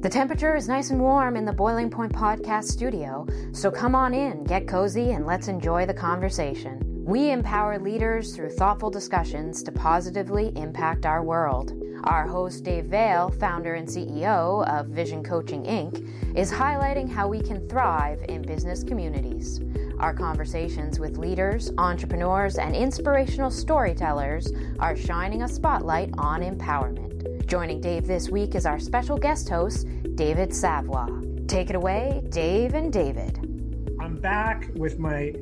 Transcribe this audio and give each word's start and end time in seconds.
The 0.00 0.08
temperature 0.08 0.56
is 0.56 0.66
nice 0.66 0.88
and 0.88 0.98
warm 0.98 1.36
in 1.36 1.44
the 1.44 1.52
Boiling 1.52 1.90
Point 1.90 2.10
Podcast 2.10 2.68
studio, 2.68 3.26
so 3.52 3.70
come 3.70 3.94
on 3.94 4.14
in, 4.14 4.44
get 4.44 4.66
cozy, 4.66 5.10
and 5.10 5.26
let's 5.26 5.48
enjoy 5.48 5.84
the 5.84 5.92
conversation. 5.92 6.80
We 7.04 7.30
empower 7.30 7.78
leaders 7.78 8.34
through 8.34 8.52
thoughtful 8.52 8.88
discussions 8.88 9.62
to 9.62 9.72
positively 9.72 10.52
impact 10.56 11.04
our 11.04 11.22
world. 11.22 11.74
Our 12.04 12.26
host, 12.26 12.64
Dave 12.64 12.86
Veale, 12.86 13.28
founder 13.38 13.74
and 13.74 13.86
CEO 13.86 14.66
of 14.68 14.86
Vision 14.86 15.22
Coaching 15.22 15.64
Inc., 15.64 16.34
is 16.34 16.50
highlighting 16.50 17.10
how 17.10 17.28
we 17.28 17.42
can 17.42 17.68
thrive 17.68 18.24
in 18.26 18.40
business 18.40 18.82
communities. 18.82 19.60
Our 19.98 20.14
conversations 20.14 20.98
with 20.98 21.18
leaders, 21.18 21.72
entrepreneurs, 21.76 22.56
and 22.56 22.74
inspirational 22.74 23.50
storytellers 23.50 24.50
are 24.78 24.96
shining 24.96 25.42
a 25.42 25.48
spotlight 25.48 26.08
on 26.16 26.40
empowerment. 26.40 27.09
Joining 27.50 27.80
Dave 27.80 28.06
this 28.06 28.28
week 28.28 28.54
is 28.54 28.64
our 28.64 28.78
special 28.78 29.18
guest 29.18 29.48
host, 29.48 29.84
David 30.14 30.54
Savoy. 30.54 31.08
Take 31.48 31.68
it 31.68 31.74
away, 31.74 32.22
Dave 32.28 32.74
and 32.74 32.92
David. 32.92 33.38
I'm 34.00 34.14
back 34.14 34.70
with 34.76 35.00
my 35.00 35.34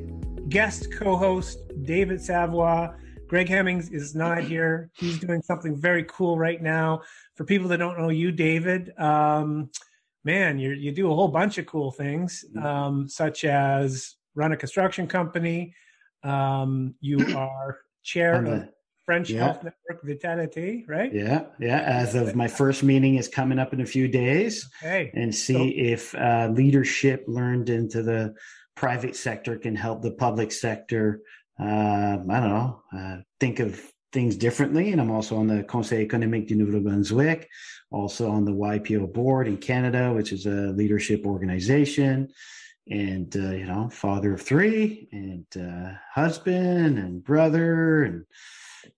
guest 0.49 0.91
co 0.91 1.15
host, 1.15 1.59
David 1.83 2.19
Savoy. 2.19 2.87
Greg 3.27 3.47
Hemmings 3.47 3.91
is 3.91 4.15
not 4.15 4.41
here. 4.41 4.89
He's 4.95 5.19
doing 5.19 5.43
something 5.43 5.79
very 5.79 6.03
cool 6.05 6.35
right 6.35 6.59
now. 6.59 7.03
For 7.35 7.45
people 7.45 7.67
that 7.67 7.77
don't 7.77 7.99
know 7.99 8.09
you, 8.09 8.31
David, 8.31 8.91
um, 8.97 9.69
man, 10.23 10.57
you 10.57 10.71
you 10.71 10.91
do 10.91 11.11
a 11.11 11.13
whole 11.13 11.27
bunch 11.27 11.59
of 11.59 11.67
cool 11.67 11.91
things, 11.91 12.43
mm-hmm. 12.49 12.65
um, 12.65 13.07
such 13.07 13.45
as 13.45 14.15
run 14.33 14.51
a 14.51 14.57
construction 14.57 15.05
company. 15.05 15.75
Um, 16.23 16.95
you 17.01 17.19
are 17.37 17.81
chair 18.01 18.43
of 18.43 18.67
French 19.09 19.31
yeah. 19.31 19.45
Health 19.45 19.63
Network 19.63 20.03
Vitality, 20.03 20.85
right? 20.87 21.11
Yeah, 21.11 21.45
yeah. 21.59 21.79
As 21.79 22.13
of 22.13 22.35
my 22.35 22.47
first 22.47 22.83
meeting 22.83 23.15
is 23.15 23.27
coming 23.27 23.57
up 23.57 23.73
in 23.73 23.81
a 23.81 23.85
few 23.87 24.07
days, 24.07 24.69
okay. 24.83 25.09
and 25.15 25.33
see 25.33 25.53
so, 25.53 25.93
if 25.93 26.13
uh, 26.13 26.49
leadership 26.53 27.23
learned 27.25 27.71
into 27.71 28.03
the 28.03 28.35
private 28.75 29.15
sector 29.15 29.57
can 29.57 29.75
help 29.75 30.03
the 30.03 30.11
public 30.11 30.51
sector. 30.51 31.21
Uh, 31.59 32.19
I 32.29 32.39
don't 32.39 32.53
know, 32.55 32.83
uh, 32.95 33.15
think 33.39 33.59
of 33.59 33.81
things 34.13 34.35
differently. 34.35 34.91
And 34.91 35.01
I'm 35.01 35.09
also 35.09 35.37
on 35.37 35.47
the 35.47 35.63
Conseil 35.63 36.01
économique 36.07 36.47
du 36.47 36.55
Nouveau-Brunswick, 36.55 37.49
also 37.89 38.29
on 38.29 38.45
the 38.45 38.53
YPO 38.53 39.11
board 39.11 39.47
in 39.47 39.57
Canada, 39.57 40.13
which 40.13 40.31
is 40.31 40.45
a 40.45 40.71
leadership 40.81 41.25
organization 41.25 42.29
and 42.91 43.35
uh, 43.35 43.51
you 43.51 43.65
know 43.65 43.87
father 43.89 44.33
of 44.33 44.41
three 44.41 45.07
and 45.11 45.45
uh, 45.55 45.93
husband 46.13 46.97
and 46.97 47.23
brother 47.23 48.03
and 48.03 48.25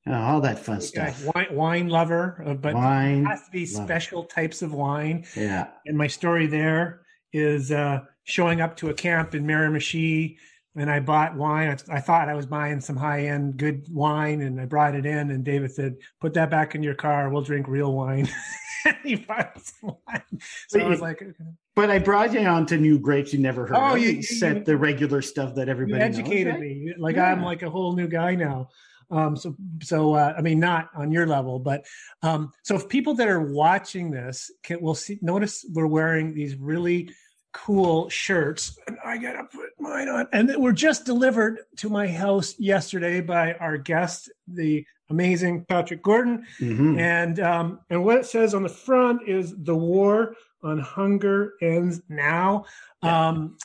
Oh, 0.07 0.13
all 0.13 0.41
that 0.41 0.59
fun 0.59 0.81
stuff. 0.81 1.23
Wine, 1.35 1.47
wine 1.51 1.89
lover, 1.89 2.43
uh, 2.45 2.53
but 2.53 2.73
wine 2.73 3.23
it 3.23 3.25
has 3.25 3.45
to 3.45 3.51
be 3.51 3.65
special 3.65 4.23
types 4.23 4.61
of 4.61 4.73
wine. 4.73 5.25
Yeah. 5.35 5.67
And 5.85 5.97
my 5.97 6.07
story 6.07 6.47
there 6.47 7.01
is 7.33 7.71
uh, 7.71 8.01
showing 8.23 8.61
up 8.61 8.75
to 8.77 8.89
a 8.89 8.93
camp 8.93 9.35
in 9.35 9.45
Miramichi, 9.45 10.37
and 10.75 10.89
I 10.89 10.99
bought 10.99 11.35
wine. 11.35 11.69
I, 11.69 11.97
I 11.97 11.99
thought 11.99 12.29
I 12.29 12.33
was 12.33 12.45
buying 12.45 12.79
some 12.79 12.95
high 12.95 13.27
end 13.27 13.57
good 13.57 13.85
wine, 13.89 14.41
and 14.41 14.59
I 14.59 14.65
brought 14.65 14.95
it 14.95 15.05
in. 15.05 15.31
And 15.31 15.43
David 15.43 15.71
said, 15.71 15.97
"Put 16.19 16.33
that 16.35 16.49
back 16.49 16.75
in 16.75 16.83
your 16.83 16.95
car. 16.95 17.29
We'll 17.29 17.41
drink 17.41 17.67
real 17.67 17.93
wine." 17.93 18.29
he 19.03 19.15
bought 19.15 19.59
some 19.61 19.95
wine. 20.07 20.39
So 20.67 20.79
but 20.79 20.81
I 20.81 20.87
was 20.87 20.99
you, 20.99 21.03
like, 21.03 21.21
okay. 21.21 21.33
"But 21.75 21.89
I 21.89 21.99
brought 21.99 22.33
you 22.33 22.41
on 22.41 22.65
to 22.67 22.77
new 22.77 22.99
grapes 22.99 23.33
you 23.33 23.39
never 23.39 23.67
heard 23.67 23.77
oh, 23.77 23.93
of. 23.93 23.99
You, 23.99 24.09
you 24.09 24.23
set 24.23 24.65
the 24.65 24.77
regular 24.77 25.21
stuff 25.21 25.55
that 25.55 25.69
everybody 25.69 26.01
educated 26.01 26.53
knows, 26.53 26.61
right? 26.61 26.61
me. 26.61 26.93
Like 26.97 27.15
yeah. 27.15 27.31
I'm 27.31 27.43
like 27.43 27.63
a 27.63 27.69
whole 27.69 27.95
new 27.95 28.07
guy 28.07 28.35
now." 28.35 28.69
Um, 29.11 29.35
so, 29.35 29.55
so 29.83 30.15
uh, 30.15 30.33
I 30.37 30.41
mean, 30.41 30.59
not 30.59 30.89
on 30.95 31.11
your 31.11 31.27
level, 31.27 31.59
but 31.59 31.85
um, 32.23 32.51
so 32.63 32.75
if 32.75 32.87
people 32.87 33.13
that 33.15 33.27
are 33.27 33.41
watching 33.41 34.09
this 34.09 34.49
can 34.63 34.81
will 34.81 34.95
see, 34.95 35.19
notice 35.21 35.65
we're 35.73 35.87
wearing 35.87 36.33
these 36.33 36.55
really 36.55 37.11
cool 37.53 38.09
shirts, 38.09 38.77
and 38.87 38.97
I 39.03 39.17
gotta 39.17 39.43
put 39.43 39.69
mine 39.79 40.07
on. 40.07 40.27
And 40.31 40.49
they 40.49 40.55
were 40.55 40.71
just 40.71 41.05
delivered 41.05 41.59
to 41.77 41.89
my 41.89 42.07
house 42.07 42.57
yesterday 42.57 43.21
by 43.21 43.53
our 43.55 43.77
guest, 43.77 44.31
the 44.47 44.85
amazing 45.09 45.65
Patrick 45.65 46.01
Gordon. 46.01 46.45
Mm-hmm. 46.59 46.99
And 46.99 47.39
um, 47.39 47.79
and 47.89 48.03
what 48.03 48.17
it 48.17 48.25
says 48.25 48.53
on 48.53 48.63
the 48.63 48.69
front 48.69 49.27
is 49.27 49.53
the 49.57 49.75
war 49.75 50.35
on 50.63 50.79
hunger 50.79 51.53
ends 51.61 52.01
now. 52.09 52.65
Yeah. 53.03 53.27
Um, 53.27 53.57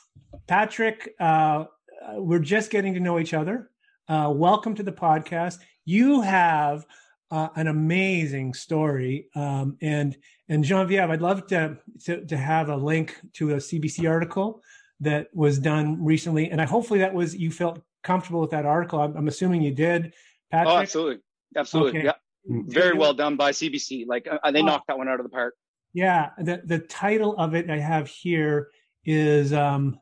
Patrick, 0.46 1.14
uh, 1.20 1.64
we're 2.14 2.38
just 2.38 2.70
getting 2.70 2.94
to 2.94 3.00
know 3.00 3.18
each 3.18 3.34
other. 3.34 3.70
Uh, 4.08 4.32
welcome 4.32 4.72
to 4.72 4.84
the 4.84 4.92
podcast. 4.92 5.58
You 5.84 6.20
have 6.20 6.86
uh, 7.32 7.48
an 7.56 7.66
amazing 7.66 8.54
story, 8.54 9.26
um, 9.34 9.76
and 9.82 10.16
and 10.48 10.62
Genevieve, 10.62 11.10
I'd 11.10 11.20
love 11.20 11.48
to, 11.48 11.76
to, 12.04 12.24
to 12.24 12.36
have 12.36 12.68
a 12.68 12.76
link 12.76 13.16
to 13.32 13.54
a 13.54 13.56
CBC 13.56 14.08
article 14.08 14.62
that 15.00 15.26
was 15.34 15.58
done 15.58 16.04
recently, 16.04 16.50
and 16.52 16.62
I 16.62 16.66
hopefully 16.66 17.00
that 17.00 17.12
was 17.12 17.34
you 17.34 17.50
felt 17.50 17.80
comfortable 18.04 18.40
with 18.40 18.50
that 18.50 18.64
article. 18.64 19.00
I'm, 19.00 19.16
I'm 19.16 19.26
assuming 19.26 19.62
you 19.62 19.72
did, 19.72 20.14
Patrick. 20.52 20.72
Oh, 20.72 20.78
absolutely, 20.78 21.22
absolutely, 21.56 21.98
okay. 21.98 22.04
yeah, 22.04 22.62
very 22.68 22.96
well 22.96 23.12
done 23.12 23.34
by 23.34 23.50
CBC. 23.50 24.06
Like 24.06 24.28
uh, 24.30 24.52
they 24.52 24.62
oh. 24.62 24.66
knocked 24.66 24.86
that 24.86 24.98
one 24.98 25.08
out 25.08 25.18
of 25.18 25.24
the 25.24 25.30
park. 25.30 25.54
Yeah, 25.94 26.30
the 26.38 26.62
the 26.64 26.78
title 26.78 27.36
of 27.38 27.56
it 27.56 27.68
I 27.68 27.78
have 27.78 28.06
here 28.06 28.68
is 29.04 29.52
um, 29.52 29.98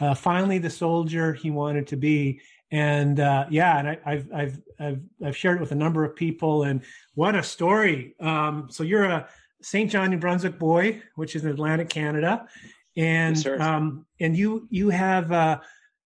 uh, 0.00 0.14
finally 0.14 0.56
the 0.56 0.70
soldier 0.70 1.34
he 1.34 1.50
wanted 1.50 1.86
to 1.88 1.96
be 1.96 2.40
and 2.70 3.20
uh, 3.20 3.46
yeah, 3.50 3.78
and 3.78 3.88
I, 3.88 3.98
have 4.04 4.26
I've 4.32 4.62
I've 4.78 5.00
I've 5.24 5.36
shared 5.36 5.56
it 5.56 5.60
with 5.60 5.72
a 5.72 5.76
number 5.76 6.04
of 6.04 6.14
people, 6.14 6.64
and 6.64 6.82
what 7.14 7.34
a 7.34 7.42
story! 7.42 8.14
Um, 8.20 8.68
so 8.70 8.82
you're 8.82 9.04
a 9.04 9.28
St. 9.62 9.90
John, 9.90 10.10
New 10.10 10.18
Brunswick 10.18 10.58
boy, 10.58 11.02
which 11.16 11.34
is 11.34 11.44
in 11.44 11.50
Atlantic 11.50 11.88
Canada, 11.88 12.46
and 12.96 13.36
yes, 13.36 13.60
um, 13.60 14.06
and 14.20 14.36
you 14.36 14.66
you 14.70 14.90
have 14.90 15.32
uh, 15.32 15.60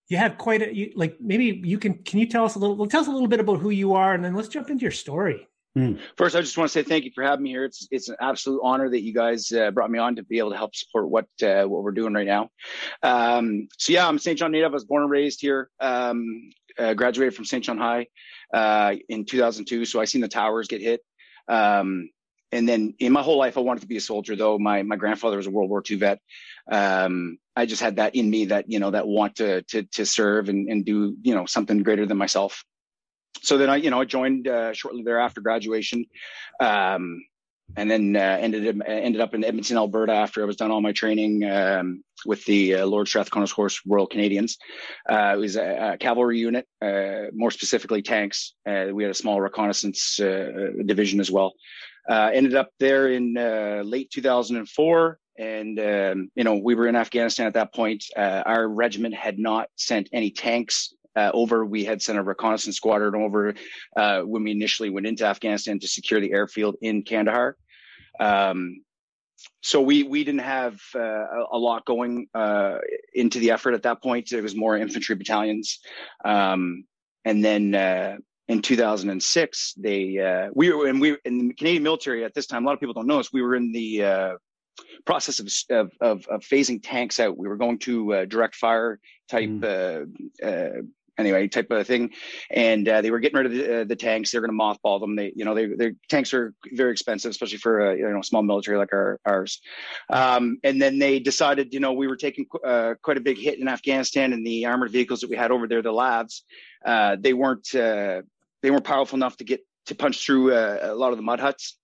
you 0.08 0.16
have 0.16 0.38
quite 0.38 0.62
a 0.62 0.74
you, 0.74 0.92
like 0.94 1.16
maybe 1.20 1.60
you 1.64 1.78
can 1.78 1.94
can 1.94 2.18
you 2.18 2.26
tell 2.26 2.44
us 2.44 2.54
a 2.54 2.58
little 2.58 2.86
tell 2.86 3.00
us 3.00 3.08
a 3.08 3.12
little 3.12 3.28
bit 3.28 3.40
about 3.40 3.58
who 3.58 3.70
you 3.70 3.94
are, 3.94 4.14
and 4.14 4.24
then 4.24 4.34
let's 4.34 4.48
jump 4.48 4.70
into 4.70 4.82
your 4.82 4.92
story. 4.92 5.48
Mm. 5.76 5.98
First, 6.18 6.36
I 6.36 6.40
just 6.42 6.58
want 6.58 6.70
to 6.70 6.72
say 6.72 6.82
thank 6.82 7.04
you 7.04 7.12
for 7.14 7.24
having 7.24 7.44
me 7.44 7.50
here. 7.50 7.64
It's 7.64 7.88
it's 7.90 8.08
an 8.10 8.16
absolute 8.20 8.60
honor 8.62 8.90
that 8.90 9.02
you 9.02 9.14
guys 9.14 9.50
uh, 9.52 9.70
brought 9.70 9.90
me 9.90 9.98
on 9.98 10.16
to 10.16 10.22
be 10.22 10.38
able 10.38 10.50
to 10.50 10.56
help 10.56 10.76
support 10.76 11.08
what 11.08 11.26
uh, 11.42 11.64
what 11.64 11.82
we're 11.82 11.92
doing 11.92 12.12
right 12.12 12.26
now. 12.26 12.50
Um, 13.02 13.68
so 13.78 13.92
yeah, 13.94 14.06
I'm 14.06 14.18
St. 14.18 14.38
John 14.38 14.52
native. 14.52 14.72
I 14.72 14.74
was 14.74 14.84
born 14.84 15.02
and 15.02 15.10
raised 15.10 15.40
here. 15.40 15.70
Um, 15.80 16.50
uh, 16.78 16.94
graduated 16.94 17.34
from 17.34 17.46
St. 17.46 17.64
John 17.64 17.78
High 17.78 18.06
uh, 18.52 18.96
in 19.08 19.24
2002, 19.24 19.84
so 19.84 20.00
I 20.00 20.04
seen 20.04 20.20
the 20.20 20.28
towers 20.28 20.68
get 20.68 20.80
hit. 20.80 21.00
Um, 21.48 22.10
and 22.50 22.68
then 22.68 22.94
in 22.98 23.12
my 23.12 23.22
whole 23.22 23.38
life, 23.38 23.56
I 23.56 23.60
wanted 23.60 23.80
to 23.80 23.86
be 23.86 23.96
a 23.96 24.00
soldier. 24.00 24.36
Though 24.36 24.58
my 24.58 24.82
my 24.82 24.96
grandfather 24.96 25.38
was 25.38 25.46
a 25.46 25.50
World 25.50 25.70
War 25.70 25.82
II 25.88 25.96
vet, 25.96 26.20
um, 26.70 27.38
I 27.56 27.64
just 27.64 27.80
had 27.80 27.96
that 27.96 28.14
in 28.14 28.28
me 28.28 28.46
that 28.46 28.70
you 28.70 28.78
know 28.78 28.90
that 28.90 29.06
want 29.06 29.36
to 29.36 29.62
to 29.62 29.84
to 29.84 30.04
serve 30.04 30.50
and 30.50 30.68
and 30.68 30.84
do 30.84 31.16
you 31.22 31.34
know 31.34 31.46
something 31.46 31.82
greater 31.82 32.04
than 32.04 32.18
myself 32.18 32.62
so 33.40 33.58
then 33.58 33.70
I, 33.70 33.76
you 33.76 33.90
know, 33.90 34.00
I 34.00 34.04
joined 34.04 34.48
uh, 34.48 34.72
shortly 34.72 35.02
thereafter 35.02 35.40
graduation, 35.40 36.04
um, 36.60 37.22
and 37.76 37.90
then 37.90 38.14
uh, 38.16 38.38
ended 38.40 38.82
ended 38.86 39.20
up 39.20 39.34
in 39.34 39.44
Edmonton, 39.44 39.76
Alberta 39.76 40.12
after 40.12 40.42
I 40.42 40.46
was 40.46 40.56
done 40.56 40.70
all 40.70 40.80
my 40.80 40.92
training 40.92 41.44
um, 41.44 42.04
with 42.26 42.44
the 42.44 42.76
uh, 42.76 42.86
Lord 42.86 43.08
Strathcona's 43.08 43.50
Horse 43.50 43.80
Royal 43.86 44.06
Canadians. 44.06 44.58
Uh, 45.08 45.32
it 45.34 45.38
was 45.38 45.56
a, 45.56 45.92
a 45.92 45.96
cavalry 45.96 46.38
unit, 46.38 46.66
uh, 46.82 47.30
more 47.32 47.50
specifically 47.50 48.02
tanks. 48.02 48.54
Uh, 48.68 48.86
we 48.92 49.02
had 49.02 49.10
a 49.10 49.14
small 49.14 49.40
reconnaissance 49.40 50.16
division 50.16 51.18
as 51.20 51.30
well. 51.30 51.54
ended 52.08 52.54
up 52.54 52.70
there 52.78 53.08
in 53.08 53.34
late 53.84 54.10
2004 54.10 55.18
and 55.38 55.78
um, 55.78 56.30
you 56.34 56.44
know 56.44 56.56
we 56.56 56.74
were 56.74 56.86
in 56.86 56.96
afghanistan 56.96 57.46
at 57.46 57.54
that 57.54 57.74
point 57.74 58.04
uh, 58.16 58.42
our 58.44 58.68
regiment 58.68 59.14
had 59.14 59.38
not 59.38 59.68
sent 59.76 60.08
any 60.12 60.30
tanks 60.30 60.94
uh, 61.16 61.30
over. 61.34 61.64
We 61.64 61.84
had 61.84 62.02
sent 62.02 62.18
a 62.18 62.22
reconnaissance 62.22 62.76
squadron 62.76 63.14
over 63.14 63.54
uh, 63.96 64.20
when 64.22 64.44
we 64.44 64.50
initially 64.50 64.90
went 64.90 65.06
into 65.06 65.24
Afghanistan 65.24 65.78
to 65.80 65.88
secure 65.88 66.20
the 66.20 66.32
airfield 66.32 66.76
in 66.80 67.02
Kandahar. 67.02 67.56
Um, 68.20 68.82
so 69.60 69.80
we 69.80 70.04
we 70.04 70.24
didn't 70.24 70.42
have 70.42 70.80
uh, 70.94 71.24
a 71.50 71.58
lot 71.58 71.84
going 71.84 72.28
uh, 72.34 72.78
into 73.14 73.38
the 73.38 73.50
effort 73.50 73.74
at 73.74 73.82
that 73.82 74.02
point. 74.02 74.32
It 74.32 74.42
was 74.42 74.54
more 74.54 74.76
infantry 74.76 75.16
battalions, 75.16 75.80
um, 76.24 76.84
and 77.24 77.44
then 77.44 77.74
uh, 77.74 78.16
in 78.48 78.62
2006 78.62 79.74
they 79.74 80.18
uh, 80.18 80.50
we 80.54 80.72
were 80.72 80.86
and 80.86 81.00
we 81.00 81.16
in 81.24 81.48
the 81.48 81.54
Canadian 81.54 81.82
military 81.82 82.24
at 82.24 82.34
this 82.34 82.46
time. 82.46 82.64
A 82.64 82.66
lot 82.66 82.74
of 82.74 82.80
people 82.80 82.94
don't 82.94 83.06
know 83.06 83.18
this. 83.18 83.32
We 83.32 83.42
were 83.42 83.56
in 83.56 83.72
the 83.72 84.38
process 85.04 85.38
of, 85.38 85.90
of, 86.00 86.26
of, 86.28 86.40
phasing 86.42 86.80
tanks 86.82 87.20
out. 87.20 87.36
We 87.36 87.48
were 87.48 87.56
going 87.56 87.78
to 87.80 88.14
uh, 88.14 88.24
direct 88.24 88.54
fire 88.54 88.98
type 89.28 89.48
mm. 89.48 90.86
Uh, 91.18 91.20
uh, 91.20 91.22
anyway 91.22 91.48
type 91.48 91.70
of 91.70 91.86
thing. 91.86 92.10
And 92.50 92.88
uh, 92.88 93.00
they 93.00 93.10
were 93.10 93.20
getting 93.20 93.36
rid 93.36 93.46
of 93.46 93.52
the, 93.52 93.80
uh, 93.80 93.84
the 93.84 93.96
tanks. 93.96 94.30
They're 94.30 94.40
going 94.40 94.56
to 94.56 94.62
mothball 94.62 95.00
them. 95.00 95.16
They 95.16 95.32
you 95.34 95.44
know 95.44 95.54
they, 95.54 95.66
their 95.66 95.92
tanks 96.08 96.34
are 96.34 96.54
very 96.72 96.92
expensive 96.92 97.30
especially 97.30 97.58
for 97.58 97.90
a 97.90 97.96
you 97.96 98.08
know 98.08 98.22
small 98.22 98.42
military 98.42 98.78
like 98.78 98.92
our, 98.92 99.20
ours. 99.24 99.60
Um, 100.10 100.58
and 100.64 100.80
then 100.80 100.98
they 100.98 101.18
decided 101.18 101.72
you 101.72 101.80
know 101.80 101.92
we 101.92 102.08
were 102.08 102.16
taking 102.16 102.46
uh, 102.64 102.94
quite 103.02 103.16
a 103.16 103.20
big 103.20 103.38
hit 103.38 103.58
in 103.58 103.68
afghanistan 103.68 104.32
and 104.32 104.46
the 104.46 104.66
armored 104.66 104.90
vehicles 104.90 105.20
that 105.20 105.30
we 105.30 105.36
had 105.36 105.50
over 105.50 105.68
there 105.68 105.82
the 105.82 105.92
LAVs 105.92 106.42
uh, 106.84 107.16
they 107.18 107.32
weren't 107.32 107.74
uh, 107.74 108.22
they 108.62 108.70
weren't 108.70 108.84
powerful 108.84 109.16
enough 109.16 109.36
to 109.36 109.44
get 109.44 109.60
to 109.86 109.94
punch 109.94 110.24
through 110.24 110.52
uh, 110.52 110.78
a 110.82 110.94
lot 110.94 111.12
of 111.12 111.16
the 111.16 111.22
mud 111.22 111.40
huts 111.40 111.78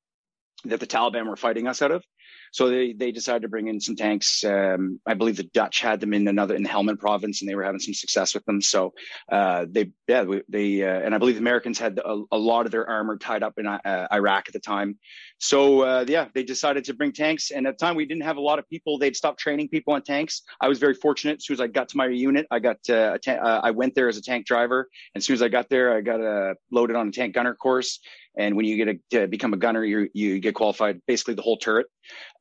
that 0.64 0.80
the 0.80 0.86
Taliban 0.86 1.26
were 1.26 1.36
fighting 1.36 1.68
us 1.68 1.82
out 1.82 1.92
of. 1.92 2.04
So 2.52 2.68
they, 2.68 2.92
they 2.92 3.12
decided 3.12 3.42
to 3.42 3.48
bring 3.48 3.68
in 3.68 3.80
some 3.80 3.96
tanks. 3.96 4.44
Um, 4.44 5.00
I 5.06 5.14
believe 5.14 5.36
the 5.36 5.44
Dutch 5.44 5.80
had 5.80 6.00
them 6.00 6.14
in 6.14 6.28
another 6.28 6.54
in 6.54 6.62
the 6.62 6.68
Helmand 6.68 6.98
province, 6.98 7.40
and 7.40 7.48
they 7.48 7.54
were 7.54 7.64
having 7.64 7.80
some 7.80 7.94
success 7.94 8.34
with 8.34 8.44
them. 8.44 8.60
So 8.60 8.94
uh, 9.30 9.66
they 9.68 9.90
yeah 10.06 10.24
they 10.48 10.82
uh, 10.82 11.00
and 11.00 11.14
I 11.14 11.18
believe 11.18 11.36
the 11.36 11.40
Americans 11.40 11.78
had 11.78 11.98
a, 11.98 12.22
a, 12.32 12.38
lot 12.38 12.66
of 12.66 12.72
their 12.72 12.88
armor 12.88 13.16
tied 13.16 13.42
up 13.42 13.58
in 13.58 13.66
uh, 13.66 14.08
Iraq 14.12 14.44
at 14.48 14.52
the 14.52 14.60
time. 14.60 14.98
So 15.38 15.82
uh, 15.82 16.04
yeah, 16.08 16.26
they 16.34 16.42
decided 16.42 16.84
to 16.84 16.94
bring 16.94 17.12
tanks. 17.12 17.50
And 17.50 17.66
at 17.66 17.78
the 17.78 17.84
time, 17.84 17.94
we 17.94 18.04
didn't 18.04 18.24
have 18.24 18.36
a 18.36 18.40
lot 18.40 18.58
of 18.58 18.68
people. 18.68 18.98
They'd 18.98 19.16
stopped 19.16 19.38
training 19.38 19.68
people 19.68 19.94
on 19.94 20.02
tanks. 20.02 20.42
I 20.60 20.68
was 20.68 20.78
very 20.78 20.94
fortunate. 20.94 21.38
As 21.38 21.46
soon 21.46 21.54
as 21.54 21.60
I 21.60 21.68
got 21.68 21.88
to 21.90 21.96
my 21.96 22.06
unit, 22.06 22.46
I 22.50 22.58
got 22.58 22.78
uh, 22.88 23.12
a 23.14 23.18
ta- 23.18 23.42
uh, 23.42 23.60
I 23.62 23.70
went 23.70 23.94
there 23.94 24.08
as 24.08 24.16
a 24.16 24.22
tank 24.22 24.46
driver. 24.46 24.88
And 25.14 25.20
as 25.20 25.26
soon 25.26 25.34
as 25.34 25.42
I 25.42 25.48
got 25.48 25.68
there, 25.68 25.96
I 25.96 26.00
got 26.00 26.56
loaded 26.72 26.96
on 26.96 27.08
a 27.08 27.12
tank 27.12 27.34
gunner 27.34 27.54
course. 27.54 28.00
And 28.36 28.56
when 28.56 28.66
you 28.66 28.76
get 28.76 28.88
a, 28.88 28.98
to 29.10 29.26
become 29.26 29.52
a 29.52 29.56
gunner, 29.56 29.84
you 29.84 30.08
you 30.12 30.38
get 30.38 30.54
qualified 30.54 31.00
basically 31.06 31.34
the 31.34 31.42
whole 31.42 31.56
turret. 31.56 31.86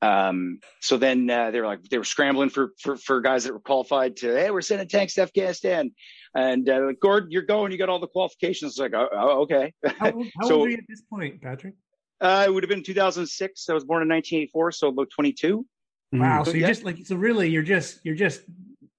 Um, 0.02 0.60
so 0.80 0.98
then 0.98 1.28
uh, 1.30 1.50
they 1.50 1.60
were 1.60 1.66
like 1.66 1.82
they 1.90 1.98
were 1.98 2.04
scrambling 2.04 2.50
for, 2.50 2.74
for 2.80 2.98
for 2.98 3.20
guys 3.20 3.44
that 3.44 3.54
were 3.54 3.60
qualified 3.60 4.16
to 4.18 4.28
hey 4.28 4.52
we're 4.52 4.62
sending 4.62 4.88
tanks 4.88 5.16
to 5.16 5.24
Afghanistan, 5.24 5.92
and 6.36 6.70
uh, 6.70 6.82
like 6.86 7.00
Gord 7.00 7.32
you're 7.32 7.42
going 7.42 7.72
you 7.72 7.80
got 7.80 7.90
all 7.90 8.00
the 8.00 8.08
qualifications. 8.08 8.74
It's 8.74 8.80
like 8.80 8.94
oh, 8.94 9.10
oh 9.12 9.42
okay. 9.42 9.74
How, 9.84 10.12
how 10.12 10.24
so, 10.48 10.56
old 10.60 10.68
are 10.68 10.72
you 10.72 10.78
at 10.78 10.84
this 10.88 11.02
point, 11.02 11.42
Patrick? 11.42 11.74
Uh, 12.20 12.46
it 12.48 12.54
would 12.54 12.64
have 12.64 12.70
been 12.70 12.84
2006. 12.84 13.70
I 13.70 13.74
was 13.74 13.84
born 13.84 14.02
in 14.02 14.10
1984, 14.10 14.72
so 14.72 14.88
about 14.90 15.10
22. 15.10 15.66
Wow. 16.14 16.44
So, 16.44 16.52
so 16.52 16.58
you're 16.58 16.62
yeah. 16.62 16.68
just 16.68 16.84
like 16.84 16.98
so 17.06 17.16
really 17.16 17.50
you're 17.50 17.64
just 17.64 18.00
you're 18.04 18.16
just 18.16 18.42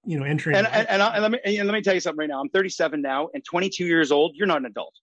you 0.05 0.19
know 0.19 0.25
entering. 0.25 0.55
And 0.55 0.67
and, 0.67 0.87
and, 0.89 1.01
I, 1.01 1.13
and 1.15 1.21
let 1.23 1.31
me 1.31 1.39
and 1.57 1.67
let 1.67 1.73
me 1.73 1.81
tell 1.81 1.93
you 1.93 1.99
something 1.99 2.19
right 2.19 2.29
now. 2.29 2.39
I'm 2.39 2.49
37 2.49 3.01
now, 3.01 3.29
and 3.33 3.43
22 3.43 3.85
years 3.85 4.11
old. 4.11 4.35
You're 4.35 4.47
not 4.47 4.59
an 4.59 4.65
adult. 4.65 4.93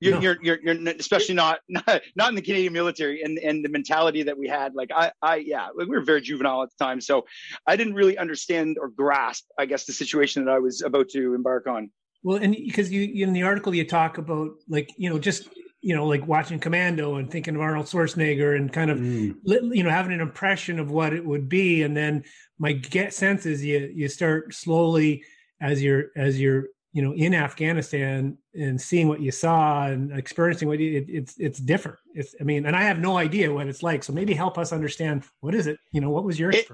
You're, 0.00 0.14
no. 0.14 0.20
you're, 0.20 0.36
you're, 0.42 0.58
you're, 0.62 0.94
especially 0.98 1.34
not, 1.34 1.60
not, 1.68 2.02
not 2.16 2.28
in 2.28 2.34
the 2.34 2.42
Canadian 2.42 2.72
military 2.72 3.22
and, 3.22 3.38
and 3.38 3.64
the 3.64 3.68
mentality 3.68 4.22
that 4.24 4.36
we 4.36 4.46
had. 4.48 4.74
Like 4.74 4.90
I, 4.94 5.10
I, 5.22 5.36
yeah, 5.36 5.68
we 5.74 5.86
were 5.86 6.02
very 6.02 6.20
juvenile 6.20 6.62
at 6.62 6.70
the 6.76 6.84
time. 6.84 7.00
So 7.00 7.24
I 7.66 7.76
didn't 7.76 7.94
really 7.94 8.18
understand 8.18 8.76
or 8.80 8.88
grasp, 8.88 9.46
I 9.58 9.66
guess, 9.66 9.86
the 9.86 9.92
situation 9.92 10.44
that 10.44 10.52
I 10.52 10.58
was 10.58 10.82
about 10.82 11.08
to 11.10 11.34
embark 11.34 11.66
on. 11.66 11.90
Well, 12.22 12.38
and 12.38 12.54
because 12.54 12.90
you, 12.90 13.24
in 13.24 13.32
the 13.32 13.42
article, 13.42 13.74
you 13.74 13.86
talk 13.86 14.18
about 14.18 14.50
like, 14.68 14.92
you 14.98 15.08
know, 15.08 15.18
just, 15.18 15.48
you 15.86 15.94
know, 15.94 16.04
like 16.04 16.26
watching 16.26 16.58
Commando 16.58 17.14
and 17.14 17.30
thinking 17.30 17.54
of 17.54 17.60
Arnold 17.60 17.86
Schwarzenegger 17.86 18.56
and 18.56 18.72
kind 18.72 18.90
of, 18.90 18.98
mm. 18.98 19.36
you 19.44 19.84
know, 19.84 19.90
having 19.90 20.12
an 20.12 20.20
impression 20.20 20.80
of 20.80 20.90
what 20.90 21.12
it 21.12 21.24
would 21.24 21.48
be. 21.48 21.84
And 21.84 21.96
then 21.96 22.24
my 22.58 22.72
get 22.72 23.14
sense 23.14 23.46
is 23.46 23.64
you, 23.64 23.92
you 23.94 24.08
start 24.08 24.52
slowly 24.52 25.22
as 25.60 25.80
you're, 25.80 26.06
as 26.16 26.40
you're 26.40 26.64
you 26.92 27.02
know 27.02 27.12
in 27.12 27.34
afghanistan 27.34 28.38
and 28.54 28.80
seeing 28.80 29.06
what 29.06 29.20
you 29.20 29.30
saw 29.30 29.86
and 29.86 30.16
experiencing 30.16 30.66
what 30.66 30.78
you, 30.78 30.96
it, 30.96 31.04
it's 31.08 31.34
it's 31.36 31.58
different 31.58 31.98
it's 32.14 32.34
i 32.40 32.44
mean 32.44 32.64
and 32.64 32.74
i 32.74 32.80
have 32.80 32.98
no 32.98 33.18
idea 33.18 33.52
what 33.52 33.66
it's 33.66 33.82
like 33.82 34.02
so 34.02 34.14
maybe 34.14 34.32
help 34.32 34.56
us 34.56 34.72
understand 34.72 35.22
what 35.40 35.54
is 35.54 35.66
it 35.66 35.78
you 35.92 36.00
know 36.00 36.08
what 36.08 36.24
was 36.24 36.38
your 36.38 36.50
it, 36.52 36.66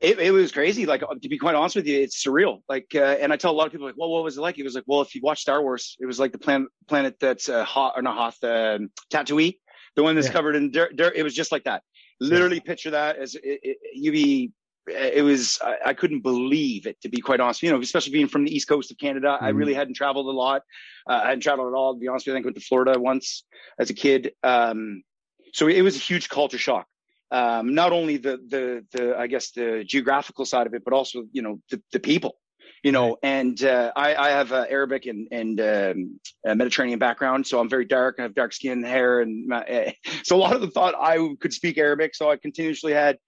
it, 0.00 0.18
it, 0.18 0.30
was 0.30 0.52
crazy. 0.52 0.84
Like 0.84 1.02
to 1.22 1.28
be 1.28 1.38
quite 1.38 1.54
honest 1.54 1.76
with 1.76 1.86
you 1.86 2.00
it's 2.00 2.22
surreal. 2.22 2.60
Like 2.68 2.88
uh, 2.94 3.16
and 3.20 3.32
i 3.32 3.36
tell 3.36 3.50
a 3.50 3.56
lot 3.56 3.66
of 3.66 3.72
people 3.72 3.86
like 3.86 3.96
well 3.96 4.10
what 4.10 4.24
was 4.24 4.36
it 4.36 4.40
like? 4.40 4.58
It 4.58 4.64
was 4.64 4.74
like 4.74 4.84
well 4.86 5.00
if 5.00 5.14
you 5.14 5.20
watch 5.22 5.40
star 5.40 5.62
wars 5.62 5.96
it 6.00 6.06
was 6.06 6.18
like 6.18 6.32
the 6.32 6.38
planet 6.38 6.68
planet 6.86 7.16
that's 7.20 7.48
uh, 7.48 7.64
hot 7.64 7.94
or 7.96 8.02
not 8.02 8.16
hoth 8.16 8.44
uh, 8.44 8.78
tatooine 9.10 9.56
the 9.96 10.02
one 10.02 10.14
that's 10.14 10.28
yeah. 10.28 10.32
covered 10.34 10.54
in 10.54 10.70
dirt, 10.70 10.94
dirt. 10.96 11.14
It 11.16 11.22
was 11.22 11.34
just 11.34 11.50
like 11.50 11.64
that. 11.64 11.82
Literally 12.20 12.56
yeah. 12.56 12.62
picture 12.62 12.90
that 12.90 13.16
as 13.16 13.34
it, 13.42 13.78
you 13.94 14.12
be 14.12 14.52
it 14.86 15.24
was 15.24 15.58
I, 15.62 15.76
I, 15.86 15.94
couldn't 15.94 16.20
believe 16.20 16.86
it 16.86 17.00
to 17.00 17.08
be 17.08 17.20
quite 17.20 17.40
honest. 17.40 17.62
You 17.62 17.72
know 17.72 17.80
especially 17.80 18.12
being 18.12 18.28
from 18.28 18.44
the 18.44 18.54
east 18.54 18.68
coast 18.68 18.90
of 18.90 18.98
canada 18.98 19.28
mm-hmm. 19.28 19.44
i 19.44 19.48
really 19.48 19.74
hadn't 19.74 19.94
traveled 19.94 20.26
a 20.26 20.30
lot. 20.30 20.62
Uh, 21.08 21.20
i 21.24 21.28
hadn't 21.28 21.40
traveled 21.40 21.72
at 21.72 21.76
all 21.76 21.94
to 21.94 21.98
be 21.98 22.06
honest 22.06 22.26
with 22.26 22.32
you. 22.32 22.34
I 22.34 22.36
think 22.36 22.46
I 22.46 22.48
went 22.48 22.56
to 22.56 22.62
florida 22.62 23.00
once 23.00 23.44
as 23.78 23.90
a 23.90 23.94
kid. 23.94 24.32
Um, 24.42 25.02
so 25.52 25.66
it 25.66 25.82
was 25.82 25.96
a 25.96 26.00
huge 26.00 26.28
culture 26.28 26.58
shock 26.58 26.86
um, 27.30 27.74
not 27.74 27.92
only 27.92 28.16
the 28.16 28.38
the 28.48 28.84
the 28.92 29.16
i 29.18 29.26
guess 29.26 29.50
the 29.52 29.84
geographical 29.86 30.44
side 30.44 30.66
of 30.66 30.74
it 30.74 30.82
but 30.84 30.92
also 30.92 31.24
you 31.32 31.42
know 31.42 31.60
the, 31.70 31.80
the 31.92 31.98
people 31.98 32.36
you 32.82 32.92
know 32.92 33.16
and 33.22 33.62
uh, 33.64 33.92
I, 33.96 34.14
I 34.14 34.28
have 34.30 34.52
uh, 34.52 34.66
arabic 34.68 35.06
and 35.06 35.28
and 35.32 35.60
um, 35.60 36.20
mediterranean 36.44 36.98
background 36.98 37.46
so 37.46 37.58
i'm 37.60 37.68
very 37.68 37.84
dark 37.84 38.16
i 38.18 38.22
have 38.22 38.34
dark 38.34 38.52
skin 38.52 38.82
hair 38.82 39.20
and 39.20 39.46
my, 39.46 39.94
so 40.22 40.36
a 40.36 40.38
lot 40.38 40.54
of 40.54 40.60
them 40.60 40.70
thought 40.70 40.94
i 41.00 41.18
could 41.40 41.52
speak 41.52 41.78
arabic 41.78 42.14
so 42.14 42.30
i 42.30 42.36
continuously 42.36 42.92
had 42.92 43.18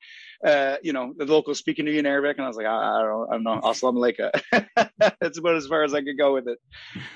uh, 0.44 0.76
you 0.82 0.92
know, 0.92 1.12
the 1.16 1.24
locals 1.24 1.58
speaking 1.58 1.86
to 1.86 1.92
you 1.92 1.98
in 1.98 2.06
Arabic, 2.06 2.36
and 2.38 2.44
I 2.44 2.48
was 2.48 2.56
like, 2.56 2.66
I, 2.66 3.00
I 3.00 3.02
don't, 3.02 3.28
I 3.28 3.32
don't 3.32 3.42
know, 3.42 3.60
assalamu 3.62 4.12
alaikum. 4.52 4.90
That's 5.20 5.38
about 5.38 5.56
as 5.56 5.66
far 5.66 5.82
as 5.82 5.94
I 5.94 6.02
could 6.02 6.16
go 6.16 6.34
with 6.34 6.46
it. 6.48 6.58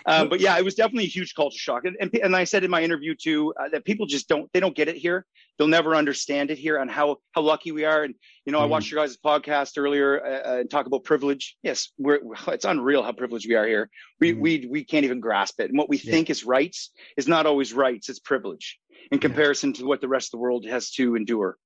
Um, 0.07 0.29
but 0.29 0.41
yeah, 0.41 0.59
it 0.59 0.65
was 0.65 0.75
definitely 0.75 1.05
a 1.05 1.09
huge 1.09 1.35
culture 1.35 1.59
shock, 1.59 1.85
and, 1.85 1.97
and, 2.01 2.13
and 2.15 2.35
I 2.35 2.45
said 2.45 2.65
in 2.65 2.71
my 2.71 2.83
interview 2.83 3.15
too 3.15 3.55
uh, 3.61 3.69
that 3.69 3.85
people 3.85 4.07
just 4.07 4.29
don't, 4.29 4.51
they 4.53 4.61
don't 4.61 4.75
get 4.75 4.89
it 4.89 4.97
here. 4.97 5.25
They'll 5.59 5.69
never 5.69 5.95
understand 5.95 6.51
it 6.51 6.59
here, 6.59 6.79
and 6.79 6.91
how 6.91 7.19
how 7.33 7.43
lucky 7.43 7.71
we 7.71 7.85
are. 7.85 8.03
And 8.03 8.15
you 8.45 8.53
know, 8.53 8.59
mm 8.59 8.63
I 8.63 8.67
watched 8.67 8.91
your 8.91 9.05
guys' 9.05 9.17
podcast 9.17 9.73
earlier 9.77 10.25
uh, 10.25 10.49
uh, 10.49 10.59
and 10.61 10.71
talk 10.71 10.87
about 10.87 11.05
privilege. 11.05 11.57
Yes, 11.63 11.91
we're 11.99 12.21
it's 12.49 12.65
unreal 12.65 13.03
how 13.03 13.13
privileged 13.13 13.49
we 13.49 13.55
are 13.55 13.67
here. 13.67 13.89
We 14.21 14.33
mm 14.33 14.39
we 14.41 14.67
we 14.69 14.85
can't 14.85 15.05
even 15.05 15.21
grasp 15.21 15.61
it, 15.61 15.71
and 15.71 15.79
what 15.79 15.89
we 15.89 15.99
yeah. 15.99 16.11
think 16.11 16.31
is 16.31 16.45
rights 16.45 16.91
is 17.17 17.29
not 17.29 17.47
always 17.47 17.73
rights. 17.73 18.09
It's 18.09 18.19
privilege 18.19 18.81
in 19.13 19.19
comparison 19.19 19.71
yeah. 19.71 19.81
to 19.81 19.87
what 19.87 20.01
the 20.01 20.09
rest 20.09 20.29
of 20.29 20.33
the 20.33 20.39
world 20.39 20.67
has 20.67 20.91
to 20.93 21.15
endure. 21.17 21.57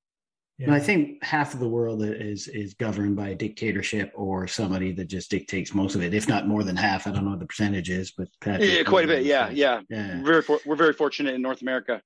Yeah. 0.58 0.66
And 0.66 0.74
I 0.74 0.78
think 0.78 1.22
half 1.22 1.52
of 1.52 1.60
the 1.60 1.68
world 1.68 2.02
is 2.02 2.48
is 2.48 2.72
governed 2.72 3.14
by 3.14 3.28
a 3.28 3.34
dictatorship 3.34 4.10
or 4.14 4.46
somebody 4.46 4.90
that 4.92 5.08
just 5.08 5.30
dictates 5.30 5.74
most 5.74 5.94
of 5.94 6.02
it, 6.02 6.14
if 6.14 6.28
not 6.28 6.48
more 6.48 6.64
than 6.64 6.76
half. 6.76 7.06
I 7.06 7.10
don't 7.10 7.24
know 7.24 7.30
what 7.30 7.40
the 7.40 7.46
percentage 7.46 7.90
is, 7.90 8.12
but 8.12 8.28
Patrick, 8.40 8.70
yeah, 8.70 8.82
quite 8.82 9.04
a 9.04 9.08
bit. 9.08 9.24
Yeah, 9.24 9.50
yeah, 9.50 9.82
yeah. 9.90 10.22
We're 10.22 10.40
very 10.40 10.60
we're 10.64 10.76
very 10.76 10.94
fortunate 10.94 11.34
in 11.34 11.42
North 11.42 11.60
America. 11.60 12.00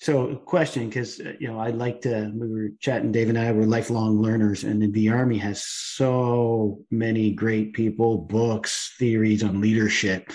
So, 0.00 0.36
question, 0.36 0.88
because 0.88 1.20
uh, 1.20 1.32
you 1.38 1.48
know, 1.48 1.58
I'd 1.58 1.74
like 1.74 2.00
to. 2.02 2.32
We 2.34 2.48
were 2.48 2.68
chatting. 2.80 3.12
Dave 3.12 3.28
and 3.28 3.36
I 3.36 3.52
were 3.52 3.66
lifelong 3.66 4.22
learners, 4.22 4.64
and 4.64 4.94
the 4.94 5.08
Army 5.10 5.36
has 5.38 5.62
so 5.64 6.82
many 6.90 7.32
great 7.32 7.74
people, 7.74 8.18
books, 8.18 8.94
theories 8.98 9.42
on 9.42 9.60
leadership, 9.60 10.30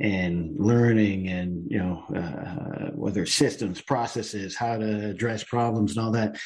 and 0.00 0.56
learning 0.58 1.28
and 1.28 1.70
you 1.70 1.78
know 1.78 2.02
uh, 2.16 2.90
whether 2.94 3.24
systems 3.24 3.80
processes 3.80 4.56
how 4.56 4.76
to 4.76 5.10
address 5.10 5.44
problems 5.44 5.96
and 5.96 6.04
all 6.04 6.10
that 6.10 6.36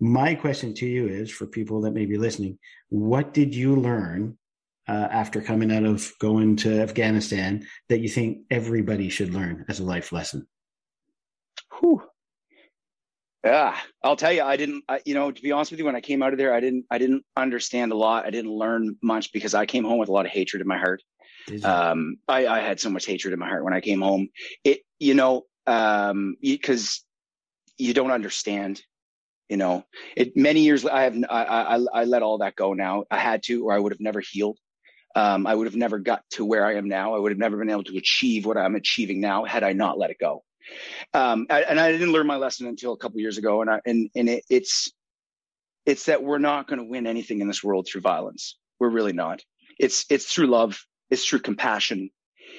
my 0.00 0.34
question 0.34 0.74
to 0.74 0.86
you 0.86 1.06
is 1.06 1.30
for 1.30 1.46
people 1.46 1.80
that 1.80 1.92
may 1.92 2.04
be 2.04 2.18
listening 2.18 2.58
what 2.88 3.32
did 3.32 3.54
you 3.54 3.76
learn 3.76 4.36
uh, 4.88 5.08
after 5.10 5.40
coming 5.40 5.72
out 5.72 5.84
of 5.84 6.12
going 6.18 6.56
to 6.56 6.80
afghanistan 6.80 7.64
that 7.88 8.00
you 8.00 8.08
think 8.08 8.38
everybody 8.50 9.08
should 9.08 9.32
learn 9.32 9.64
as 9.68 9.78
a 9.78 9.84
life 9.84 10.10
lesson 10.10 10.44
Whew. 11.80 12.02
Yeah, 13.44 13.76
I'll 14.02 14.16
tell 14.16 14.32
you, 14.32 14.42
I 14.42 14.56
didn't, 14.56 14.82
I, 14.88 15.00
you 15.04 15.14
know, 15.14 15.30
to 15.30 15.42
be 15.42 15.52
honest 15.52 15.70
with 15.70 15.78
you, 15.78 15.86
when 15.86 15.94
I 15.94 16.00
came 16.00 16.20
out 16.20 16.32
of 16.32 16.38
there, 16.38 16.52
I 16.52 16.58
didn't, 16.58 16.84
I 16.90 16.98
didn't 16.98 17.24
understand 17.36 17.92
a 17.92 17.96
lot. 17.96 18.26
I 18.26 18.30
didn't 18.30 18.50
learn 18.50 18.96
much 19.02 19.32
because 19.32 19.54
I 19.54 19.66
came 19.66 19.84
home 19.84 19.98
with 19.98 20.08
a 20.08 20.12
lot 20.12 20.26
of 20.26 20.32
hatred 20.32 20.62
in 20.62 20.66
my 20.66 20.78
heart. 20.78 21.00
Um, 21.64 22.18
I, 22.28 22.46
I, 22.46 22.60
had 22.60 22.80
so 22.80 22.90
much 22.90 23.06
hatred 23.06 23.32
in 23.32 23.38
my 23.38 23.48
heart 23.48 23.64
when 23.64 23.74
I 23.74 23.80
came 23.80 24.00
home. 24.00 24.28
It, 24.64 24.80
you 24.98 25.14
know, 25.14 25.42
um, 25.66 26.36
because 26.40 27.04
you 27.78 27.94
don't 27.94 28.10
understand. 28.10 28.82
You 29.48 29.56
know, 29.56 29.84
it 30.16 30.36
many 30.36 30.62
years. 30.62 30.84
I 30.84 31.02
have. 31.02 31.16
I, 31.30 31.44
I, 31.44 31.78
I 31.94 32.04
let 32.04 32.22
all 32.22 32.38
that 32.38 32.56
go 32.56 32.72
now. 32.72 33.04
I 33.10 33.18
had 33.18 33.44
to, 33.44 33.66
or 33.66 33.72
I 33.72 33.78
would 33.78 33.92
have 33.92 34.00
never 34.00 34.20
healed. 34.20 34.58
Um, 35.14 35.46
I 35.46 35.54
would 35.54 35.66
have 35.66 35.76
never 35.76 35.98
got 35.98 36.22
to 36.32 36.44
where 36.44 36.66
I 36.66 36.74
am 36.74 36.88
now. 36.88 37.14
I 37.14 37.18
would 37.18 37.30
have 37.30 37.38
never 37.38 37.56
been 37.56 37.70
able 37.70 37.84
to 37.84 37.96
achieve 37.96 38.44
what 38.44 38.58
I'm 38.58 38.74
achieving 38.74 39.20
now 39.20 39.44
had 39.44 39.62
I 39.62 39.72
not 39.72 39.98
let 39.98 40.10
it 40.10 40.18
go. 40.18 40.42
Um, 41.14 41.46
I, 41.48 41.62
and 41.62 41.78
I 41.78 41.92
didn't 41.92 42.12
learn 42.12 42.26
my 42.26 42.36
lesson 42.36 42.66
until 42.66 42.92
a 42.92 42.96
couple 42.96 43.20
years 43.20 43.38
ago. 43.38 43.60
And 43.62 43.70
I, 43.70 43.80
and 43.86 44.10
and 44.16 44.28
it, 44.28 44.44
it's 44.50 44.92
it's 45.86 46.06
that 46.06 46.22
we're 46.22 46.38
not 46.38 46.66
going 46.66 46.80
to 46.80 46.84
win 46.84 47.06
anything 47.06 47.40
in 47.40 47.46
this 47.46 47.62
world 47.62 47.86
through 47.86 48.00
violence. 48.00 48.58
We're 48.80 48.90
really 48.90 49.12
not. 49.12 49.42
It's 49.78 50.04
it's 50.10 50.26
through 50.26 50.48
love 50.48 50.84
it's 51.10 51.24
through 51.24 51.40
compassion, 51.40 52.10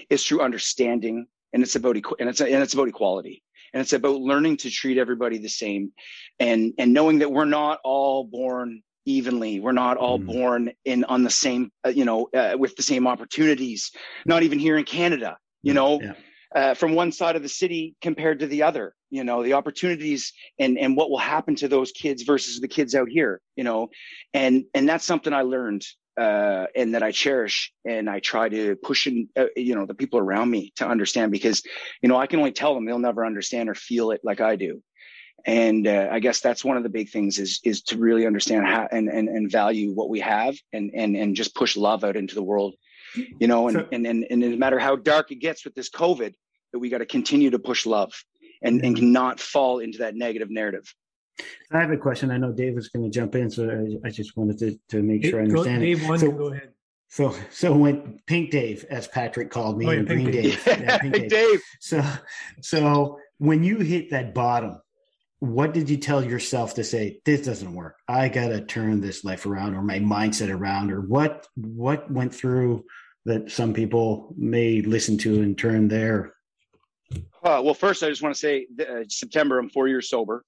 it's 0.09 0.25
through 0.25 0.41
understanding, 0.41 1.27
and 1.53 1.63
it's 1.63 1.75
about 1.75 1.95
and 2.19 2.29
it's 2.29 2.41
and 2.41 2.63
it's 2.63 2.73
about 2.73 2.87
equality, 2.87 3.43
and 3.73 3.81
it's 3.81 3.93
about 3.93 4.19
learning 4.19 4.57
to 4.57 4.69
treat 4.69 4.97
everybody 4.97 5.37
the 5.37 5.49
same, 5.49 5.91
and 6.39 6.73
and 6.77 6.93
knowing 6.93 7.19
that 7.19 7.31
we're 7.31 7.45
not 7.45 7.79
all 7.83 8.23
born 8.23 8.81
evenly. 9.05 9.59
We're 9.59 9.71
not 9.71 9.97
all 9.97 10.19
mm. 10.19 10.25
born 10.25 10.71
in 10.85 11.03
on 11.05 11.23
the 11.23 11.29
same, 11.29 11.71
uh, 11.85 11.89
you 11.89 12.05
know, 12.05 12.27
uh, 12.33 12.55
with 12.57 12.75
the 12.75 12.83
same 12.83 13.07
opportunities. 13.07 13.91
Not 14.25 14.43
even 14.43 14.59
here 14.59 14.77
in 14.77 14.83
Canada, 14.83 15.37
you 15.63 15.73
know. 15.73 16.01
Yeah. 16.01 16.13
Uh, 16.55 16.73
from 16.73 16.95
one 16.95 17.11
side 17.11 17.35
of 17.35 17.43
the 17.43 17.49
city 17.49 17.93
compared 18.01 18.39
to 18.39 18.47
the 18.47 18.63
other 18.63 18.95
you 19.09 19.23
know 19.23 19.43
the 19.43 19.53
opportunities 19.53 20.31
and 20.59 20.77
and 20.77 20.95
what 20.95 21.09
will 21.09 21.17
happen 21.17 21.55
to 21.55 21.67
those 21.67 21.91
kids 21.91 22.23
versus 22.23 22.61
the 22.61 22.67
kids 22.67 22.95
out 22.95 23.09
here 23.09 23.41
you 23.57 23.65
know 23.65 23.89
and 24.33 24.63
and 24.73 24.87
that's 24.87 25.05
something 25.05 25.33
i 25.33 25.41
learned 25.41 25.85
uh, 26.17 26.65
and 26.75 26.95
that 26.95 27.03
I 27.03 27.11
cherish, 27.11 27.71
and 27.85 28.09
I 28.09 28.19
try 28.19 28.49
to 28.49 28.75
push 28.75 29.07
in, 29.07 29.29
uh, 29.35 29.45
you 29.55 29.75
know, 29.75 29.85
the 29.85 29.93
people 29.93 30.19
around 30.19 30.49
me 30.49 30.73
to 30.77 30.87
understand 30.87 31.31
because, 31.31 31.63
you 32.01 32.09
know, 32.09 32.17
I 32.17 32.27
can 32.27 32.39
only 32.39 32.51
tell 32.51 32.73
them 32.73 32.85
they'll 32.85 32.99
never 32.99 33.25
understand 33.25 33.69
or 33.69 33.75
feel 33.75 34.11
it 34.11 34.21
like 34.23 34.41
I 34.41 34.55
do, 34.55 34.81
and 35.45 35.87
uh, 35.87 36.09
I 36.11 36.19
guess 36.19 36.39
that's 36.39 36.65
one 36.65 36.77
of 36.77 36.83
the 36.83 36.89
big 36.89 37.09
things 37.09 37.37
is 37.37 37.59
is 37.63 37.83
to 37.83 37.97
really 37.97 38.25
understand 38.25 38.65
how 38.65 38.87
and 38.91 39.09
and, 39.09 39.29
and 39.29 39.51
value 39.51 39.93
what 39.93 40.09
we 40.09 40.19
have, 40.21 40.55
and 40.73 40.91
and 40.93 41.15
and 41.15 41.35
just 41.35 41.55
push 41.55 41.77
love 41.77 42.03
out 42.03 42.15
into 42.15 42.35
the 42.35 42.43
world, 42.43 42.75
you 43.39 43.47
know, 43.47 43.67
and 43.67 43.77
so, 43.77 43.87
and, 43.91 44.07
and 44.07 44.25
and 44.29 44.41
no 44.41 44.55
matter 44.57 44.79
how 44.79 44.95
dark 44.95 45.31
it 45.31 45.35
gets 45.35 45.63
with 45.63 45.75
this 45.75 45.89
COVID, 45.89 46.33
that 46.73 46.79
we 46.79 46.89
got 46.89 46.99
to 46.99 47.05
continue 47.05 47.51
to 47.51 47.59
push 47.59 47.85
love, 47.85 48.11
and 48.61 48.83
and 48.83 49.13
not 49.13 49.39
fall 49.39 49.79
into 49.79 49.99
that 49.99 50.15
negative 50.15 50.49
narrative. 50.49 50.93
I 51.71 51.79
have 51.79 51.91
a 51.91 51.97
question. 51.97 52.31
I 52.31 52.37
know 52.37 52.51
Dave 52.51 52.75
was 52.75 52.89
going 52.89 53.03
to 53.03 53.11
jump 53.11 53.35
in, 53.35 53.49
so 53.49 53.69
I, 54.03 54.07
I 54.07 54.09
just 54.11 54.35
wanted 54.37 54.57
to, 54.59 54.79
to 54.89 55.03
make 55.03 55.23
sure 55.25 55.39
I 55.39 55.43
understand. 55.43 55.81
Dave, 55.81 56.03
it. 56.03 56.07
one, 56.07 56.19
so, 56.19 56.31
go 56.31 56.47
ahead. 56.51 56.71
So, 57.09 57.35
so 57.51 57.73
when 57.73 58.19
Pink 58.25 58.51
Dave, 58.51 58.85
as 58.89 59.07
Patrick 59.07 59.49
called 59.49 59.77
me, 59.77 59.85
Oh, 59.87 59.91
yeah, 59.91 59.99
and 59.99 60.07
Green 60.07 60.31
Dave, 60.31 60.63
Dave. 60.63 60.79
yeah, 60.81 60.97
Pink 60.97 61.13
Dave. 61.15 61.29
Dave. 61.29 61.61
So, 61.79 62.03
so 62.61 63.19
when 63.37 63.63
you 63.63 63.77
hit 63.77 64.09
that 64.11 64.33
bottom, 64.33 64.81
what 65.39 65.73
did 65.73 65.89
you 65.89 65.97
tell 65.97 66.23
yourself 66.23 66.73
to 66.75 66.83
say? 66.83 67.19
This 67.23 67.45
doesn't 67.45 67.73
work. 67.73 67.97
I 68.07 68.27
got 68.29 68.47
to 68.47 68.61
turn 68.65 69.01
this 69.01 69.23
life 69.23 69.45
around, 69.45 69.75
or 69.75 69.83
my 69.83 69.99
mindset 69.99 70.49
around, 70.53 70.91
or 70.91 71.01
what? 71.01 71.47
What 71.55 72.09
went 72.11 72.33
through 72.33 72.85
that 73.25 73.51
some 73.51 73.73
people 73.73 74.33
may 74.37 74.81
listen 74.81 75.17
to 75.19 75.41
and 75.41 75.57
turn 75.57 75.89
their 75.89 76.33
Uh, 77.43 77.61
well, 77.63 77.73
first, 77.73 78.01
I 78.01 78.09
just 78.09 78.21
want 78.23 78.33
to 78.33 78.39
say 78.39 78.65
uh, 78.81 79.03
September, 79.07 79.59
I'm 79.59 79.69
four 79.69 79.87
years 79.87 80.09
sober. 80.09 80.43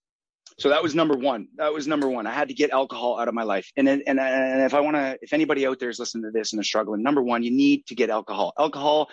So 0.59 0.69
that 0.69 0.83
was 0.83 0.93
number 0.93 1.15
one. 1.15 1.47
That 1.55 1.73
was 1.73 1.87
number 1.87 2.09
one. 2.09 2.27
I 2.27 2.33
had 2.33 2.49
to 2.49 2.53
get 2.53 2.71
alcohol 2.71 3.17
out 3.17 3.29
of 3.29 3.33
my 3.33 3.43
life. 3.43 3.71
And 3.77 3.87
and, 3.87 4.03
and 4.05 4.61
if 4.61 4.73
I 4.73 4.81
want 4.81 4.97
to, 4.97 5.17
if 5.21 5.31
anybody 5.31 5.65
out 5.65 5.79
there 5.79 5.89
is 5.89 5.99
listening 5.99 6.25
to 6.25 6.31
this 6.31 6.51
and 6.51 6.59
they're 6.59 6.65
struggling, 6.65 7.01
number 7.01 7.23
one, 7.23 7.43
you 7.43 7.51
need 7.51 7.85
to 7.87 7.95
get 7.95 8.09
alcohol. 8.09 8.53
Alcohol, 8.59 9.09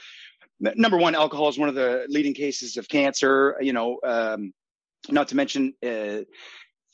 number 0.60 0.96
one, 0.96 1.14
alcohol 1.14 1.48
is 1.48 1.58
one 1.58 1.68
of 1.68 1.76
the 1.76 2.04
leading 2.08 2.34
cases 2.34 2.76
of 2.76 2.88
cancer. 2.88 3.56
You 3.60 3.72
know, 3.72 3.98
um, 4.04 4.52
not 5.08 5.28
to 5.28 5.36
mention 5.36 5.72
uh, 5.84 6.26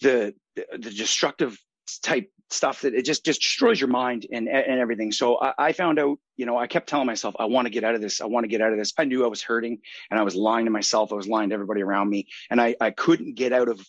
the 0.03 0.35
the 0.55 0.79
destructive 0.79 1.59
type 2.03 2.31
stuff 2.51 2.83
that 2.83 2.95
it 2.95 3.07
just 3.07 3.25
just 3.25 3.41
destroys 3.41 3.81
your 3.81 3.89
mind 3.89 4.27
and 4.31 4.49
and 4.49 4.79
everything. 4.79 5.13
So 5.13 5.41
I, 5.41 5.55
I 5.59 5.73
found 5.73 5.99
out, 5.99 6.19
you 6.37 6.45
know, 6.45 6.59
I 6.59 6.67
kept 6.67 6.91
telling 6.91 7.07
myself, 7.07 7.35
I 7.39 7.47
want 7.47 7.67
to 7.67 7.71
get 7.71 7.85
out 7.85 7.95
of 7.95 8.03
this. 8.03 8.21
I 8.21 8.27
want 8.27 8.45
to 8.45 8.49
get 8.49 8.61
out 8.61 8.73
of 8.73 8.79
this. 8.79 8.93
I 8.99 9.05
knew 9.05 9.25
I 9.25 9.29
was 9.29 9.43
hurting, 9.43 9.79
and 10.11 10.21
I 10.21 10.23
was 10.23 10.35
lying 10.35 10.67
to 10.67 10.71
myself. 10.71 11.11
I 11.11 11.17
was 11.17 11.27
lying 11.27 11.49
to 11.49 11.55
everybody 11.55 11.83
around 11.83 12.11
me, 12.11 12.27
and 12.51 12.61
I 12.61 12.77
I 12.81 12.91
couldn't 12.91 13.35
get 13.35 13.55
out 13.55 13.69
of 13.69 13.81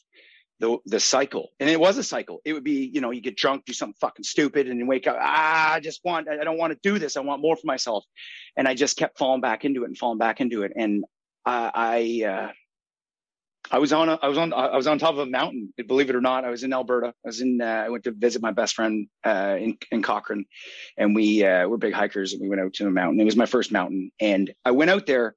the 0.64 0.78
the 0.86 1.00
cycle. 1.00 1.50
And 1.60 1.70
it 1.70 1.80
was 1.80 1.98
a 1.98 2.04
cycle. 2.04 2.40
It 2.46 2.54
would 2.54 2.64
be, 2.64 2.90
you 2.94 3.02
know, 3.02 3.12
you 3.12 3.20
get 3.20 3.36
drunk, 3.36 3.66
do 3.66 3.74
something 3.74 3.98
fucking 4.00 4.24
stupid, 4.24 4.68
and 4.70 4.80
you 4.80 4.88
wake 4.88 5.08
up. 5.08 5.18
Ah, 5.20 5.74
I 5.74 5.80
just 5.82 6.00
want. 6.06 6.30
I 6.30 6.44
don't 6.46 6.58
want 6.58 6.72
to 6.72 6.80
do 6.82 7.00
this. 7.00 7.18
I 7.18 7.20
want 7.20 7.42
more 7.42 7.58
for 7.58 7.68
myself. 7.68 8.06
And 8.56 8.66
I 8.66 8.74
just 8.74 8.96
kept 8.96 9.18
falling 9.18 9.42
back 9.42 9.66
into 9.66 9.84
it 9.84 9.88
and 9.88 9.98
falling 9.98 10.18
back 10.18 10.40
into 10.42 10.64
it. 10.64 10.72
And 10.76 11.04
I. 11.46 11.72
I 12.24 12.28
uh, 12.28 12.52
I 13.72 13.80
was 13.80 13.94
on 13.94 14.10
a, 14.10 14.20
I 14.22 14.28
was 14.28 14.38
on 14.38 14.52
I 14.52 14.76
was 14.76 14.88
on 14.88 15.00
top 15.00 15.14
of 15.14 15.20
a 15.20 15.26
mountain. 15.26 15.74
Believe 15.88 16.10
it 16.10 16.18
or 16.18 16.22
not, 16.22 16.44
I 16.44 16.50
was 16.50 16.64
in 16.64 16.74
Alberta. 16.74 17.08
I 17.08 17.28
was 17.28 17.40
in 17.40 17.62
uh, 17.62 17.66
I 17.86 17.90
went 17.90 18.04
to 18.04 18.12
visit 18.12 18.42
my 18.42 18.52
best 18.52 18.76
friend 18.76 19.08
uh, 19.26 19.56
in 19.58 19.78
in 19.90 20.02
Cochrane, 20.02 20.46
and 20.98 21.16
we 21.16 21.46
uh, 21.46 21.66
we're 21.70 21.78
big 21.78 21.94
hikers. 21.94 22.34
And 22.34 22.42
we 22.42 22.50
went 22.50 22.62
out 22.62 22.74
to 22.74 22.88
a 22.88 22.92
mountain. 22.92 23.22
It 23.22 23.24
was 23.24 23.38
my 23.38 23.46
first 23.46 23.72
mountain, 23.72 24.12
and 24.20 24.54
I 24.66 24.72
went 24.72 24.92
out 24.92 25.06
there 25.06 25.36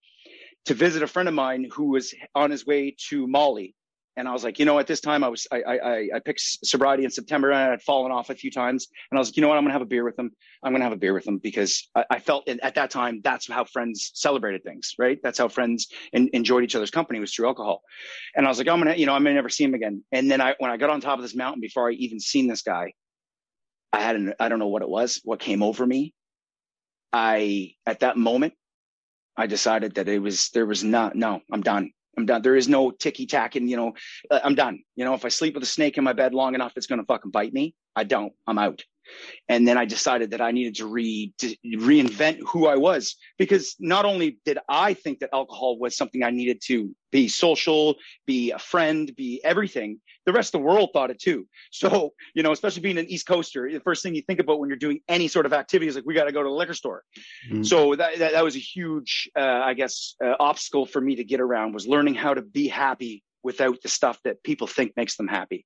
to 0.64 0.74
visit 0.74 1.04
a 1.04 1.06
friend 1.06 1.28
of 1.28 1.34
mine 1.36 1.68
who 1.72 1.90
was 1.90 2.14
on 2.34 2.50
his 2.50 2.66
way 2.66 2.96
to 3.10 3.28
Mali. 3.28 3.76
And 4.16 4.26
I 4.26 4.32
was 4.32 4.44
like, 4.44 4.58
you 4.58 4.64
know, 4.64 4.78
at 4.78 4.86
this 4.86 5.00
time 5.00 5.22
I 5.22 5.28
was 5.28 5.46
I 5.52 5.62
I 5.62 6.08
I 6.16 6.18
picked 6.20 6.40
sobriety 6.40 7.04
in 7.04 7.10
September 7.10 7.50
and 7.50 7.58
I 7.58 7.70
had 7.70 7.82
fallen 7.82 8.12
off 8.12 8.30
a 8.30 8.34
few 8.34 8.50
times. 8.50 8.88
And 9.10 9.18
I 9.18 9.20
was 9.20 9.28
like, 9.28 9.36
you 9.36 9.42
know 9.42 9.48
what, 9.48 9.58
I'm 9.58 9.64
gonna 9.64 9.74
have 9.74 9.82
a 9.82 9.86
beer 9.86 10.04
with 10.04 10.16
them. 10.16 10.30
I'm 10.62 10.72
gonna 10.72 10.84
have 10.84 10.92
a 10.92 10.96
beer 10.96 11.12
with 11.12 11.24
them 11.24 11.38
because 11.38 11.88
I, 11.94 12.04
I 12.10 12.18
felt 12.18 12.48
at 12.48 12.74
that 12.76 12.90
time 12.90 13.20
that's 13.22 13.50
how 13.50 13.64
friends 13.64 14.12
celebrated 14.14 14.64
things, 14.64 14.94
right? 14.98 15.18
That's 15.22 15.38
how 15.38 15.48
friends 15.48 15.88
in, 16.12 16.30
enjoyed 16.32 16.64
each 16.64 16.74
other's 16.74 16.90
company 16.90 17.20
was 17.20 17.34
through 17.34 17.48
alcohol. 17.48 17.82
And 18.34 18.46
I 18.46 18.48
was 18.48 18.58
like, 18.58 18.68
I'm 18.68 18.78
gonna, 18.78 18.96
you 18.96 19.04
know, 19.04 19.14
I'm 19.14 19.22
gonna 19.22 19.34
never 19.34 19.50
see 19.50 19.64
him 19.64 19.74
again. 19.74 20.02
And 20.12 20.30
then 20.30 20.40
I 20.40 20.54
when 20.58 20.70
I 20.70 20.78
got 20.78 20.90
on 20.90 21.00
top 21.00 21.18
of 21.18 21.22
this 21.22 21.34
mountain 21.34 21.60
before 21.60 21.90
I 21.90 21.92
even 21.92 22.18
seen 22.18 22.48
this 22.48 22.62
guy, 22.62 22.92
I 23.92 24.00
had 24.00 24.16
an 24.16 24.34
I 24.40 24.48
don't 24.48 24.58
know 24.58 24.68
what 24.68 24.82
it 24.82 24.88
was, 24.88 25.20
what 25.24 25.40
came 25.40 25.62
over 25.62 25.86
me. 25.86 26.14
I 27.12 27.72
at 27.84 28.00
that 28.00 28.16
moment, 28.16 28.54
I 29.36 29.46
decided 29.46 29.96
that 29.96 30.08
it 30.08 30.20
was 30.20 30.50
there 30.54 30.66
was 30.66 30.82
not 30.82 31.14
no, 31.14 31.40
I'm 31.52 31.62
done. 31.62 31.90
I'm 32.16 32.26
done. 32.26 32.42
There 32.42 32.56
is 32.56 32.68
no 32.68 32.90
ticky 32.90 33.26
tacking, 33.26 33.68
you 33.68 33.76
know, 33.76 33.94
uh, 34.30 34.40
I'm 34.42 34.54
done. 34.54 34.80
You 34.94 35.04
know, 35.04 35.14
if 35.14 35.24
I 35.24 35.28
sleep 35.28 35.54
with 35.54 35.62
a 35.62 35.66
snake 35.66 35.98
in 35.98 36.04
my 36.04 36.12
bed 36.12 36.34
long 36.34 36.54
enough, 36.54 36.72
it's 36.76 36.86
going 36.86 37.00
to 37.00 37.04
fucking 37.04 37.30
bite 37.30 37.52
me. 37.52 37.74
I 37.94 38.04
don't, 38.04 38.32
I'm 38.46 38.58
out. 38.58 38.82
And 39.48 39.66
then 39.66 39.78
I 39.78 39.84
decided 39.84 40.30
that 40.32 40.40
I 40.40 40.50
needed 40.50 40.76
to 40.76 40.86
re 40.86 41.32
to 41.38 41.54
reinvent 41.64 42.40
who 42.46 42.66
I 42.66 42.76
was 42.76 43.16
because 43.38 43.76
not 43.78 44.04
only 44.04 44.38
did 44.44 44.58
I 44.68 44.94
think 44.94 45.20
that 45.20 45.30
alcohol 45.32 45.78
was 45.78 45.96
something 45.96 46.22
I 46.22 46.30
needed 46.30 46.60
to 46.66 46.94
be 47.12 47.28
social, 47.28 47.96
be 48.26 48.50
a 48.50 48.58
friend, 48.58 49.14
be 49.16 49.40
everything, 49.44 50.00
the 50.26 50.32
rest 50.32 50.54
of 50.54 50.60
the 50.60 50.66
world 50.66 50.90
thought 50.92 51.10
it 51.10 51.20
too. 51.20 51.46
So, 51.70 52.12
you 52.34 52.42
know, 52.42 52.52
especially 52.52 52.82
being 52.82 52.98
an 52.98 53.06
East 53.06 53.26
Coaster, 53.26 53.70
the 53.72 53.80
first 53.80 54.02
thing 54.02 54.14
you 54.14 54.22
think 54.22 54.40
about 54.40 54.58
when 54.58 54.68
you're 54.68 54.76
doing 54.76 55.00
any 55.08 55.28
sort 55.28 55.46
of 55.46 55.52
activity 55.52 55.88
is 55.88 55.94
like, 55.94 56.04
we 56.04 56.14
got 56.14 56.24
to 56.24 56.32
go 56.32 56.42
to 56.42 56.48
the 56.48 56.54
liquor 56.54 56.74
store. 56.74 57.04
Mhm. 57.50 57.64
So 57.64 57.94
that, 57.94 58.18
that, 58.18 58.32
that 58.32 58.44
was 58.44 58.56
a 58.56 58.60
huge, 58.60 59.30
uh, 59.36 59.62
I 59.64 59.74
guess, 59.74 60.16
uh, 60.22 60.34
obstacle 60.40 60.84
for 60.84 61.00
me 61.00 61.16
to 61.16 61.24
get 61.24 61.40
around 61.40 61.72
was 61.72 61.86
learning 61.86 62.16
how 62.16 62.34
to 62.34 62.42
be 62.42 62.66
happy 62.66 63.22
without 63.42 63.80
the 63.82 63.88
stuff 63.88 64.18
that 64.24 64.42
people 64.42 64.66
think 64.66 64.92
makes 64.96 65.16
them 65.16 65.28
happy. 65.28 65.64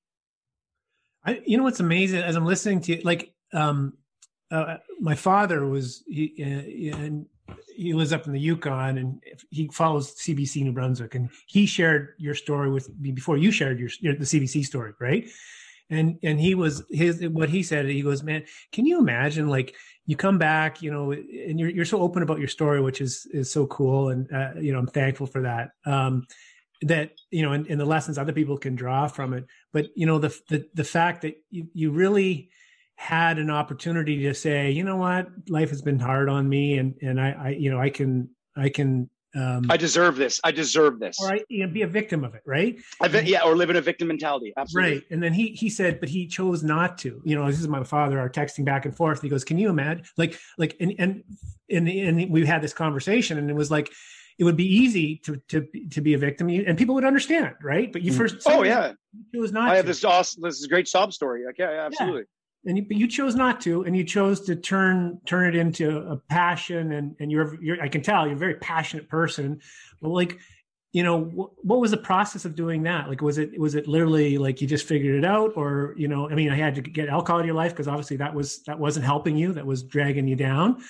I, 1.25 1.41
you 1.45 1.57
know 1.57 1.63
what's 1.63 1.79
amazing 1.79 2.21
as 2.21 2.35
I'm 2.35 2.45
listening 2.45 2.81
to 2.81 2.95
you, 2.95 3.01
like 3.03 3.33
um, 3.53 3.93
uh, 4.49 4.77
my 4.99 5.15
father 5.15 5.65
was 5.65 6.03
he 6.07 6.33
uh, 6.39 6.97
and 6.97 7.25
he 7.75 7.93
lives 7.93 8.13
up 8.13 8.27
in 8.27 8.33
the 8.33 8.39
Yukon 8.39 8.97
and 8.97 9.23
he 9.49 9.67
follows 9.69 10.15
CBC 10.15 10.63
New 10.63 10.71
Brunswick 10.71 11.15
and 11.15 11.29
he 11.47 11.65
shared 11.65 12.13
your 12.17 12.35
story 12.35 12.69
with 12.69 12.89
me 12.99 13.11
before 13.11 13.37
you 13.37 13.51
shared 13.51 13.79
your, 13.79 13.89
your 13.99 14.15
the 14.15 14.25
CBC 14.25 14.65
story, 14.65 14.93
right? 14.99 15.29
And 15.89 16.17
and 16.23 16.39
he 16.39 16.55
was 16.55 16.83
his 16.89 17.27
what 17.27 17.49
he 17.49 17.63
said. 17.63 17.85
He 17.85 18.01
goes, 18.01 18.23
man, 18.23 18.45
can 18.71 18.85
you 18.85 18.99
imagine 18.99 19.47
like 19.47 19.75
you 20.05 20.15
come 20.15 20.37
back, 20.37 20.81
you 20.81 20.91
know, 20.91 21.11
and 21.11 21.59
you're 21.59 21.69
you're 21.69 21.85
so 21.85 22.01
open 22.01 22.23
about 22.23 22.39
your 22.39 22.47
story, 22.47 22.81
which 22.81 23.01
is 23.01 23.27
is 23.31 23.51
so 23.51 23.67
cool, 23.67 24.09
and 24.09 24.31
uh, 24.31 24.51
you 24.59 24.71
know 24.71 24.79
I'm 24.79 24.87
thankful 24.87 25.27
for 25.27 25.41
that. 25.41 25.71
Um, 25.85 26.25
that 26.81 27.11
you 27.29 27.43
know 27.43 27.53
and, 27.53 27.67
and 27.67 27.79
the 27.79 27.85
lessons 27.85 28.17
other 28.17 28.33
people 28.33 28.57
can 28.57 28.75
draw 28.75 29.07
from 29.07 29.33
it 29.33 29.45
but 29.71 29.87
you 29.95 30.05
know 30.05 30.17
the 30.17 30.35
the, 30.49 30.65
the 30.73 30.83
fact 30.83 31.21
that 31.21 31.35
you, 31.49 31.67
you 31.73 31.91
really 31.91 32.49
had 32.95 33.37
an 33.39 33.49
opportunity 33.49 34.23
to 34.23 34.33
say 34.33 34.71
you 34.71 34.83
know 34.83 34.97
what 34.97 35.27
life 35.47 35.69
has 35.69 35.81
been 35.81 35.99
hard 35.99 36.29
on 36.29 36.47
me 36.47 36.77
and 36.77 36.95
and 37.01 37.21
i, 37.21 37.31
I 37.31 37.49
you 37.49 37.71
know 37.71 37.79
i 37.79 37.89
can 37.89 38.29
i 38.55 38.69
can 38.69 39.09
um 39.33 39.65
I 39.69 39.77
deserve 39.77 40.17
this. 40.17 40.41
I 40.43 40.51
deserve 40.51 40.99
this. 40.99 41.15
or 41.21 41.29
I, 41.29 41.41
you 41.47 41.65
know, 41.65 41.71
be 41.71 41.83
a 41.83 41.87
victim 41.87 42.25
of 42.25 42.35
it 42.35 42.41
right 42.45 42.77
been, 43.09 43.25
yeah, 43.25 43.43
or 43.45 43.55
live 43.55 43.69
in 43.69 43.77
a 43.77 43.81
victim 43.81 44.09
mentality. 44.09 44.51
Absolutely. 44.57 44.91
Right. 44.91 45.03
And 45.09 45.23
then 45.23 45.31
he 45.31 45.51
he 45.51 45.69
said, 45.69 46.01
but 46.01 46.09
he 46.09 46.27
chose 46.27 46.63
not 46.63 46.97
to. 46.97 47.21
You 47.23 47.35
know, 47.35 47.47
this 47.47 47.61
is 47.61 47.69
my 47.69 47.81
father, 47.85 48.19
Are 48.19 48.29
texting 48.29 48.65
back 48.65 48.83
and 48.83 48.93
forth. 48.93 49.21
He 49.21 49.29
goes, 49.29 49.45
Can 49.45 49.57
you 49.57 49.69
imagine? 49.69 50.03
Like, 50.17 50.37
like 50.57 50.75
and 50.81 50.93
and 50.99 51.23
and, 51.69 51.87
and 51.87 52.29
we 52.29 52.45
had 52.45 52.61
this 52.61 52.73
conversation 52.73 53.37
and 53.37 53.49
it 53.49 53.55
was 53.55 53.71
like 53.71 53.89
it 54.39 54.43
would 54.43 54.57
be 54.57 54.65
easy 54.65 55.17
to 55.25 55.37
to 55.49 55.67
to 55.91 56.01
be 56.01 56.13
a 56.13 56.17
victim 56.17 56.49
and 56.49 56.77
people 56.77 56.95
would 56.95 57.05
understand, 57.05 57.55
right? 57.61 57.91
But 57.91 58.01
you 58.01 58.11
Mm. 58.11 58.17
first 58.17 58.35
Oh 58.45 58.63
yeah, 58.63 58.93
you 59.31 59.41
chose 59.41 59.51
not 59.51 59.69
I 59.69 59.75
have 59.75 59.85
to. 59.85 59.89
this 59.89 60.03
awesome. 60.03 60.41
This 60.43 60.57
is 60.59 60.65
a 60.65 60.69
great 60.69 60.87
sob 60.87 61.13
story. 61.13 61.45
Like, 61.45 61.57
yeah, 61.57 61.71
yeah, 61.71 61.85
absolutely. 61.85 62.23
and 62.65 62.77
you, 62.77 62.85
but 62.87 62.97
you 62.97 63.07
chose 63.07 63.35
not 63.35 63.61
to, 63.61 63.83
and 63.83 63.95
you 63.95 64.03
chose 64.03 64.41
to 64.41 64.55
turn 64.55 65.19
turn 65.25 65.47
it 65.47 65.55
into 65.55 65.97
a 65.99 66.17
passion, 66.17 66.91
and 66.93 67.15
and 67.19 67.31
you're 67.31 67.61
you're 67.61 67.81
I 67.81 67.87
can 67.87 68.01
tell 68.01 68.25
you're 68.27 68.35
a 68.35 68.39
very 68.39 68.55
passionate 68.55 69.09
person. 69.09 69.59
But 70.01 70.09
like, 70.09 70.39
you 70.93 71.03
know, 71.03 71.23
wh- 71.23 71.65
what 71.65 71.79
was 71.79 71.91
the 71.91 71.97
process 71.97 72.45
of 72.45 72.55
doing 72.55 72.83
that? 72.83 73.09
Like, 73.09 73.21
was 73.21 73.37
it 73.37 73.59
was 73.59 73.75
it 73.75 73.87
literally 73.87 74.37
like 74.37 74.61
you 74.61 74.67
just 74.67 74.85
figured 74.87 75.15
it 75.23 75.25
out, 75.25 75.53
or 75.55 75.93
you 75.97 76.07
know, 76.07 76.29
I 76.29 76.35
mean, 76.35 76.49
I 76.51 76.55
had 76.55 76.75
to 76.75 76.81
get 76.81 77.09
alcohol 77.09 77.37
out 77.37 77.41
of 77.41 77.45
your 77.47 77.55
life 77.55 77.71
because 77.71 77.87
obviously 77.87 78.17
that 78.17 78.33
was 78.33 78.61
that 78.63 78.77
wasn't 78.79 79.05
helping 79.05 79.35
you, 79.37 79.53
that 79.53 79.65
was 79.65 79.83
dragging 79.83 80.27
you 80.27 80.35
down. 80.35 80.81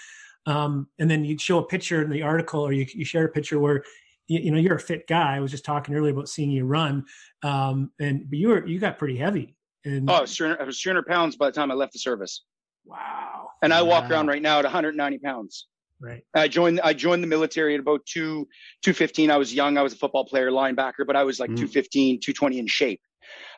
Um, 0.46 0.88
and 1.00 1.10
then 1.10 1.24
you'd 1.26 1.42
show 1.42 1.60
a 1.60 1.66
picture 1.66 2.02
in 2.02 2.10
the 2.10 2.24
article, 2.24 2.62
or 2.62 2.74
you 2.74 2.86
you 2.94 3.06
share 3.06 3.26
a 3.26 3.30
picture 3.30 3.60
where 3.60 3.84
you, 4.28 4.40
you 4.40 4.52
know 4.52 4.58
you're 4.58 4.76
a 4.76 4.80
fit 4.80 5.08
guy. 5.08 5.36
I 5.36 5.40
was 5.40 5.52
just 5.52 5.66
talking 5.66 5.94
earlier 5.96 6.14
about 6.14 6.30
seeing 6.30 6.52
you 6.52 6.66
run, 6.66 7.06
um, 7.44 7.92
and 8.00 8.30
but 8.30 8.40
you 8.40 8.50
were 8.50 8.66
you 8.66 8.80
got 8.80 8.98
pretty 8.98 9.18
heavy. 9.18 9.56
And 9.86 10.10
Oh, 10.10 10.16
I 10.16 10.22
was, 10.22 10.36
300, 10.36 10.62
I 10.62 10.66
was 10.66 10.80
300 10.82 11.06
pounds 11.08 11.36
by 11.36 11.48
the 11.48 11.52
time 11.54 11.72
I 11.72 11.76
left 11.76 11.94
the 11.94 12.00
service, 12.00 12.44
wow, 12.86 13.50
and 13.62 13.74
I 13.74 13.82
walk 13.82 14.06
Wow. 14.06 14.10
around 14.10 14.28
right 14.28 14.42
now 14.42 14.60
at 14.60 14.66
190 14.66 15.20
pounds. 15.20 15.68
right. 16.00 16.24
I 16.34 16.48
joined. 16.48 16.82
I 16.82 16.94
joined 16.94 17.22
the 17.24 17.28
military 17.28 17.74
at 17.76 17.80
about 17.80 18.06
two, 18.06 18.48
215. 18.84 19.30
I 19.32 19.38
was 19.38 19.54
young. 19.54 19.78
I 19.78 19.82
was 19.84 19.94
a 19.94 19.98
football 19.98 20.26
player, 20.26 20.50
linebacker, 20.52 21.06
but 21.06 21.16
I 21.16 21.24
was 21.24 21.40
like 21.40 21.52
Mm. 21.52 21.58
215, 21.58 22.20
220 22.20 22.60
in 22.60 22.68
shape. 22.68 23.02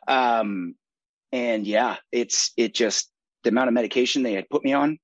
Um, 0.08 0.74
and 1.32 1.66
yeah, 1.66 1.96
it's 2.12 2.52
it 2.56 2.74
just 2.74 3.10
the 3.44 3.50
amount 3.50 3.68
of 3.68 3.74
medication 3.74 4.22
they 4.22 4.34
had 4.34 4.48
put 4.50 4.64
me 4.64 4.72
on 4.72 4.98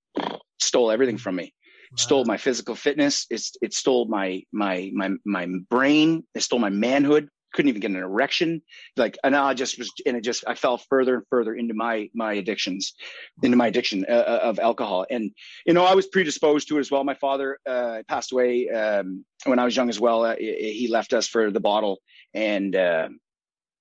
stole 0.61 0.91
everything 0.91 1.19
from 1.19 1.37
me. 1.37 1.55
Stole 1.97 2.25
my 2.25 2.37
physical 2.37 2.75
fitness. 2.75 3.27
It's 3.31 3.57
it 3.63 3.75
stole 3.75 4.07
my 4.07 4.43
my 4.53 4.91
my 4.95 5.11
my 5.25 5.49
brain. 5.69 6.25
It 6.35 6.43
stole 6.43 6.59
my 6.59 6.71
manhood. 6.71 7.29
Couldn't 7.53 7.69
even 7.69 7.81
get 7.81 7.91
an 7.91 7.97
erection. 7.97 8.63
Like 8.97 9.19
and 9.25 9.35
I 9.35 9.55
just 9.55 9.77
was 9.77 9.91
and 10.07 10.17
it 10.17 10.21
just 10.23 10.45
I 10.47 10.55
fell 10.55 10.79
further 10.79 11.17
and 11.17 11.25
further 11.29 11.55
into 11.55 11.75
my 11.75 12.09
my 12.15 12.35
addictions, 12.35 12.95
into 13.43 13.57
my 13.57 13.67
addiction 13.67 14.07
uh, 14.09 14.13
uh, 14.13 14.41
of 14.43 14.59
alcohol. 14.61 15.05
And 15.11 15.33
you 15.67 15.75
know 15.75 15.85
I 15.85 15.95
was 15.95 16.07
predisposed 16.07 16.69
to 16.69 16.77
it 16.77 16.81
as 16.81 16.91
well. 16.91 17.03
My 17.03 17.15
father 17.15 17.59
uh, 17.67 18.03
passed 18.09 18.33
away 18.33 18.69
um, 18.69 19.25
when 19.45 19.59
I 19.59 19.65
was 19.65 19.77
young 19.77 19.89
as 19.89 19.99
well. 19.99 20.25
Uh, 20.25 20.37
he 20.39 20.73
he 20.73 20.89
left 20.89 21.13
us 21.13 21.27
for 21.27 21.51
the 21.51 21.61
bottle, 21.61 21.99
and 22.35 22.77
uh, 22.77 23.09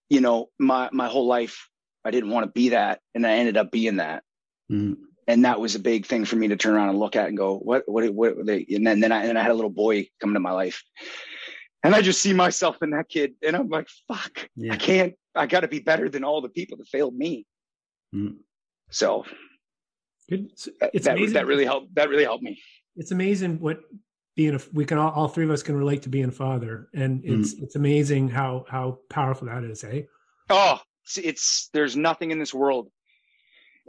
you 0.09 0.21
know 0.21 0.49
my 0.57 0.89
my 0.91 1.07
whole 1.07 1.27
life 1.27 1.69
I 2.03 2.11
didn't 2.11 2.31
want 2.31 2.47
to 2.47 2.51
be 2.51 2.69
that, 2.69 3.01
and 3.13 3.25
I 3.25 3.33
ended 3.33 3.55
up 3.55 3.71
being 3.71 3.97
that 3.97 4.23
Mm. 4.71 4.97
And 5.29 5.45
that 5.45 5.59
was 5.59 5.75
a 5.75 5.79
big 5.79 6.07
thing 6.07 6.25
for 6.25 6.35
me 6.35 6.47
to 6.47 6.57
turn 6.57 6.73
around 6.73 6.89
and 6.89 6.99
look 6.99 7.15
at 7.15 7.27
and 7.27 7.37
go, 7.37 7.57
what, 7.59 7.83
what, 7.87 8.09
what, 8.13 8.35
what 8.35 8.45
they, 8.47 8.65
and 8.71 8.85
then, 8.85 8.99
then 8.99 9.11
I, 9.11 9.25
and 9.25 9.37
I 9.37 9.43
had 9.43 9.51
a 9.51 9.53
little 9.53 9.69
boy 9.69 10.09
come 10.19 10.31
into 10.31 10.39
my 10.39 10.51
life 10.51 10.83
and 11.83 11.93
I 11.93 12.01
just 12.01 12.19
see 12.19 12.33
myself 12.33 12.77
in 12.81 12.89
that 12.91 13.09
kid 13.09 13.33
and 13.45 13.55
I'm 13.55 13.69
like, 13.69 13.87
fuck, 14.07 14.49
Yeah. 14.55 14.73
I 14.73 14.77
can't, 14.77 15.13
I 15.35 15.45
got 15.45 15.59
to 15.59 15.67
be 15.67 15.79
better 15.79 16.09
than 16.09 16.23
all 16.23 16.41
the 16.41 16.49
people 16.49 16.77
that 16.77 16.87
failed 16.87 17.15
me. 17.15 17.45
Mm. 18.13 18.37
So, 18.89 19.23
it's 20.27 20.67
that, 20.79 21.15
amazing. 21.15 21.33
that 21.33 21.45
really 21.47 21.65
helped. 21.65 21.93
That 21.95 22.09
really 22.09 22.23
helped 22.23 22.43
me. 22.43 22.59
It's 22.95 23.11
amazing 23.11 23.59
what 23.59 23.81
being 24.35 24.55
a 24.55 24.59
we 24.73 24.85
can 24.85 24.97
all, 24.97 25.11
all 25.11 25.27
three 25.27 25.45
of 25.45 25.51
us 25.51 25.63
can 25.63 25.75
relate 25.75 26.03
to 26.03 26.09
being 26.09 26.25
a 26.25 26.31
father, 26.31 26.89
and 26.93 27.21
it's 27.23 27.55
mm. 27.55 27.63
it's 27.63 27.75
amazing 27.75 28.29
how 28.29 28.65
how 28.69 28.99
powerful 29.09 29.47
that 29.47 29.63
is, 29.63 29.83
eh? 29.83 30.03
Oh, 30.49 30.79
it's, 31.03 31.17
it's 31.17 31.69
there's 31.73 31.95
nothing 31.95 32.31
in 32.31 32.39
this 32.39 32.53
world, 32.53 32.89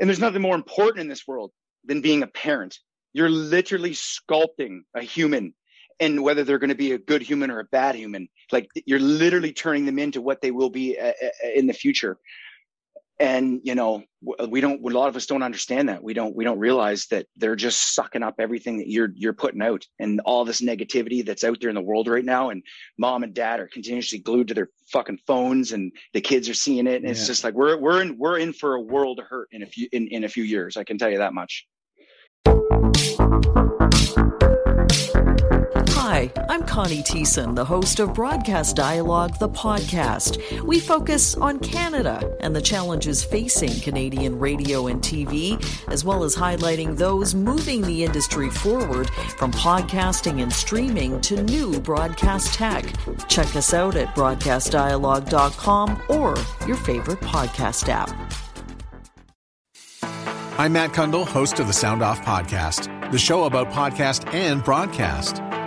and 0.01 0.09
there's 0.09 0.19
nothing 0.19 0.43
more 0.43 0.57
important 0.57 1.01
in 1.01 1.09
this 1.09 1.29
world 1.29 1.53
than 1.85 2.01
being 2.01 2.23
a 2.23 2.27
parent. 2.27 2.79
You're 3.13 3.29
literally 3.29 3.93
sculpting 3.93 4.81
a 4.95 5.03
human 5.03 5.55
and 6.01 6.23
whether 6.23 6.43
they're 6.43 6.59
going 6.59 6.71
to 6.71 6.75
be 6.75 6.93
a 6.93 6.99
good 6.99 7.23
human 7.23 7.51
or 7.51 7.61
a 7.61 7.65
bad 7.65 7.95
human 7.95 8.29
like 8.51 8.69
you're 8.87 8.99
literally 8.99 9.53
turning 9.53 9.85
them 9.85 9.99
into 9.99 10.21
what 10.21 10.41
they 10.41 10.51
will 10.51 10.71
be 10.71 10.99
uh, 10.99 11.09
uh, 11.09 11.49
in 11.55 11.67
the 11.67 11.73
future 11.73 12.19
and 13.21 13.61
you 13.63 13.75
know 13.75 14.03
we 14.49 14.61
don't 14.61 14.83
a 14.83 14.89
lot 14.89 15.09
of 15.09 15.17
us 15.17 15.27
don't 15.27 15.43
understand 15.43 15.89
that. 15.91 16.03
We 16.03 16.15
don't 16.15 16.35
we 16.35 16.43
don't 16.43 16.59
realize 16.59 17.07
that 17.07 17.27
they're 17.37 17.55
just 17.55 17.95
sucking 17.95 18.23
up 18.23 18.37
everything 18.39 18.79
that 18.79 18.89
you're 18.89 19.11
you're 19.15 19.35
putting 19.35 19.63
out 19.63 19.87
and 19.99 20.21
all 20.25 20.45
this 20.45 20.63
negativity 20.63 21.25
that's 21.25 21.45
out 21.45 21.59
there 21.61 21.69
in 21.69 21.75
the 21.75 21.83
world 21.83 22.09
right 22.09 22.25
now. 22.25 22.51
And 22.51 22.63
mom 22.99 23.23
and 23.23 23.35
dad 23.35 23.61
are 23.61 23.69
continuously 23.69 24.19
glued 24.19 24.49
to 24.49 24.55
their 24.55 24.71
fucking 24.91 25.21
phones 25.27 25.73
and 25.73 25.93
the 26.15 26.21
kids 26.21 26.49
are 26.49 26.55
seeing 26.55 26.87
it. 26.87 26.97
And 26.97 27.05
yeah. 27.05 27.11
it's 27.11 27.27
just 27.27 27.45
like 27.45 27.55
we're 27.55 27.79
we're 27.79 28.03
in 28.03 28.17
we're 28.19 28.39
in 28.39 28.53
for 28.55 28.75
a 28.75 28.81
world 28.81 29.19
of 29.21 29.27
hurt 29.27 29.49
in 29.53 29.63
a 29.63 29.67
few 29.67 29.89
in, 29.93 30.09
in 30.09 30.25
a 30.25 30.29
few 30.29 30.45
years. 30.45 30.77
I 30.77 30.85
can 30.85 30.99
tell 30.99 31.11
you 31.11 31.19
that 31.19 31.35
much 31.35 31.67
Hi, 36.21 36.31
I'm 36.51 36.65
Connie 36.65 37.03
Thiessen, 37.03 37.55
the 37.55 37.65
host 37.65 37.99
of 37.99 38.13
Broadcast 38.13 38.77
Dialogue, 38.77 39.39
the 39.39 39.49
podcast. 39.49 40.61
We 40.61 40.79
focus 40.79 41.35
on 41.35 41.59
Canada 41.61 42.37
and 42.41 42.55
the 42.55 42.61
challenges 42.61 43.25
facing 43.25 43.81
Canadian 43.81 44.39
radio 44.39 44.89
and 44.89 45.01
TV, 45.01 45.57
as 45.89 46.05
well 46.05 46.23
as 46.23 46.37
highlighting 46.37 46.99
those 46.99 47.35
moving 47.35 47.81
the 47.81 48.05
industry 48.05 48.51
forward 48.51 49.09
from 49.39 49.51
podcasting 49.51 50.43
and 50.43 50.53
streaming 50.53 51.23
to 51.23 51.43
new 51.43 51.81
broadcast 51.81 52.53
tech. 52.53 52.85
Check 53.29 53.57
us 53.57 53.73
out 53.73 53.97
at 53.97 54.15
broadcastdialogue.com 54.15 56.03
or 56.11 56.37
your 56.67 56.77
favorite 56.77 57.21
podcast 57.21 57.89
app. 57.89 58.11
I'm 60.59 60.75
Matt 60.75 60.91
Cundill, 60.91 61.27
host 61.27 61.61
of 61.61 61.67
the 61.67 61.73
Sound 61.73 62.03
Off 62.03 62.21
Podcast, 62.21 63.11
the 63.11 63.19
show 63.19 63.45
about 63.45 63.71
podcast 63.71 64.31
and 64.35 64.63
broadcast. 64.63 65.41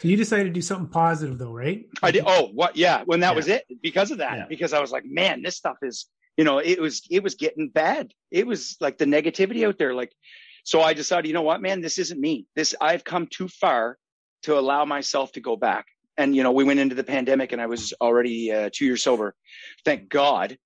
So 0.00 0.08
you 0.08 0.16
decided 0.16 0.44
to 0.44 0.50
do 0.50 0.62
something 0.62 0.88
positive, 0.88 1.38
though, 1.38 1.52
right? 1.52 1.84
I 2.02 2.10
did. 2.10 2.24
Oh, 2.26 2.48
what? 2.54 2.76
Yeah. 2.76 3.02
When 3.04 3.20
that 3.20 3.30
yeah. 3.30 3.36
was 3.36 3.48
it, 3.48 3.64
because 3.82 4.10
of 4.10 4.18
that, 4.18 4.38
yeah. 4.38 4.46
because 4.48 4.72
I 4.72 4.80
was 4.80 4.92
like, 4.92 5.04
man, 5.04 5.42
this 5.42 5.56
stuff 5.56 5.76
is, 5.82 6.06
you 6.36 6.44
know, 6.44 6.58
it 6.58 6.80
was, 6.80 7.02
it 7.10 7.22
was 7.22 7.34
getting 7.34 7.68
bad. 7.68 8.12
It 8.30 8.46
was 8.46 8.76
like 8.80 8.96
the 8.96 9.04
negativity 9.04 9.66
out 9.66 9.78
there. 9.78 9.94
Like, 9.94 10.12
so 10.64 10.80
I 10.80 10.94
decided, 10.94 11.28
you 11.28 11.34
know 11.34 11.42
what, 11.42 11.60
man, 11.60 11.80
this 11.80 11.98
isn't 11.98 12.20
me. 12.20 12.46
This 12.56 12.74
I've 12.80 13.04
come 13.04 13.26
too 13.26 13.48
far 13.48 13.98
to 14.44 14.58
allow 14.58 14.84
myself 14.84 15.32
to 15.32 15.40
go 15.40 15.56
back. 15.56 15.86
And 16.16 16.34
you 16.34 16.42
know, 16.42 16.52
we 16.52 16.64
went 16.64 16.80
into 16.80 16.94
the 16.94 17.04
pandemic, 17.04 17.52
and 17.52 17.62
I 17.62 17.66
was 17.66 17.94
already 18.00 18.52
uh, 18.52 18.70
two 18.72 18.84
years 18.84 19.02
sober. 19.02 19.34
Thank 19.84 20.08
God, 20.08 20.56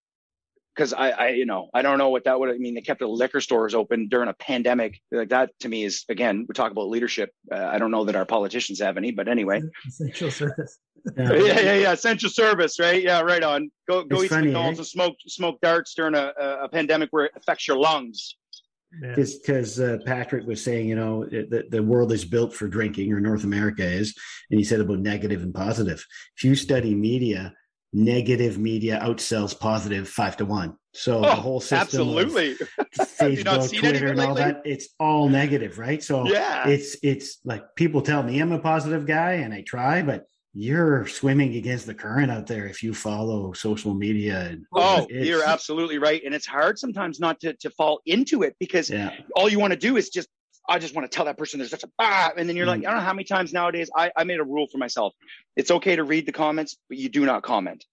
because 0.75 0.93
I, 0.93 1.11
I, 1.11 1.29
you 1.31 1.47
know, 1.47 1.69
I 1.73 1.83
don't 1.83 1.99
know 1.99 2.09
what 2.09 2.25
that 2.25 2.39
would 2.39 2.51
I 2.51 2.59
mean. 2.59 2.75
They 2.75 2.81
kept 2.81 3.01
the 3.01 3.07
liquor 3.07 3.41
stores 3.41 3.75
open 3.75 4.09
during 4.09 4.29
a 4.29 4.35
pandemic. 4.35 5.01
Like 5.13 5.29
that 5.29 5.51
to 5.61 5.69
me 5.69 5.85
is 5.85 6.05
again, 6.09 6.47
we 6.49 6.55
talk 6.55 6.73
about 6.73 6.89
leadership. 6.89 7.31
Uh, 7.51 7.65
I 7.65 7.79
don't 7.79 7.91
know 7.91 8.05
that 8.05 8.17
our 8.17 8.25
politicians 8.25 8.81
have 8.81 8.97
any, 8.97 9.13
but 9.13 9.29
anyway, 9.29 9.63
essential 9.87 10.31
service. 10.31 10.79
yeah. 11.17 11.33
yeah, 11.33 11.61
yeah, 11.61 11.75
yeah, 11.75 11.93
essential 11.93 12.31
service, 12.31 12.79
right? 12.79 13.03
Yeah, 13.03 13.21
right 13.21 13.43
on. 13.43 13.71
Go, 13.89 14.05
go 14.05 14.17
it's 14.17 14.25
eat 14.25 14.29
funny, 14.29 14.47
McDonald's 14.47 14.79
eh? 14.79 14.81
and 14.81 14.87
smoke, 14.87 15.17
smoke 15.27 15.61
darts 15.61 15.95
during 15.95 16.15
a, 16.15 16.33
a 16.63 16.69
pandemic 16.69 17.11
where 17.11 17.27
it 17.27 17.33
affects 17.37 17.69
your 17.69 17.77
lungs. 17.77 18.37
Just 19.17 19.43
because 19.43 19.81
uh, 19.81 19.99
Patrick 20.07 20.47
was 20.47 20.63
saying, 20.63 20.89
you 20.89 20.95
know, 20.95 21.25
the, 21.25 21.65
the 21.69 21.83
world 21.83 22.13
is 22.13 22.25
built 22.25 22.55
for 22.55 22.69
drinking, 22.69 23.13
or 23.13 23.21
North 23.21 23.45
America 23.45 23.85
is, 23.85 24.15
and 24.51 24.59
he 24.59 24.65
said 24.65 24.81
about 24.81 25.01
negative 25.01 25.43
and 25.43 25.53
positive. 25.53 26.05
If 26.37 26.45
you 26.45 26.55
study 26.55 26.95
media, 26.95 27.53
negative 27.95 28.59
media 28.59 29.01
outsells 29.01 29.59
positive 29.59 30.09
five 30.09 30.37
to 30.37 30.45
one. 30.45 30.77
So 30.93 31.19
oh, 31.19 31.23
the 31.23 31.35
whole 31.35 31.61
system, 31.61 31.81
absolutely, 31.81 32.55
Facebook, 32.97 33.77
Twitter, 33.77 34.09
and 34.09 34.21
all 34.21 34.35
that, 34.35 34.63
it's 34.65 34.89
all 35.01 35.29
negative, 35.29 35.79
right? 35.79 36.03
So 36.03 36.27
yeah, 36.27 36.69
it's 36.69 36.97
it's 37.03 37.39
like 37.45 37.75
people 37.77 38.03
tell 38.03 38.23
me 38.23 38.39
I'm 38.41 38.53
a 38.53 38.59
positive 38.59 39.07
guy 39.07 39.35
and 39.35 39.55
I 39.55 39.63
try, 39.63 40.03
but 40.03 40.27
you're 40.53 41.07
swimming 41.09 41.57
against 41.57 41.87
the 41.87 41.95
current 41.95 42.31
out 42.31 42.47
there 42.47 42.67
if 42.67 42.83
you 42.83 42.95
follow 42.95 43.53
social 43.53 43.93
media. 43.95 44.57
oh, 44.73 45.07
you're 45.11 45.45
absolutely 45.45 45.99
right, 45.99 46.23
and 46.25 46.35
it's 46.35 46.47
hard 46.47 46.79
sometimes 46.79 47.19
not 47.19 47.41
to 47.41 47.55
to 47.55 47.71
fall 47.71 48.01
into 48.07 48.43
it 48.43 48.55
because 48.61 48.91
yeah. 48.91 49.11
all 49.35 49.49
you 49.49 49.59
want 49.59 49.73
to 49.73 49.79
do 49.79 49.97
is 49.97 50.11
just 50.11 50.29
I 50.69 50.79
just 50.79 50.95
want 50.95 51.11
to 51.11 51.15
tell 51.15 51.27
that 51.27 51.37
person 51.37 51.59
there's 51.59 51.71
such 51.71 51.85
a 51.85 51.89
ah, 51.99 52.33
and 52.37 52.49
then 52.49 52.57
you're 52.57 52.67
like, 52.67 52.81
mm. 52.81 52.87
I 52.87 52.91
don't 52.91 53.01
know 53.01 53.07
how 53.07 53.13
many 53.13 53.25
times 53.25 53.53
nowadays 53.53 53.91
I, 53.95 54.11
I 54.17 54.25
made 54.25 54.41
a 54.41 54.45
rule 54.45 54.67
for 54.71 54.79
myself. 54.79 55.15
It's 55.57 55.71
okay 55.71 55.97
to 55.97 56.05
read 56.05 56.27
the 56.27 56.33
comments, 56.33 56.77
but 56.89 56.99
you 56.99 57.09
do 57.09 57.27
not 57.27 57.43
comment. 57.43 57.85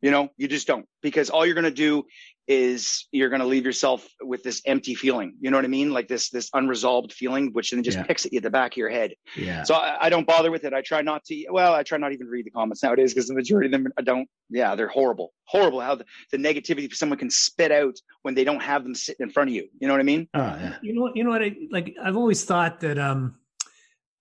You 0.00 0.10
know, 0.10 0.30
you 0.36 0.48
just 0.48 0.66
don't 0.66 0.86
because 1.02 1.28
all 1.28 1.44
you're 1.44 1.54
going 1.54 1.64
to 1.64 1.70
do 1.70 2.04
is 2.50 3.06
you're 3.12 3.28
going 3.28 3.40
to 3.40 3.46
leave 3.46 3.64
yourself 3.64 4.08
with 4.20 4.42
this 4.42 4.60
empty 4.66 4.96
feeling. 4.96 5.36
You 5.40 5.52
know 5.52 5.56
what 5.56 5.64
I 5.64 5.68
mean? 5.68 5.92
Like 5.92 6.08
this 6.08 6.30
this 6.30 6.50
unresolved 6.52 7.12
feeling, 7.12 7.50
which 7.52 7.70
then 7.70 7.84
just 7.84 7.96
yeah. 7.96 8.02
picks 8.02 8.26
at 8.26 8.32
you 8.32 8.38
at 8.38 8.42
the 8.42 8.50
back 8.50 8.72
of 8.72 8.76
your 8.76 8.88
head. 8.88 9.12
Yeah. 9.36 9.62
So 9.62 9.74
I, 9.74 10.06
I, 10.06 10.10
don't 10.10 10.26
bother 10.26 10.50
with 10.50 10.64
it. 10.64 10.74
I 10.74 10.82
try 10.82 11.00
not 11.00 11.24
to. 11.26 11.46
Well, 11.52 11.72
I 11.72 11.84
try 11.84 11.96
not 11.96 12.12
even 12.12 12.26
read 12.26 12.44
the 12.44 12.50
comments 12.50 12.82
nowadays 12.82 13.14
because 13.14 13.28
the 13.28 13.34
majority 13.34 13.66
of 13.66 13.72
them 13.72 13.86
I 13.96 14.02
don't. 14.02 14.28
Yeah, 14.48 14.74
they're 14.74 14.88
horrible. 14.88 15.32
Horrible 15.44 15.80
how 15.80 15.94
the, 15.94 16.04
the 16.32 16.38
negativity 16.38 16.92
someone 16.92 17.20
can 17.20 17.30
spit 17.30 17.70
out 17.70 17.94
when 18.22 18.34
they 18.34 18.42
don't 18.42 18.62
have 18.62 18.82
them 18.82 18.96
sitting 18.96 19.22
in 19.24 19.30
front 19.30 19.50
of 19.50 19.54
you. 19.54 19.68
You 19.78 19.86
know 19.86 19.94
what 19.94 20.00
I 20.00 20.04
mean? 20.04 20.28
Oh 20.34 20.40
yeah. 20.40 20.74
You 20.82 20.94
know 20.94 21.02
what? 21.02 21.16
You 21.16 21.22
know 21.22 21.30
what? 21.30 21.44
I 21.44 21.54
like. 21.70 21.94
I've 22.02 22.16
always 22.16 22.44
thought 22.44 22.80
that. 22.80 22.98
um 22.98 23.36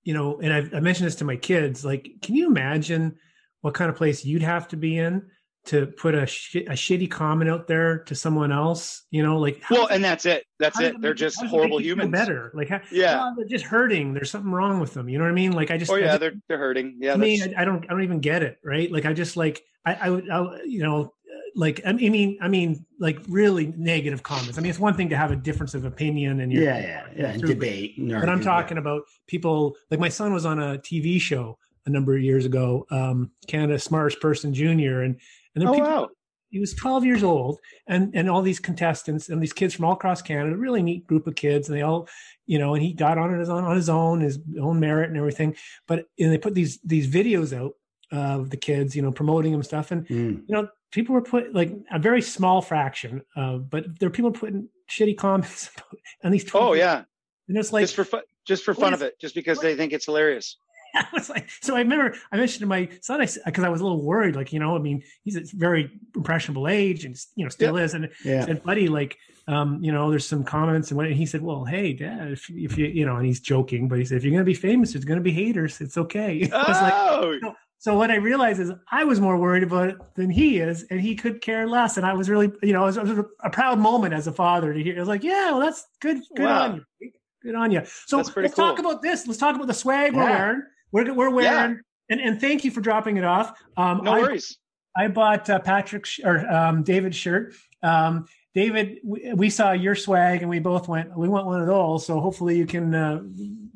you 0.04 0.13
know, 0.13 0.39
and 0.39 0.52
I've, 0.52 0.74
I 0.74 0.80
mentioned 0.80 1.08
this 1.08 1.15
to 1.15 1.26
my 1.26 1.36
kids. 1.36 1.84
Like, 1.84 2.10
can 2.22 2.34
you 2.34 2.48
imagine 2.48 3.18
what 3.62 3.74
kind 3.74 3.92
of 3.92 3.98
place 3.98 4.24
you'd 4.24 4.42
have 4.42 4.68
to 4.70 4.78
be 4.78 4.98
in 4.98 5.24
to 5.65 5.88
put 5.88 6.15
a, 6.15 6.26
sh- 6.26 6.56
a 6.56 6.72
shitty 6.72 7.10
comment 7.10 7.50
out 7.50 7.67
there 7.67 8.00
to 8.00 8.15
someone 8.15 8.52
else 8.52 9.04
you 9.12 9.22
know 9.22 9.38
like 9.38 9.62
well 9.69 9.88
and 9.88 10.04
that's 10.04 10.26
it. 10.26 10.45
That's 10.58 10.80
it. 10.80 11.00
they're 11.02 11.13
just 11.13 11.43
horrible 11.45 11.80
humans. 11.80 12.12
better? 12.12 12.52
Like 12.54 12.69
yeah. 12.91 13.22
oh, 13.24 13.34
they're 13.38 13.48
just 13.48 13.65
hurting. 13.65 14.13
There's 14.13 14.32
something 14.32 14.52
wrong 14.52 14.80
with 14.80 14.93
them. 14.93 15.10
You 15.10 15.17
know 15.17 15.26
what 15.26 15.32
i 15.32 15.34
mean? 15.34 15.52
Like 15.52 15.72
i 15.72 15.78
just 15.78 15.91
oh 15.91 15.95
yeah 15.95 16.08
just, 16.08 16.19
they're 16.22 16.34
they're 16.48 16.58
hurting. 16.58 16.98
Yeah 17.00 17.13
I 17.13 17.17
mean 17.17 17.56
I, 17.56 17.62
I, 17.62 17.65
don't 17.65 17.84
i 17.86 17.88
don't 17.88 18.04
even 18.04 18.19
get 18.19 18.43
it 18.43 18.58
right? 18.63 18.91
Like 18.91 19.06
i 19.06 19.13
just 19.13 19.38
like 19.38 19.63
i 19.86 19.93
i 19.93 20.10
would 20.10 20.30
I, 20.30 20.62
you 20.65 20.80
know 20.80 21.13
like 21.56 21.82
I 21.86 21.91
mean, 21.91 22.38
I 22.41 22.48
mean, 22.48 22.86
like 23.00 23.19
really 23.28 23.74
negative 23.76 24.24
comments. 24.24 24.58
I 24.58 24.62
mean, 24.62 24.69
it's 24.69 24.80
one 24.80 24.93
thing 24.93 25.10
to 25.10 25.17
have 25.17 25.32
a 25.32 25.36
difference 25.36 25.74
of 25.74 25.86
opinion 25.86 26.41
and 26.41 26.52
yeah, 26.52 26.80
yeah, 26.80 27.06
yeah, 27.15 27.38
debate. 27.38 27.95
But 27.98 28.30
I'm 28.30 28.41
talking 28.41 28.78
about 28.78 29.04
people 29.28 29.76
like 29.91 30.00
my 30.00 30.10
son 30.10 30.34
was 30.34 30.45
on 30.45 30.60
a 30.60 30.78
TV 30.78 31.19
show 31.19 31.58
a 31.86 31.89
number 31.89 32.15
of 32.15 32.22
years 32.22 32.45
ago, 32.45 32.86
um, 32.91 33.32
Canada's 33.48 33.84
Smartest 33.84 34.22
Person 34.22 34.54
Junior, 34.54 35.02
and 35.02 35.19
and 35.56 35.62
then 35.62 35.70
oh, 35.70 35.74
people, 35.74 35.90
wow. 35.90 36.10
he 36.50 36.60
was 36.60 36.74
12 36.74 37.06
years 37.06 37.24
old, 37.24 37.60
and 37.88 38.12
and 38.14 38.30
all 38.30 38.42
these 38.42 38.60
contestants 38.60 39.30
and 39.30 39.42
these 39.42 39.54
kids 39.54 39.74
from 39.74 39.86
all 39.86 39.94
across 39.94 40.22
Canada, 40.22 40.56
really 40.56 40.82
neat 40.82 41.08
group 41.08 41.28
of 41.28 41.36
kids, 41.36 41.68
and 41.68 41.78
they 41.78 41.82
all, 41.82 42.08
you 42.46 42.60
know, 42.60 42.74
and 42.74 42.84
he 42.84 42.94
got 42.94 43.18
on 43.18 43.38
his 43.38 43.50
own 43.50 43.64
on 43.64 43.76
his 43.76 43.90
own, 43.90 44.22
his 44.22 44.40
own 44.62 44.80
merit 44.80 45.10
and 45.10 45.18
everything. 45.18 45.56
But 45.88 46.06
and 46.20 46.32
they 46.32 46.38
put 46.38 46.56
these 46.56 46.80
these 46.84 47.08
videos 47.08 47.58
out 47.58 47.74
of 48.12 48.50
the 48.50 48.58
kids, 48.58 48.96
you 48.96 49.02
know, 49.02 49.12
promoting 49.12 49.52
them 49.52 49.64
stuff, 49.64 49.92
and 49.92 50.08
mm. 50.08 50.42
you 50.48 50.56
know, 50.56 50.68
people 50.92 51.14
were 51.14 51.22
put 51.22 51.54
like 51.54 51.74
a 51.92 52.00
very 52.00 52.22
small 52.22 52.62
fraction, 52.62 53.22
uh, 53.36 53.58
but 53.58 54.00
there 54.00 54.08
are 54.08 54.12
people 54.12 54.32
putting 54.32 54.70
shitty 54.90 55.18
comments 55.18 55.70
on 56.24 56.32
these. 56.32 56.50
Oh 56.54 56.74
yeah, 56.74 57.04
and 57.48 57.58
it's 57.58 57.74
like 57.74 57.84
just 57.84 57.96
for 57.96 58.04
fun, 58.04 58.22
just 58.46 58.64
for 58.64 58.74
fun 58.74 58.94
is, 58.94 59.02
of 59.02 59.08
it, 59.08 59.20
just 59.20 59.36
because 59.36 59.58
what? 59.58 59.64
they 59.64 59.76
think 59.76 59.94
it's 59.94 60.06
hilarious. 60.06 60.58
I 60.95 61.06
was 61.13 61.30
like, 61.30 61.49
so 61.62 61.75
I 61.75 61.80
remember 61.80 62.15
I 62.32 62.38
mentioned 62.38 62.62
to 62.62 62.65
my 62.67 62.89
son, 63.02 63.21
I 63.21 63.28
because 63.45 63.63
I 63.63 63.69
was 63.69 63.82
a 63.82 63.84
little 63.84 64.02
worried, 64.02 64.36
like, 64.36 64.54
you 64.54 64.60
know, 64.60 64.75
I 64.75 64.80
mean, 64.80 65.04
he's 65.23 65.36
a 65.36 65.43
very 65.54 65.91
impressionable 66.15 66.67
age 66.67 67.06
and, 67.06 67.15
you 67.36 67.45
know, 67.45 67.49
still 67.49 67.78
is. 67.78 67.93
And 67.93 68.10
yeah. 68.23 68.45
said, 68.45 68.63
buddy, 68.63 68.88
like, 68.88 69.17
um, 69.47 69.84
you 69.84 69.91
know, 69.91 70.10
there's 70.10 70.28
some 70.28 70.43
comments 70.43 70.91
and 70.91 70.97
what, 70.97 71.08
and 71.08 71.15
he 71.15 71.25
said, 71.25 71.41
well, 71.41 71.65
hey 71.65 71.93
dad, 71.93 72.32
if, 72.32 72.49
if 72.49 72.78
you, 72.78 72.88
you 72.88 73.06
know, 73.06 73.15
and 73.15 73.25
he's 73.25 73.39
joking, 73.39 73.88
but 73.88 73.97
he 73.97 74.06
said, 74.06 74.17
if 74.17 74.23
you're 74.23 74.32
going 74.32 74.41
to 74.41 74.45
be 74.45 74.54
famous, 74.54 74.93
there's 74.93 75.06
going 75.06 75.19
to 75.19 75.23
be 75.23 75.32
haters. 75.32 75.82
It's 75.82 75.97
okay. 75.97 76.49
Oh. 76.60 76.63
I 76.67 77.21
like, 77.21 77.34
you 77.36 77.41
know, 77.41 77.56
So 77.78 77.95
what 77.95 78.12
I 78.12 78.15
realized 78.15 78.60
is 78.60 78.71
I 78.91 79.06
was 79.06 79.21
more 79.21 79.38
worried 79.38 79.63
about 79.63 79.88
it 79.89 79.97
than 80.15 80.30
he 80.30 80.60
is, 80.60 80.84
and 80.91 80.99
he 80.99 81.15
could 81.15 81.41
care 81.41 81.65
less. 81.65 81.95
And 81.95 82.06
I 82.06 82.13
was 82.13 82.30
really, 82.30 82.52
you 82.62 82.73
know, 82.73 82.84
it 82.84 82.88
was, 82.88 82.97
it 82.97 83.04
was 83.06 83.25
a 83.41 83.49
proud 83.49 83.80
moment 83.80 84.13
as 84.13 84.28
a 84.28 84.34
father 84.34 84.73
to 84.73 84.84
hear. 84.84 84.97
It 84.97 84.99
was 84.99 85.08
like, 85.08 85.23
yeah, 85.23 85.52
well, 85.52 85.62
that's 85.62 85.88
good. 86.02 86.17
Good 86.36 86.43
wow. 86.43 86.63
on 86.63 86.86
you. 86.99 87.12
Good 87.41 87.56
on 87.56 87.71
you. 87.71 87.82
So 88.06 88.17
let's 88.17 88.30
cool. 88.32 88.49
talk 88.49 88.80
about 88.80 89.02
this. 89.02 89.25
Let's 89.25 89.39
talk 89.39 89.56
about 89.56 89.67
the 89.67 89.73
swag 89.73 90.13
yeah. 90.13 90.19
we're 90.19 90.30
wearing. 90.30 90.63
We're, 90.91 91.13
we're 91.13 91.30
wearing, 91.30 91.71
yeah. 91.71 91.75
and, 92.10 92.21
and 92.21 92.41
thank 92.41 92.63
you 92.63 92.71
for 92.71 92.82
dropping 92.82 93.17
it 93.17 93.23
off. 93.23 93.60
Um, 93.78 94.04
no 94.04 94.13
I, 94.13 94.19
worries. 94.19 94.58
I 94.97 95.08
bought 95.08 95.49
uh, 95.49 95.60
Patrick 95.60 96.06
or 96.23 96.47
um, 96.52 96.84
David's 96.84 97.15
shirt. 97.15 97.54
Um, 97.84 98.25
David, 98.56 98.97
we, 99.04 99.32
we, 99.34 99.49
saw 99.49 99.71
your 99.71 99.95
swag 99.95 100.41
and 100.41 100.49
we 100.49 100.60
both 100.60 100.88
went, 100.88 101.15
we 101.15 101.30
want 101.30 101.45
one 101.45 101.62
of 101.62 101.67
those. 101.67 102.06
So 102.06 102.19
hopefully 102.19 102.58
you 102.58 102.65
can 102.65 102.93
uh, 102.95 103.21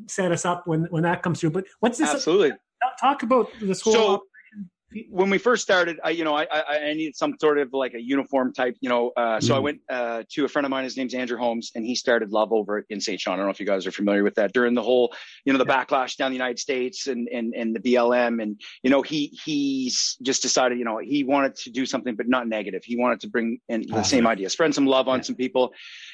set 0.07 0.31
us 0.31 0.45
up 0.45 0.65
when 0.65 0.85
when 0.85 1.03
that 1.03 1.21
comes 1.21 1.39
through. 1.39 1.51
But 1.51 1.65
what's 1.79 1.99
this? 1.99 2.09
Absolutely 2.09 2.53
talk 2.99 3.23
about 3.23 3.49
this 3.61 3.81
whole. 3.81 3.93
So, 3.93 4.23
when 5.09 5.29
we 5.29 5.37
first 5.37 5.63
started, 5.63 5.99
I, 6.03 6.11
you 6.11 6.23
know, 6.23 6.35
I, 6.35 6.43
I, 6.51 6.79
I, 6.89 6.93
needed 6.93 7.15
some 7.15 7.35
sort 7.39 7.57
of 7.57 7.73
like 7.73 7.93
a 7.93 8.01
uniform 8.01 8.53
type, 8.53 8.75
you 8.81 8.89
know, 8.89 9.11
uh, 9.17 9.39
so 9.39 9.53
mm. 9.53 9.57
I 9.57 9.59
went 9.59 9.81
uh, 9.89 10.23
to 10.31 10.45
a 10.45 10.47
friend 10.47 10.65
of 10.65 10.69
mine. 10.69 10.83
His 10.83 10.97
name's 10.97 11.13
Andrew 11.13 11.37
Holmes, 11.37 11.71
and 11.75 11.85
he 11.85 11.95
started 11.95 12.31
Love 12.31 12.51
Over 12.51 12.85
in 12.89 12.99
St. 13.01 13.19
John. 13.19 13.33
I 13.33 13.37
don't 13.37 13.45
know 13.45 13.51
if 13.51 13.59
you 13.59 13.65
guys 13.65 13.87
are 13.87 13.91
familiar 13.91 14.23
with 14.23 14.35
that. 14.35 14.53
During 14.53 14.73
the 14.73 14.81
whole, 14.81 15.13
you 15.45 15.53
know, 15.53 15.59
the 15.59 15.65
backlash 15.65 16.17
down 16.17 16.31
the 16.31 16.37
United 16.37 16.59
States 16.59 17.07
and 17.07 17.27
and 17.29 17.53
and 17.53 17.75
the 17.75 17.79
BLM, 17.79 18.41
and 18.41 18.59
you 18.83 18.89
know, 18.89 19.01
he 19.01 19.37
he's 19.43 20.17
just 20.21 20.41
decided, 20.41 20.77
you 20.77 20.85
know, 20.85 20.99
he 20.99 21.23
wanted 21.23 21.55
to 21.55 21.69
do 21.69 21.85
something, 21.85 22.15
but 22.15 22.27
not 22.27 22.47
negative. 22.47 22.83
He 22.83 22.97
wanted 22.97 23.21
to 23.21 23.29
bring 23.29 23.59
in 23.69 23.87
the 23.87 24.03
same 24.03 24.27
idea, 24.27 24.49
spread 24.49 24.73
some 24.73 24.85
love 24.85 25.07
on 25.07 25.19
yeah. 25.19 25.23
some 25.23 25.35
people, 25.35 25.73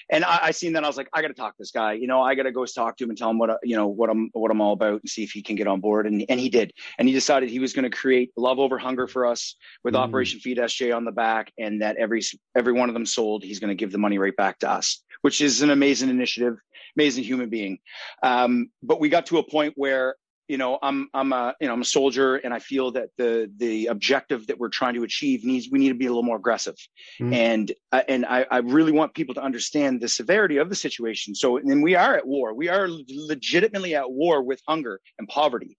and 0.10 0.24
I, 0.24 0.40
I 0.44 0.52
seen 0.52 0.74
that. 0.74 0.84
I 0.84 0.88
was 0.88 0.98
like, 0.98 1.10
I 1.14 1.22
got 1.22 1.30
to 1.30 1.34
talk 1.34 1.54
to 1.54 1.60
this 1.60 1.72
guy. 1.72 1.94
You 1.94 2.08
know, 2.08 2.22
I 2.22 2.36
got 2.36 2.44
to 2.44 2.52
go 2.52 2.66
talk 2.66 2.98
to 2.98 3.04
him 3.04 3.10
and 3.10 3.18
tell 3.18 3.30
him 3.30 3.38
what 3.38 3.60
you 3.64 3.76
know 3.76 3.88
what 3.88 4.10
I'm 4.10 4.30
what 4.34 4.52
I'm 4.52 4.62
all 4.62 4.74
about 4.74 5.02
and 5.02 5.10
see 5.10 5.24
if 5.24 5.32
he 5.32 5.42
can 5.42 5.56
get 5.56 5.68
on 5.68 5.80
board. 5.80 6.08
And 6.08 6.24
and 6.30 6.40
he 6.40 6.50
did. 6.50 6.74
And 6.98 7.08
he 7.08 7.14
decided 7.14 7.50
he 7.50 7.60
was 7.60 7.74
going 7.74 7.90
to 7.90 7.96
create 7.96 8.32
love 8.38 8.60
over 8.60 8.69
hunger 8.78 9.08
for 9.08 9.26
us 9.26 9.56
with 9.84 9.94
mm. 9.94 10.00
Operation 10.00 10.40
Feed 10.40 10.58
SJ 10.58 10.96
on 10.96 11.06
the 11.06 11.12
back, 11.12 11.52
and 11.58 11.82
that 11.82 11.98
every 11.98 12.22
every 12.56 12.74
one 12.74 12.90
of 12.90 12.94
them 12.94 13.06
sold, 13.06 13.44
he's 13.44 13.60
going 13.60 13.70
to 13.70 13.76
give 13.76 13.92
the 13.92 13.98
money 13.98 14.18
right 14.18 14.36
back 14.36 14.60
to 14.60 14.70
us, 14.70 15.04
which 15.22 15.42
is 15.42 15.62
an 15.62 15.72
amazing 15.72 16.10
initiative, 16.10 16.58
amazing 16.98 17.24
human 17.24 17.50
being. 17.50 17.80
Um, 18.24 18.70
but 18.84 19.00
we 19.00 19.10
got 19.10 19.26
to 19.28 19.38
a 19.38 19.44
point 19.44 19.74
where 19.76 20.16
you 20.50 20.58
know 20.58 20.80
i'm 20.82 21.08
i'm 21.14 21.32
a 21.32 21.56
you 21.62 21.68
know 21.68 21.74
i'm 21.74 21.82
a 21.82 21.86
soldier 21.86 22.38
and 22.38 22.54
i 22.54 22.60
feel 22.60 22.92
that 22.92 23.10
the 23.18 23.50
the 23.58 23.86
objective 23.86 24.48
that 24.48 24.58
we're 24.58 24.68
trying 24.70 24.96
to 24.96 25.04
achieve 25.04 25.46
needs 25.46 25.70
we 25.72 25.80
need 25.80 25.90
to 25.90 25.96
be 25.96 26.08
a 26.08 26.10
little 26.10 26.24
more 26.24 26.38
aggressive. 26.38 26.76
Mm. 27.22 27.34
and 27.34 27.72
uh, 27.92 28.02
and 28.08 28.26
I, 28.26 28.46
I 28.50 28.58
really 28.60 28.92
want 28.92 29.14
people 29.14 29.36
to 29.36 29.42
understand 29.42 30.02
the 30.02 30.08
severity 30.08 30.58
of 30.58 30.70
the 30.70 30.76
situation. 30.76 31.34
So 31.34 31.58
and 31.58 31.82
we 31.82 31.96
are 31.96 32.16
at 32.16 32.28
war. 32.28 32.54
We 32.54 32.70
are 32.70 32.88
legitimately 33.10 33.96
at 33.96 34.12
war 34.12 34.44
with 34.44 34.62
hunger 34.68 35.00
and 35.18 35.28
poverty. 35.28 35.78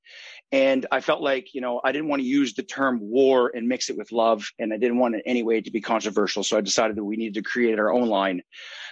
And 0.52 0.86
i 0.92 1.00
felt 1.00 1.20
like 1.20 1.54
you 1.54 1.60
know 1.60 1.80
i 1.84 1.92
didn't 1.92 2.08
want 2.08 2.22
to 2.22 2.28
use 2.28 2.54
the 2.54 2.62
term 2.62 2.98
war 3.00 3.50
and 3.54 3.68
mix 3.68 3.90
it 3.90 3.96
with 3.96 4.12
love 4.12 4.48
and 4.58 4.72
i 4.72 4.76
didn't 4.76 4.98
want 4.98 5.16
it 5.16 5.22
anyway 5.26 5.60
to 5.60 5.70
be 5.70 5.80
controversial. 5.80 6.42
So 6.44 6.56
i 6.56 6.60
decided 6.60 6.96
that 6.96 7.04
we 7.04 7.16
needed 7.16 7.34
to 7.34 7.42
create 7.42 7.78
our 7.78 7.92
own 7.92 8.08
line 8.08 8.42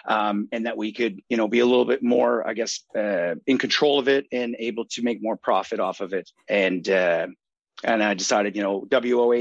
um, 0.08 0.48
and 0.52 0.66
that 0.66 0.76
we 0.76 0.92
could 0.92 1.20
you 1.28 1.36
know 1.36 1.48
be 1.48 1.60
a 1.60 1.66
little 1.66 1.84
bit 1.84 2.02
more 2.02 2.46
i 2.48 2.52
guess 2.54 2.84
uh, 2.96 3.34
in 3.46 3.58
control 3.58 3.98
of 3.98 4.08
it 4.08 4.26
and 4.32 4.56
able 4.58 4.86
to 4.86 5.02
make 5.02 5.22
more 5.22 5.36
profit 5.36 5.67
off 5.81 6.00
of 6.00 6.12
it 6.12 6.31
and 6.48 6.88
uh, 6.88 7.26
and 7.85 8.02
i 8.02 8.14
decided 8.14 8.57
you 8.57 8.62
know 8.62 8.87
woh 8.90 9.33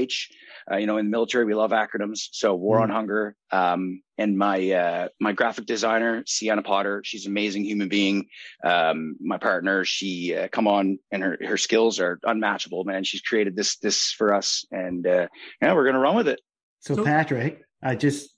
uh, 0.70 0.76
you 0.76 0.86
know, 0.86 0.98
in 0.98 1.06
the 1.06 1.10
military, 1.10 1.44
we 1.44 1.54
love 1.54 1.70
acronyms. 1.70 2.28
So 2.32 2.54
War 2.54 2.78
mm. 2.78 2.82
on 2.82 2.90
Hunger. 2.90 3.34
Um, 3.50 4.02
and 4.18 4.36
my 4.36 4.70
uh, 4.70 5.08
my 5.20 5.32
graphic 5.32 5.66
designer, 5.66 6.24
Sienna 6.26 6.62
Potter, 6.62 7.02
she's 7.04 7.24
an 7.24 7.32
amazing 7.32 7.64
human 7.64 7.88
being. 7.88 8.26
Um, 8.64 9.16
my 9.20 9.38
partner, 9.38 9.84
she 9.84 10.34
uh, 10.34 10.48
come 10.48 10.66
on, 10.66 10.98
and 11.12 11.22
her 11.22 11.38
her 11.46 11.56
skills 11.56 12.00
are 12.00 12.18
unmatchable. 12.24 12.84
Man, 12.84 13.04
she's 13.04 13.22
created 13.22 13.56
this 13.56 13.78
this 13.78 14.10
for 14.10 14.34
us, 14.34 14.64
and 14.70 15.06
uh, 15.06 15.28
yeah, 15.62 15.72
we're 15.74 15.86
gonna 15.86 16.00
run 16.00 16.16
with 16.16 16.28
it. 16.28 16.40
So, 16.80 16.96
so 16.96 17.04
Patrick, 17.04 17.62
I 17.82 17.94
just 17.94 18.34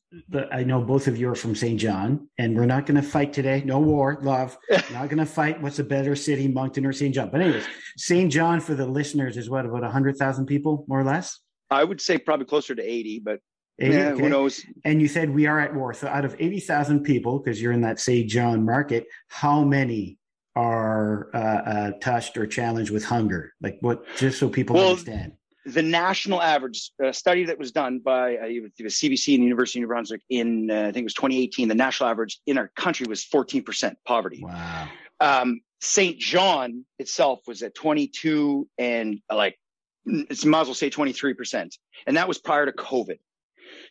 I 0.53 0.64
know 0.64 0.81
both 0.81 1.07
of 1.07 1.16
you 1.18 1.31
are 1.31 1.37
from 1.37 1.55
St. 1.55 1.79
John, 1.79 2.29
and 2.37 2.57
we're 2.57 2.66
not 2.66 2.85
going 2.85 3.01
to 3.01 3.09
fight 3.09 3.33
today. 3.33 3.62
No 3.64 3.79
war, 3.79 4.18
love. 4.23 4.59
not 4.70 5.09
going 5.09 5.18
to 5.18 5.27
fight. 5.27 5.62
What's 5.62 5.79
a 5.79 5.85
better 5.85 6.16
city, 6.16 6.49
Moncton 6.49 6.85
or 6.85 6.92
St. 6.92 7.14
John? 7.14 7.31
But 7.31 7.42
anyways, 7.42 7.64
St. 7.96 8.31
John 8.31 8.61
for 8.61 8.75
the 8.75 8.87
listeners 8.87 9.37
is 9.37 9.49
what 9.49 9.66
about 9.66 9.85
hundred 9.85 10.16
thousand 10.16 10.46
people, 10.46 10.85
more 10.88 11.01
or 11.01 11.05
less. 11.05 11.38
I 11.70 11.85
would 11.85 12.01
say 12.01 12.18
probably 12.18 12.46
closer 12.46 12.75
to 12.75 12.83
80, 12.83 13.20
but 13.20 13.40
80, 13.79 13.94
yeah, 13.94 14.09
okay. 14.09 14.23
who 14.23 14.29
knows? 14.29 14.64
And 14.85 15.01
you 15.01 15.09
said 15.09 15.31
we 15.31 15.46
are 15.46 15.61
at 15.61 15.75
war. 15.75 15.94
So 15.94 16.09
out 16.09 16.25
of 16.25 16.35
80,000 16.38 17.03
people, 17.03 17.38
because 17.38 17.62
you're 17.62 17.73
in 17.73 17.83
that 17.83 18.01
St. 18.01 18.29
John 18.29 18.64
market, 18.64 19.07
how 19.29 19.62
many 19.62 20.18
are 20.57 21.31
uh, 21.33 21.38
uh, 21.38 21.90
touched 22.01 22.37
or 22.37 22.46
challenged 22.46 22.90
with 22.90 23.05
hunger? 23.05 23.53
Like 23.61 23.79
what, 23.81 24.05
just 24.16 24.38
so 24.38 24.49
people 24.49 24.77
well, 24.77 24.90
understand. 24.90 25.33
The 25.66 25.83
national 25.83 26.40
average 26.40 26.90
uh, 27.05 27.12
study 27.12 27.44
that 27.44 27.59
was 27.59 27.70
done 27.70 27.99
by 27.99 28.37
uh, 28.37 28.46
the 28.46 28.85
CBC 28.85 29.35
and 29.35 29.42
the 29.42 29.46
University 29.46 29.79
of 29.79 29.83
New 29.83 29.88
Brunswick 29.88 30.23
in, 30.31 30.70
uh, 30.70 30.75
I 30.75 30.92
think 30.92 30.99
it 30.99 31.05
was 31.05 31.14
2018, 31.14 31.68
the 31.68 31.75
national 31.75 32.09
average 32.09 32.40
in 32.46 32.57
our 32.57 32.68
country 32.77 33.07
was 33.09 33.25
14% 33.25 33.94
poverty. 34.07 34.40
Wow. 34.42 34.88
Um, 35.20 35.61
St. 35.81 36.18
John 36.18 36.85
itself 36.99 37.40
was 37.46 37.62
at 37.62 37.75
22 37.75 38.68
and 38.79 39.20
like 39.33 39.59
it's 40.07 40.44
might 40.44 40.62
as 40.62 40.66
well 40.66 40.75
say 40.75 40.90
23%. 40.90 41.77
And 42.07 42.16
that 42.16 42.29
was 42.29 42.38
prior 42.38 42.66
to 42.66 42.73
COVID. 42.73 43.18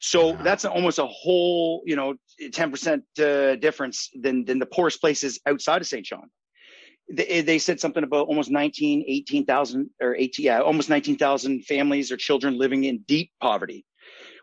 So 0.02 0.30
wow. 0.30 0.44
that's 0.44 0.66
almost 0.66 1.00
a 1.00 1.06
whole, 1.06 1.84
you 1.86 1.96
know, 1.96 2.16
10% 2.42 3.02
uh, 3.20 3.56
difference 3.58 4.10
than, 4.20 4.46
than 4.46 4.60
the 4.60 4.66
poorest 4.66 5.02
places 5.02 5.40
outside 5.46 5.82
of 5.82 5.88
St. 5.88 6.06
John. 6.06 6.30
They, 7.12 7.42
they 7.42 7.60
said 7.60 7.80
something 7.80 8.04
about 8.04 8.28
almost 8.28 8.52
19, 8.52 9.04
18,000 9.08 9.90
or 10.02 10.16
18, 10.16 10.46
yeah, 10.46 10.62
almost 10.62 10.90
19,000 10.90 11.66
families 11.66 12.12
or 12.12 12.18
children 12.18 12.58
living 12.58 12.84
in 12.84 13.00
deep 13.00 13.32
poverty, 13.42 13.86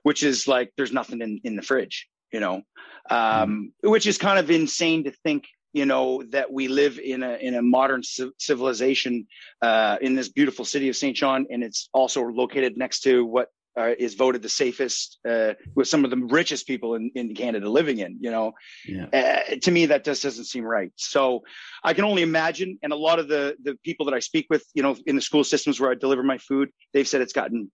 which 0.02 0.22
is 0.22 0.48
like, 0.48 0.72
there's 0.76 0.92
nothing 0.92 1.20
in, 1.20 1.40
in 1.44 1.56
the 1.56 1.62
fridge, 1.62 2.08
you 2.32 2.40
know, 2.40 2.62
um, 3.10 3.72
mm. 3.84 3.90
which 3.90 4.06
is 4.06 4.18
kind 4.18 4.38
of 4.38 4.50
insane 4.50 5.04
to 5.04 5.10
think 5.10 5.46
you 5.76 5.84
know 5.84 6.22
that 6.30 6.50
we 6.50 6.68
live 6.68 6.98
in 6.98 7.22
a 7.22 7.34
in 7.34 7.54
a 7.54 7.60
modern 7.60 8.02
civilization 8.38 9.26
uh, 9.60 9.98
in 10.00 10.14
this 10.14 10.30
beautiful 10.30 10.64
city 10.64 10.88
of 10.88 10.96
St. 10.96 11.14
John, 11.14 11.46
and 11.50 11.62
it's 11.62 11.90
also 11.92 12.22
located 12.22 12.78
next 12.78 13.00
to 13.00 13.26
what 13.26 13.48
uh, 13.76 13.92
is 13.98 14.14
voted 14.14 14.42
the 14.42 14.48
safest 14.48 15.18
uh, 15.28 15.54
with 15.74 15.88
some 15.88 16.04
of 16.04 16.10
the 16.10 16.16
richest 16.16 16.66
people 16.66 16.94
in, 16.94 17.10
in 17.14 17.34
Canada 17.34 17.68
living 17.68 17.98
in. 17.98 18.16
You 18.20 18.30
know, 18.30 18.52
yeah. 18.86 19.06
uh, 19.12 19.56
to 19.62 19.70
me 19.70 19.86
that 19.86 20.04
just 20.04 20.22
doesn't 20.22 20.44
seem 20.44 20.64
right. 20.64 20.90
So 20.96 21.42
I 21.84 21.94
can 21.94 22.04
only 22.04 22.22
imagine, 22.22 22.78
and 22.82 22.92
a 22.92 22.96
lot 22.96 23.18
of 23.18 23.28
the 23.28 23.56
the 23.62 23.76
people 23.84 24.06
that 24.06 24.14
I 24.14 24.20
speak 24.20 24.46
with, 24.50 24.64
you 24.74 24.82
know, 24.82 24.96
in 25.06 25.16
the 25.16 25.22
school 25.22 25.44
systems 25.44 25.80
where 25.80 25.90
I 25.90 25.94
deliver 25.94 26.22
my 26.22 26.38
food, 26.38 26.70
they've 26.92 27.08
said 27.08 27.20
it's 27.20 27.32
gotten 27.32 27.70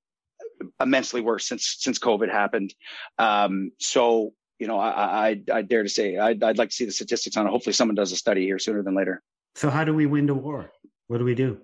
immensely 0.80 1.20
worse 1.20 1.46
since 1.46 1.76
since 1.78 1.98
COVID 1.98 2.30
happened. 2.30 2.74
Um, 3.18 3.72
so 3.78 4.34
you 4.58 4.68
know, 4.68 4.78
I, 4.78 5.30
I, 5.30 5.42
I 5.52 5.62
dare 5.62 5.82
to 5.82 5.88
say 5.88 6.18
I'd, 6.18 6.40
I'd 6.40 6.56
like 6.56 6.68
to 6.68 6.74
see 6.74 6.84
the 6.84 6.92
statistics 6.92 7.36
on 7.36 7.48
it. 7.48 7.50
Hopefully, 7.50 7.72
someone 7.72 7.96
does 7.96 8.12
a 8.12 8.16
study 8.16 8.44
here 8.44 8.60
sooner 8.60 8.82
than 8.84 8.94
later. 8.94 9.20
So, 9.56 9.70
how 9.70 9.82
do 9.82 9.92
we 9.92 10.06
win 10.06 10.26
the 10.26 10.34
war? 10.34 10.70
What 11.08 11.18
do 11.18 11.24
we 11.24 11.34
do? 11.34 11.58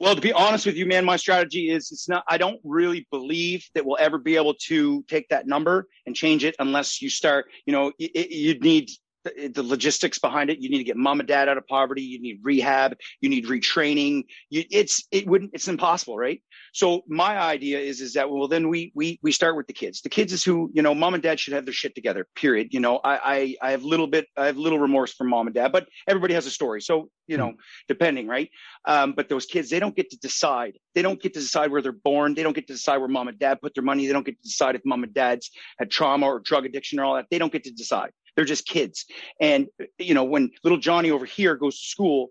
Well, 0.00 0.14
to 0.14 0.20
be 0.20 0.32
honest 0.32 0.66
with 0.66 0.76
you, 0.76 0.86
man, 0.86 1.04
my 1.04 1.16
strategy 1.16 1.70
is 1.70 1.90
it's 1.92 2.08
not, 2.08 2.24
I 2.28 2.38
don't 2.38 2.60
really 2.64 3.06
believe 3.10 3.66
that 3.74 3.84
we'll 3.84 3.98
ever 4.00 4.18
be 4.18 4.36
able 4.36 4.54
to 4.66 5.02
take 5.08 5.28
that 5.28 5.46
number 5.46 5.88
and 6.06 6.16
change 6.16 6.44
it 6.44 6.56
unless 6.58 7.02
you 7.02 7.10
start, 7.10 7.46
you 7.66 7.72
know, 7.72 7.92
you'd 7.98 8.62
need 8.62 8.90
the, 9.24 9.48
the, 9.54 9.62
logistics 9.62 10.18
behind 10.18 10.50
it. 10.50 10.58
You 10.58 10.70
need 10.70 10.78
to 10.78 10.84
get 10.84 10.96
mom 10.96 11.20
and 11.20 11.28
dad 11.28 11.48
out 11.48 11.58
of 11.58 11.66
poverty. 11.66 12.02
You 12.02 12.20
need 12.20 12.40
rehab. 12.42 12.96
You 13.20 13.28
need 13.28 13.46
retraining. 13.46 14.24
You, 14.48 14.64
it's 14.70 15.04
it 15.10 15.26
wouldn't. 15.26 15.50
It's 15.54 15.68
impossible, 15.68 16.16
right? 16.16 16.42
So 16.72 17.02
my 17.08 17.38
idea 17.38 17.78
is 17.78 18.00
is 18.00 18.14
that 18.14 18.30
well 18.30 18.48
then 18.48 18.68
we 18.68 18.92
we 18.94 19.18
we 19.22 19.32
start 19.32 19.56
with 19.56 19.66
the 19.66 19.72
kids. 19.72 20.00
The 20.00 20.08
kids 20.08 20.32
is 20.32 20.44
who 20.44 20.70
you 20.72 20.82
know 20.82 20.94
mom 20.94 21.14
and 21.14 21.22
dad 21.22 21.38
should 21.38 21.54
have 21.54 21.64
their 21.64 21.74
shit 21.74 21.94
together. 21.94 22.26
Period. 22.34 22.68
You 22.72 22.80
know 22.80 22.98
I 22.98 23.56
I, 23.62 23.68
I 23.68 23.70
have 23.72 23.84
little 23.84 24.06
bit 24.06 24.26
I 24.36 24.46
have 24.46 24.56
little 24.56 24.78
remorse 24.78 25.12
for 25.12 25.24
mom 25.24 25.46
and 25.46 25.54
dad, 25.54 25.72
but 25.72 25.86
everybody 26.08 26.34
has 26.34 26.46
a 26.46 26.50
story. 26.50 26.80
So 26.80 27.10
you 27.26 27.36
know 27.36 27.54
depending 27.88 28.26
right. 28.26 28.50
Um, 28.86 29.12
but 29.12 29.28
those 29.28 29.46
kids 29.46 29.70
they 29.70 29.80
don't 29.80 29.96
get 29.96 30.10
to 30.10 30.18
decide. 30.18 30.78
They 30.94 31.02
don't 31.02 31.20
get 31.20 31.34
to 31.34 31.40
decide 31.40 31.70
where 31.70 31.82
they're 31.82 31.92
born. 31.92 32.34
They 32.34 32.42
don't 32.42 32.54
get 32.54 32.66
to 32.68 32.72
decide 32.72 32.98
where 32.98 33.08
mom 33.08 33.28
and 33.28 33.38
dad 33.38 33.60
put 33.60 33.74
their 33.74 33.84
money. 33.84 34.06
They 34.06 34.12
don't 34.12 34.26
get 34.26 34.40
to 34.42 34.48
decide 34.48 34.74
if 34.74 34.82
mom 34.84 35.04
and 35.04 35.14
dad's 35.14 35.50
had 35.78 35.90
trauma 35.90 36.26
or 36.26 36.40
drug 36.40 36.66
addiction 36.66 36.98
or 36.98 37.04
all 37.04 37.14
that. 37.14 37.26
They 37.30 37.38
don't 37.38 37.52
get 37.52 37.64
to 37.64 37.70
decide. 37.70 38.10
They're 38.36 38.44
just 38.44 38.66
kids. 38.66 39.06
And, 39.40 39.66
you 39.98 40.14
know, 40.14 40.24
when 40.24 40.50
little 40.64 40.78
Johnny 40.78 41.10
over 41.10 41.24
here 41.24 41.56
goes 41.56 41.78
to 41.80 41.86
school 41.86 42.28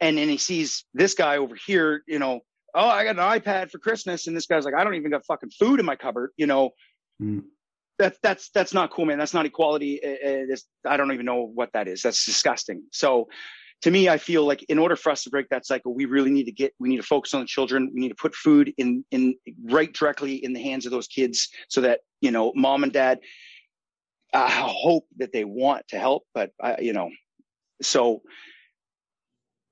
and 0.00 0.18
then 0.18 0.28
he 0.28 0.38
sees 0.38 0.84
this 0.94 1.14
guy 1.14 1.36
over 1.36 1.54
here, 1.54 2.02
you 2.06 2.18
know, 2.18 2.40
oh, 2.74 2.86
I 2.86 3.04
got 3.04 3.16
an 3.16 3.40
iPad 3.40 3.70
for 3.70 3.78
Christmas. 3.78 4.26
And 4.26 4.36
this 4.36 4.46
guy's 4.46 4.64
like, 4.64 4.74
I 4.74 4.84
don't 4.84 4.94
even 4.94 5.10
got 5.10 5.26
fucking 5.26 5.50
food 5.50 5.80
in 5.80 5.86
my 5.86 5.96
cupboard, 5.96 6.30
you 6.36 6.46
know. 6.46 6.70
Mm. 7.20 7.44
That, 7.98 8.16
that's 8.22 8.48
that's 8.54 8.72
not 8.72 8.90
cool, 8.90 9.04
man. 9.04 9.18
That's 9.18 9.34
not 9.34 9.44
equality. 9.44 10.00
I 10.02 10.96
don't 10.96 11.12
even 11.12 11.26
know 11.26 11.50
what 11.54 11.70
that 11.74 11.86
is. 11.86 12.00
That's 12.00 12.24
disgusting. 12.24 12.84
So, 12.92 13.28
to 13.82 13.90
me, 13.90 14.08
I 14.08 14.18
feel 14.18 14.46
like 14.46 14.62
in 14.64 14.78
order 14.78 14.96
for 14.96 15.10
us 15.10 15.24
to 15.24 15.30
break 15.30 15.48
that 15.48 15.66
cycle, 15.66 15.94
we 15.94 16.04
really 16.04 16.30
need 16.30 16.44
to 16.44 16.52
get, 16.52 16.74
we 16.78 16.88
need 16.88 16.98
to 16.98 17.02
focus 17.02 17.32
on 17.32 17.40
the 17.40 17.46
children. 17.46 17.90
We 17.94 18.00
need 18.00 18.10
to 18.10 18.14
put 18.14 18.34
food 18.34 18.72
in, 18.76 19.04
in 19.10 19.36
right 19.64 19.92
directly 19.92 20.34
in 20.34 20.52
the 20.52 20.62
hands 20.62 20.84
of 20.84 20.92
those 20.92 21.06
kids 21.06 21.48
so 21.68 21.80
that, 21.80 22.00
you 22.20 22.30
know, 22.30 22.52
mom 22.54 22.84
and 22.84 22.92
dad, 22.92 23.20
I 24.32 24.48
hope 24.48 25.06
that 25.16 25.32
they 25.32 25.44
want 25.44 25.88
to 25.88 25.98
help, 25.98 26.24
but 26.34 26.52
I, 26.60 26.78
you 26.80 26.92
know, 26.92 27.10
so 27.82 28.22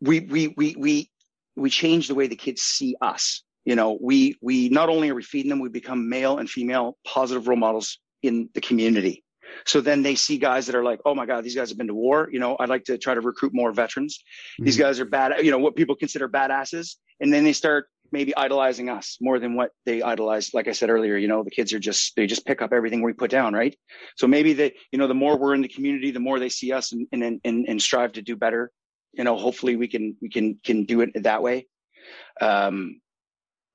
we 0.00 0.20
we 0.20 0.48
we 0.48 0.74
we 0.78 1.10
we 1.56 1.70
change 1.70 2.08
the 2.08 2.14
way 2.14 2.26
the 2.26 2.36
kids 2.36 2.62
see 2.62 2.96
us. 3.00 3.42
you 3.68 3.76
know, 3.76 3.98
we 4.00 4.34
we 4.40 4.70
not 4.70 4.88
only 4.88 5.10
are 5.10 5.14
we 5.14 5.22
feeding 5.22 5.50
them, 5.50 5.60
we 5.60 5.68
become 5.68 6.08
male 6.08 6.38
and 6.38 6.48
female 6.48 6.96
positive 7.06 7.48
role 7.48 7.58
models 7.58 7.98
in 8.22 8.48
the 8.54 8.62
community. 8.62 9.22
So 9.66 9.82
then 9.82 10.02
they 10.02 10.14
see 10.14 10.38
guys 10.38 10.64
that 10.66 10.74
are 10.74 10.82
like, 10.82 11.00
oh 11.04 11.14
my 11.14 11.26
God, 11.26 11.44
these 11.44 11.54
guys 11.54 11.68
have 11.68 11.76
been 11.76 11.88
to 11.88 11.94
war. 11.94 12.30
You 12.32 12.38
know, 12.38 12.56
I'd 12.58 12.70
like 12.70 12.84
to 12.84 12.96
try 12.96 13.12
to 13.12 13.20
recruit 13.20 13.52
more 13.52 13.70
veterans. 13.72 14.16
Mm-hmm. 14.54 14.64
These 14.64 14.78
guys 14.78 15.00
are 15.00 15.04
bad, 15.04 15.44
you 15.44 15.50
know, 15.50 15.58
what 15.58 15.76
people 15.76 15.94
consider 15.96 16.30
badasses. 16.30 16.96
And 17.20 17.30
then 17.30 17.44
they 17.44 17.52
start 17.52 17.88
maybe 18.10 18.36
idolizing 18.36 18.88
us 18.88 19.18
more 19.20 19.38
than 19.38 19.54
what 19.54 19.70
they 19.84 20.02
idolize. 20.02 20.54
Like 20.54 20.68
I 20.68 20.72
said 20.72 20.90
earlier, 20.90 21.16
you 21.16 21.28
know, 21.28 21.42
the 21.42 21.50
kids 21.50 21.72
are 21.72 21.78
just, 21.78 22.14
they 22.16 22.26
just 22.26 22.46
pick 22.46 22.62
up 22.62 22.72
everything 22.72 23.02
we 23.02 23.12
put 23.12 23.30
down. 23.30 23.54
Right. 23.54 23.76
So 24.16 24.26
maybe 24.26 24.52
they, 24.52 24.74
you 24.92 24.98
know, 24.98 25.06
the 25.06 25.14
more 25.14 25.36
we're 25.36 25.54
in 25.54 25.62
the 25.62 25.68
community, 25.68 26.10
the 26.10 26.20
more 26.20 26.38
they 26.38 26.48
see 26.48 26.72
us 26.72 26.92
and, 26.92 27.06
and, 27.12 27.40
and, 27.44 27.66
and 27.68 27.82
strive 27.82 28.12
to 28.12 28.22
do 28.22 28.36
better. 28.36 28.70
You 29.12 29.24
know, 29.24 29.36
hopefully 29.36 29.76
we 29.76 29.88
can, 29.88 30.16
we 30.20 30.28
can, 30.28 30.58
can 30.64 30.84
do 30.84 31.00
it 31.00 31.22
that 31.22 31.42
way. 31.42 31.66
Um, 32.40 33.00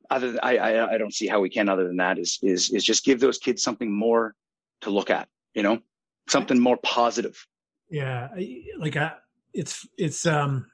other 0.10 0.32
than, 0.32 0.39
I, 0.43 0.58
I, 0.58 0.93
I 0.93 0.98
don't 0.98 1.13
see 1.13 1.28
how 1.28 1.39
we 1.39 1.50
can 1.50 1.69
other 1.69 1.88
than 1.88 1.98
that 1.98 2.19
is, 2.19 2.39
is, 2.41 2.69
is 2.72 2.84
just 2.84 3.04
give 3.04 3.19
those 3.19 3.39
kids 3.39 3.63
something 3.63 3.91
more 3.91 4.36
to 4.82 4.89
look 4.89 5.10
at, 5.10 5.28
you 5.54 5.63
know, 5.63 5.80
something 6.28 6.60
more 6.60 6.78
positive. 6.78 7.46
Yeah. 7.89 8.30
Like, 8.78 8.96
I, 8.96 9.13
it's, 9.54 9.88
it's, 9.98 10.26
um, 10.26 10.67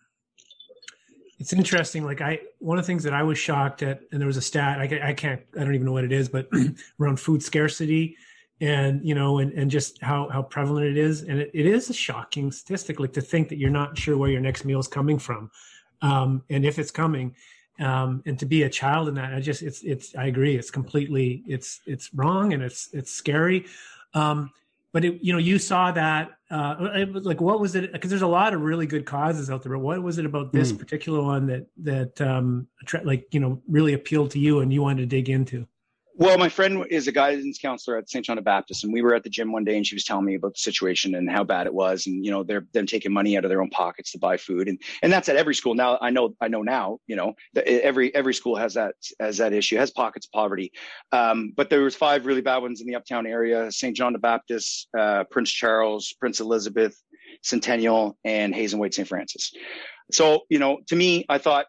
it's 1.39 1.53
interesting. 1.53 2.03
Like 2.03 2.21
I, 2.21 2.41
one 2.59 2.77
of 2.77 2.83
the 2.83 2.87
things 2.87 3.03
that 3.03 3.13
I 3.13 3.23
was 3.23 3.37
shocked 3.37 3.81
at, 3.81 4.01
and 4.11 4.19
there 4.19 4.27
was 4.27 4.37
a 4.37 4.41
stat, 4.41 4.79
I, 4.79 5.09
I 5.09 5.13
can't, 5.13 5.41
I 5.57 5.63
don't 5.63 5.73
even 5.73 5.85
know 5.85 5.93
what 5.93 6.03
it 6.03 6.11
is, 6.11 6.27
but 6.27 6.49
around 6.99 7.19
food 7.19 7.41
scarcity 7.41 8.17
and, 8.59 9.05
you 9.07 9.15
know, 9.15 9.39
and, 9.39 9.53
and 9.53 9.71
just 9.71 10.01
how, 10.01 10.27
how 10.27 10.41
prevalent 10.41 10.85
it 10.85 10.97
is. 10.97 11.21
And 11.21 11.39
it, 11.39 11.49
it 11.53 11.65
is 11.65 11.89
a 11.89 11.93
shocking 11.93 12.51
statistic, 12.51 12.99
like 12.99 13.13
to 13.13 13.21
think 13.21 13.47
that 13.49 13.57
you're 13.57 13.69
not 13.69 13.97
sure 13.97 14.17
where 14.17 14.29
your 14.29 14.41
next 14.41 14.65
meal 14.65 14.79
is 14.79 14.87
coming 14.87 15.17
from. 15.17 15.49
Um, 16.01 16.43
and 16.49 16.65
if 16.65 16.77
it's 16.77 16.91
coming, 16.91 17.35
um, 17.79 18.21
and 18.25 18.37
to 18.39 18.45
be 18.45 18.63
a 18.63 18.69
child 18.69 19.07
in 19.07 19.15
that, 19.15 19.33
I 19.33 19.39
just, 19.39 19.61
it's, 19.61 19.81
it's, 19.83 20.13
I 20.15 20.25
agree. 20.25 20.57
It's 20.57 20.71
completely, 20.71 21.43
it's, 21.47 21.79
it's 21.85 22.13
wrong 22.13 22.51
and 22.51 22.61
it's, 22.61 22.89
it's 22.91 23.11
scary. 23.11 23.65
Um, 24.13 24.51
but 24.91 25.05
it, 25.05 25.19
you 25.21 25.33
know, 25.33 25.39
you 25.39 25.59
saw 25.59 25.91
that, 25.91 26.31
uh, 26.49 27.05
like, 27.13 27.41
what 27.41 27.59
was 27.59 27.75
it? 27.75 27.91
Because 27.91 28.09
there's 28.09 28.23
a 28.23 28.27
lot 28.27 28.53
of 28.53 28.61
really 28.61 28.87
good 28.87 29.05
causes 29.05 29.49
out 29.49 29.61
there. 29.61 29.71
But 29.73 29.79
what 29.79 30.01
was 30.01 30.17
it 30.17 30.25
about 30.25 30.51
this 30.51 30.71
mm. 30.71 30.79
particular 30.79 31.21
one 31.21 31.45
that 31.47 31.67
that 31.77 32.19
um, 32.21 32.67
like 33.03 33.27
you 33.31 33.39
know 33.39 33.61
really 33.67 33.93
appealed 33.93 34.31
to 34.31 34.39
you 34.39 34.61
and 34.61 34.73
you 34.73 34.81
wanted 34.81 35.01
to 35.01 35.05
dig 35.05 35.29
into? 35.29 35.67
Well, 36.15 36.37
my 36.37 36.49
friend 36.49 36.85
is 36.89 37.07
a 37.07 37.11
guidance 37.11 37.59
counselor 37.59 37.97
at 37.97 38.09
St. 38.09 38.25
John 38.25 38.35
the 38.35 38.41
Baptist, 38.41 38.83
and 38.83 38.91
we 38.91 39.01
were 39.01 39.15
at 39.15 39.23
the 39.23 39.29
gym 39.29 39.51
one 39.51 39.63
day, 39.63 39.77
and 39.77 39.87
she 39.87 39.95
was 39.95 40.03
telling 40.03 40.25
me 40.25 40.35
about 40.35 40.53
the 40.53 40.59
situation 40.59 41.15
and 41.15 41.29
how 41.29 41.43
bad 41.43 41.65
it 41.65 41.73
was, 41.73 42.07
and 42.07 42.25
you 42.25 42.31
know 42.31 42.43
they're 42.43 42.65
them 42.73 42.85
taking 42.85 43.13
money 43.13 43.37
out 43.37 43.45
of 43.45 43.49
their 43.49 43.61
own 43.61 43.69
pockets 43.69 44.11
to 44.11 44.19
buy 44.19 44.35
food, 44.35 44.67
and 44.67 44.81
and 45.01 45.13
that's 45.13 45.29
at 45.29 45.37
every 45.37 45.55
school 45.55 45.75
now. 45.75 45.97
I 46.01 46.09
know, 46.09 46.35
I 46.41 46.49
know 46.49 46.61
now, 46.61 46.99
you 47.07 47.15
know, 47.15 47.35
every 47.55 48.13
every 48.13 48.33
school 48.33 48.55
has 48.57 48.73
that 48.73 48.95
has 49.19 49.37
that 49.37 49.53
issue, 49.53 49.77
has 49.77 49.91
pockets 49.91 50.25
of 50.25 50.31
poverty. 50.31 50.73
Um, 51.11 51.53
but 51.55 51.69
there 51.69 51.81
was 51.81 51.95
five 51.95 52.25
really 52.25 52.41
bad 52.41 52.57
ones 52.57 52.81
in 52.81 52.87
the 52.87 52.95
uptown 52.95 53.25
area: 53.25 53.71
St. 53.71 53.95
John 53.95 54.13
the 54.13 54.19
Baptist, 54.19 54.89
uh, 54.97 55.23
Prince 55.31 55.51
Charles, 55.51 56.13
Prince 56.19 56.39
Elizabeth, 56.41 57.01
Centennial, 57.43 58.17
and 58.25 58.53
Hazen 58.53 58.79
White 58.79 58.93
St. 58.93 59.07
Francis. 59.07 59.53
So 60.11 60.41
you 60.49 60.59
know, 60.59 60.79
to 60.87 60.95
me, 60.95 61.25
I 61.29 61.37
thought 61.37 61.67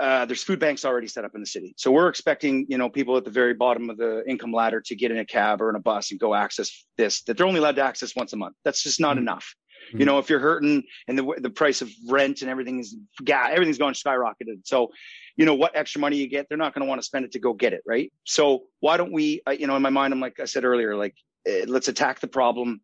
uh, 0.00 0.24
there's 0.24 0.42
food 0.42 0.60
banks 0.60 0.84
already 0.84 1.08
set 1.08 1.24
up 1.24 1.34
in 1.34 1.40
the 1.40 1.46
city. 1.46 1.74
So 1.76 1.90
we're 1.90 2.08
expecting, 2.08 2.66
you 2.68 2.78
know, 2.78 2.88
people 2.88 3.16
at 3.16 3.24
the 3.24 3.30
very 3.30 3.54
bottom 3.54 3.90
of 3.90 3.96
the 3.96 4.22
income 4.28 4.52
ladder 4.52 4.80
to 4.82 4.94
get 4.94 5.10
in 5.10 5.18
a 5.18 5.24
cab 5.24 5.60
or 5.60 5.70
in 5.70 5.76
a 5.76 5.80
bus 5.80 6.10
and 6.10 6.20
go 6.20 6.34
access 6.34 6.86
this, 6.96 7.22
that 7.22 7.36
they're 7.36 7.46
only 7.46 7.58
allowed 7.58 7.76
to 7.76 7.82
access 7.82 8.14
once 8.14 8.32
a 8.32 8.36
month. 8.36 8.54
That's 8.64 8.82
just 8.82 9.00
not 9.00 9.16
mm-hmm. 9.16 9.22
enough. 9.22 9.54
Mm-hmm. 9.88 10.00
You 10.00 10.06
know, 10.06 10.18
if 10.18 10.30
you're 10.30 10.38
hurting 10.40 10.84
and 11.08 11.18
the, 11.18 11.34
the 11.38 11.50
price 11.50 11.82
of 11.82 11.90
rent 12.08 12.42
and 12.42 12.50
everything 12.50 12.78
is, 12.78 12.96
yeah, 13.26 13.48
everything's 13.50 13.78
going 13.78 13.94
skyrocketed. 13.94 14.60
So, 14.64 14.92
you 15.36 15.46
know, 15.46 15.54
what 15.54 15.76
extra 15.76 16.00
money 16.00 16.16
you 16.16 16.28
get, 16.28 16.46
they're 16.48 16.58
not 16.58 16.74
going 16.74 16.84
to 16.84 16.88
want 16.88 17.00
to 17.00 17.06
spend 17.06 17.24
it 17.24 17.32
to 17.32 17.38
go 17.38 17.52
get 17.52 17.72
it. 17.72 17.82
Right. 17.86 18.12
So 18.24 18.64
why 18.80 18.96
don't 18.96 19.12
we, 19.12 19.42
uh, 19.48 19.52
you 19.52 19.66
know, 19.66 19.76
in 19.76 19.82
my 19.82 19.90
mind, 19.90 20.12
I'm 20.12 20.20
like 20.20 20.38
I 20.40 20.44
said 20.44 20.64
earlier, 20.64 20.96
like, 20.96 21.14
uh, 21.48 21.66
let's 21.66 21.88
attack 21.88 22.20
the 22.20 22.28
problem 22.28 22.80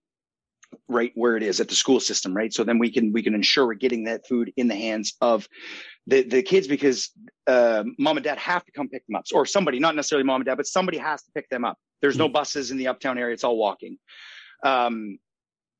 right 0.88 1.12
where 1.14 1.36
it 1.36 1.42
is 1.42 1.60
at 1.60 1.68
the 1.68 1.74
school 1.74 2.00
system 2.00 2.34
right? 2.34 2.52
So 2.52 2.64
then 2.64 2.78
we 2.78 2.90
can 2.90 3.12
we 3.12 3.22
can 3.22 3.34
ensure 3.34 3.66
we're 3.66 3.74
getting 3.74 4.04
that 4.04 4.26
food 4.26 4.52
in 4.56 4.68
the 4.68 4.74
hands 4.74 5.14
of 5.20 5.48
the 6.06 6.22
the 6.22 6.42
kids 6.42 6.66
because 6.66 7.10
uh, 7.46 7.84
mom 7.98 8.16
and 8.16 8.24
dad 8.24 8.38
have 8.38 8.64
to 8.64 8.72
come 8.72 8.88
pick 8.88 9.06
them 9.06 9.16
up 9.16 9.24
or 9.32 9.46
somebody 9.46 9.78
not 9.78 9.96
necessarily 9.96 10.24
mom 10.24 10.40
and 10.40 10.46
dad 10.46 10.56
but 10.56 10.66
somebody 10.66 10.98
has 10.98 11.22
to 11.22 11.30
pick 11.32 11.48
them 11.48 11.64
up. 11.64 11.78
There's 12.00 12.18
no 12.18 12.26
hmm. 12.26 12.32
buses 12.32 12.70
in 12.70 12.76
the 12.76 12.88
uptown 12.88 13.18
area. 13.18 13.34
It's 13.34 13.44
all 13.44 13.56
walking. 13.56 13.98
Um 14.64 15.18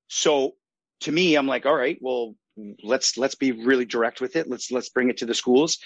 so 0.08 0.52
to 1.00 1.10
me 1.10 1.34
i'm 1.34 1.46
like 1.46 1.66
all 1.66 1.74
right 1.74 1.98
well 2.00 2.34
let's 2.82 3.16
let's 3.16 3.34
be 3.34 3.52
really 3.52 3.84
direct 3.84 4.20
with 4.20 4.36
it. 4.36 4.48
Let's 4.48 4.70
let's 4.70 4.88
bring 4.88 5.10
it 5.10 5.18
to 5.18 5.26
the 5.26 5.34
schools. 5.34 5.78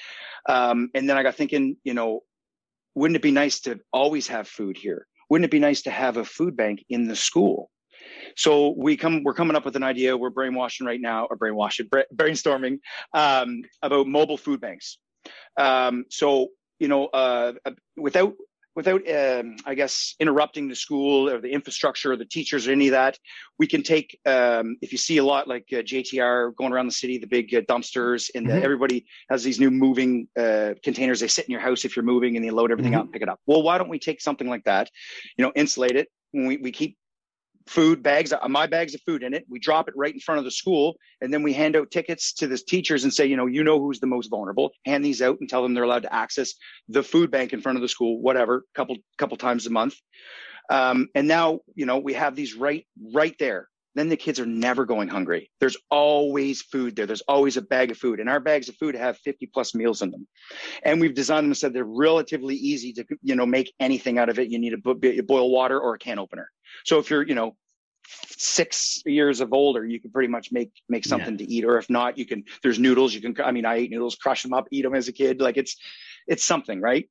Um 0.49 0.90
and 0.94 1.09
then 1.09 1.16
i 1.16 1.23
got 1.23 1.35
thinking 1.35 1.77
you 1.85 1.94
know 1.94 2.23
wouldn't 2.94 3.16
it 3.16 3.23
be 3.23 3.31
nice 3.31 3.61
to 3.61 3.79
always 3.92 4.27
have 4.27 4.49
food 4.49 4.77
here? 4.77 5.07
Wouldn't 5.31 5.44
it 5.44 5.53
be 5.53 5.61
nice 5.61 5.83
to 5.83 5.90
have 5.90 6.16
a 6.16 6.25
food 6.25 6.57
bank 6.57 6.85
in 6.88 7.07
the 7.07 7.14
school 7.14 7.71
so 8.37 8.75
we 8.77 8.97
come, 8.97 9.23
we're 9.25 9.35
coming 9.35 9.57
up 9.57 9.64
with 9.64 9.77
an 9.77 9.83
idea. 9.83 10.16
We're 10.16 10.31
brainwashing 10.31 10.87
right 10.87 11.01
now, 11.01 11.27
or 11.27 11.37
brainwashing, 11.37 11.88
brainstorming 12.14 12.79
um, 13.14 13.62
about 13.83 14.07
mobile 14.07 14.37
food 14.37 14.61
banks. 14.61 14.99
Um, 15.57 16.05
so 16.11 16.49
you 16.79 16.88
know, 16.88 17.07
uh, 17.07 17.53
uh, 17.64 17.73
without 17.97 18.35
without 18.77 19.03
um, 19.11 19.57
I 19.66 19.75
guess 19.75 20.14
interrupting 20.21 20.68
the 20.68 20.77
school 20.77 21.29
or 21.29 21.40
the 21.40 21.51
infrastructure 21.51 22.12
or 22.12 22.16
the 22.16 22.25
teachers 22.25 22.68
or 22.68 22.73
any 22.73 22.87
of 22.87 22.92
that, 22.92 23.18
we 23.59 23.66
can 23.66 23.83
take 23.83 24.18
um, 24.25 24.77
if 24.81 24.92
you 24.92 24.99
see 24.99 25.16
a 25.16 25.25
lot 25.25 25.49
like 25.49 25.66
uh, 25.73 25.77
JTR 25.79 26.55
going 26.55 26.73
around 26.73 26.87
the 26.87 26.92
city, 26.92 27.18
the 27.18 27.27
big 27.27 27.53
uh, 27.53 27.62
dumpsters, 27.62 28.31
and 28.35 28.47
mm-hmm. 28.47 28.62
everybody 28.62 29.07
has 29.31 29.42
these 29.42 29.59
new 29.59 29.71
moving 29.71 30.29
uh, 30.38 30.75
containers. 30.85 31.18
They 31.21 31.29
sit 31.29 31.47
in 31.47 31.53
your 31.53 31.61
house 31.61 31.85
if 31.85 31.97
you're 31.97 32.05
moving, 32.05 32.37
and 32.37 32.44
they 32.44 32.51
load 32.51 32.71
everything 32.71 32.92
mm-hmm. 32.92 33.01
out 33.01 33.05
and 33.07 33.12
pick 33.12 33.23
it 33.23 33.29
up. 33.29 33.40
Well, 33.47 33.62
why 33.62 33.79
don't 33.79 33.88
we 33.88 33.99
take 33.99 34.21
something 34.21 34.49
like 34.49 34.64
that, 34.64 34.88
you 35.37 35.44
know, 35.44 35.53
insulate 35.57 35.97
it? 35.97 36.09
We, 36.33 36.59
we 36.59 36.71
keep 36.71 36.97
food 37.68 38.02
bags, 38.02 38.33
uh, 38.33 38.48
my 38.48 38.66
bags 38.66 38.94
of 38.94 39.00
food 39.02 39.22
in 39.22 39.35
it. 39.35 39.44
We 39.48 39.59
drop 39.59 39.88
it 39.88 39.94
right 39.96 40.12
in 40.12 40.20
front 40.20 40.38
of 40.38 40.44
the 40.44 40.50
school, 40.50 40.96
and 41.20 41.33
then 41.33 41.42
we 41.42 41.52
hand 41.52 41.76
out 41.76 41.90
tickets 41.90 42.33
to 42.35 42.46
the 42.46 42.57
teachers 42.57 43.04
and 43.04 43.12
say, 43.12 43.26
you 43.26 43.37
know, 43.37 43.46
you 43.46 43.62
know 43.62 43.78
who's 43.78 44.00
the 44.00 44.07
most 44.07 44.28
vulnerable. 44.28 44.70
Hand 44.85 45.04
these 45.04 45.22
out 45.22 45.38
and 45.40 45.48
tell 45.48 45.62
them 45.62 45.74
they're 45.74 45.85
allowed 45.85 46.02
to 46.02 46.14
access 46.14 46.54
the 46.88 47.02
food 47.02 47.31
bank 47.31 47.52
in 47.52 47.61
front 47.61 47.76
of 47.76 47.83
the 47.83 47.88
school, 47.88 48.20
whatever, 48.20 48.64
couple 48.74 48.96
couple 49.18 49.37
times 49.37 49.66
a 49.66 49.70
month. 49.70 49.94
Um, 50.70 51.09
and 51.14 51.28
now, 51.28 51.61
you 51.74 51.87
know, 51.87 51.98
we 51.98 52.14
have 52.14 52.35
these 52.35 52.54
right 52.54 52.87
right 53.14 53.35
there. 53.38 53.68
Then 53.94 54.11
the 54.11 54.16
kids 54.16 54.38
are 54.38 54.46
never 54.46 54.85
going 54.85 55.09
hungry. 55.09 55.50
There's 55.59 55.76
always 55.90 56.62
food 56.62 56.94
there. 56.94 57.07
There's 57.07 57.22
always 57.22 57.57
a 57.57 57.62
bag 57.62 57.90
of 57.90 57.98
food, 57.98 58.20
and 58.20 58.28
our 58.28 58.38
bags 58.38 58.68
of 58.68 58.76
food 58.76 58.94
have 58.94 59.18
50 59.18 59.50
plus 59.52 59.74
meals 59.74 60.02
in 60.02 60.11
them. 60.11 60.28
And 60.85 61.00
we've 61.00 61.14
designed 61.14 61.46
them 61.46 61.54
so 61.54 61.68
they're 61.68 61.85
relatively 61.85 62.54
easy 62.54 62.92
to, 62.92 63.04
you 63.22 63.35
know, 63.35 63.46
make 63.46 63.72
anything 63.81 64.18
out 64.18 64.28
of 64.28 64.38
it. 64.38 64.50
You 64.50 64.59
need 64.59 64.74
a 64.74 65.22
boil 65.22 65.50
water 65.50 65.81
or 65.81 65.94
a 65.94 65.98
can 65.98 66.18
opener. 66.18 66.48
So 66.85 66.98
if 66.98 67.11
you're, 67.11 67.26
you 67.26 67.35
know, 67.35 67.57
six 68.07 69.02
years 69.04 69.40
of 69.40 69.52
older, 69.52 69.85
you 69.85 70.00
can 70.00 70.11
pretty 70.11 70.28
much 70.28 70.50
make 70.52 70.70
make 70.88 71.04
something 71.04 71.38
yeah. 71.38 71.46
to 71.46 71.52
eat. 71.52 71.64
Or 71.64 71.78
if 71.78 71.90
not, 71.90 72.18
you 72.18 72.26
can. 72.26 72.44
There's 72.62 72.78
noodles. 72.78 73.14
You 73.14 73.20
can. 73.20 73.37
I 73.44 73.52
mean, 73.52 73.66
I 73.66 73.76
ate 73.76 73.90
noodles, 73.90 74.16
crush 74.16 74.42
them 74.42 74.52
up, 74.52 74.66
eat 74.70 74.83
them 74.83 74.94
as 74.94 75.09
a 75.09 75.12
kid. 75.12 75.40
Like 75.40 75.57
it's 75.57 75.76
it's 76.26 76.44
something, 76.44 76.81
right? 76.81 77.09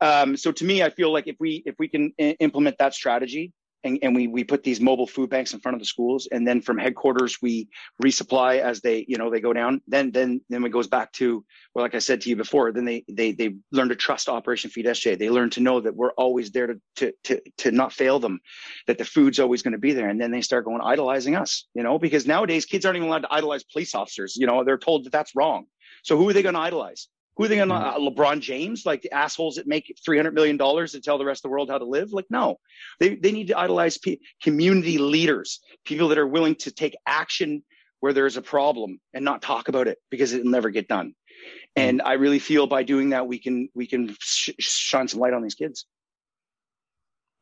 Um, 0.00 0.36
so 0.36 0.52
to 0.52 0.64
me, 0.64 0.82
I 0.82 0.90
feel 0.90 1.12
like 1.12 1.26
if 1.26 1.36
we 1.40 1.62
if 1.66 1.76
we 1.78 1.88
can 1.88 2.12
I- 2.20 2.36
implement 2.40 2.78
that 2.78 2.94
strategy, 2.94 3.52
and, 3.88 3.98
and 4.02 4.14
we 4.14 4.26
we 4.26 4.44
put 4.44 4.62
these 4.62 4.80
mobile 4.80 5.06
food 5.06 5.30
banks 5.30 5.52
in 5.52 5.60
front 5.60 5.74
of 5.74 5.80
the 5.80 5.86
schools. 5.86 6.28
And 6.30 6.46
then 6.46 6.60
from 6.60 6.78
headquarters 6.78 7.38
we 7.42 7.68
resupply 8.02 8.60
as 8.60 8.80
they 8.80 9.04
you 9.08 9.18
know 9.18 9.30
they 9.30 9.40
go 9.40 9.52
down. 9.52 9.80
Then 9.88 10.10
then 10.12 10.40
then 10.48 10.64
it 10.64 10.70
goes 10.70 10.86
back 10.86 11.12
to 11.12 11.44
well 11.74 11.84
like 11.84 11.94
i 11.94 11.98
said 11.98 12.20
to 12.20 12.30
you 12.30 12.36
before 12.36 12.72
then 12.72 12.84
they 12.84 13.04
they 13.08 13.32
they 13.32 13.56
learn 13.72 13.88
to 13.88 13.96
trust 13.96 14.28
operation 14.28 14.70
feed 14.70 14.86
sj 14.86 15.18
they 15.18 15.30
learn 15.30 15.50
to 15.50 15.60
know 15.60 15.80
that 15.80 15.96
we're 15.96 16.12
always 16.12 16.50
there 16.50 16.66
to 16.66 16.80
to 16.96 17.12
to, 17.24 17.40
to 17.58 17.70
not 17.70 17.92
fail 17.92 18.18
them 18.18 18.40
that 18.86 18.98
the 18.98 19.04
food's 19.04 19.38
always 19.38 19.62
going 19.62 19.72
to 19.72 19.78
be 19.78 19.92
there. 19.92 20.08
And 20.08 20.20
then 20.20 20.30
they 20.30 20.42
start 20.42 20.64
going 20.64 20.80
idolizing 20.82 21.34
us 21.34 21.66
you 21.74 21.82
know 21.82 21.98
because 21.98 22.26
nowadays 22.26 22.64
kids 22.64 22.84
aren't 22.84 22.96
even 22.96 23.08
allowed 23.08 23.22
to 23.22 23.32
idolize 23.32 23.64
police 23.64 23.94
officers. 23.94 24.36
You 24.36 24.46
know 24.46 24.64
they're 24.64 24.78
told 24.78 25.04
that 25.04 25.12
that's 25.12 25.34
wrong. 25.34 25.66
So 26.04 26.16
who 26.16 26.28
are 26.28 26.32
they 26.32 26.42
going 26.42 26.54
to 26.54 26.60
idolize 26.60 27.08
who 27.38 27.44
are 27.44 27.48
they 27.48 27.56
going 27.56 27.68
to, 27.68 27.74
mm-hmm. 27.74 28.06
uh, 28.06 28.10
LeBron 28.10 28.40
James, 28.40 28.84
like 28.84 29.00
the 29.00 29.12
assholes 29.12 29.54
that 29.54 29.66
make 29.66 29.96
$300 30.06 30.34
million 30.34 30.58
to 30.58 31.00
tell 31.00 31.18
the 31.18 31.24
rest 31.24 31.38
of 31.38 31.42
the 31.48 31.52
world 31.52 31.70
how 31.70 31.78
to 31.78 31.84
live? 31.84 32.12
Like, 32.12 32.26
no, 32.28 32.58
they, 32.98 33.14
they 33.14 33.30
need 33.30 33.46
to 33.46 33.58
idolize 33.58 33.96
p- 33.96 34.20
community 34.42 34.98
leaders, 34.98 35.60
people 35.84 36.08
that 36.08 36.18
are 36.18 36.26
willing 36.26 36.56
to 36.56 36.72
take 36.72 36.96
action 37.06 37.62
where 38.00 38.12
there's 38.12 38.36
a 38.36 38.42
problem 38.42 39.00
and 39.14 39.24
not 39.24 39.40
talk 39.40 39.68
about 39.68 39.86
it 39.86 39.98
because 40.10 40.32
it'll 40.32 40.50
never 40.50 40.70
get 40.70 40.88
done. 40.88 41.10
Mm-hmm. 41.10 41.80
And 41.80 42.02
I 42.02 42.14
really 42.14 42.40
feel 42.40 42.66
by 42.66 42.82
doing 42.82 43.10
that, 43.10 43.28
we 43.28 43.38
can, 43.38 43.68
we 43.72 43.86
can 43.86 44.16
sh- 44.18 44.50
shine 44.58 45.06
some 45.06 45.20
light 45.20 45.32
on 45.32 45.42
these 45.42 45.54
kids. 45.54 45.86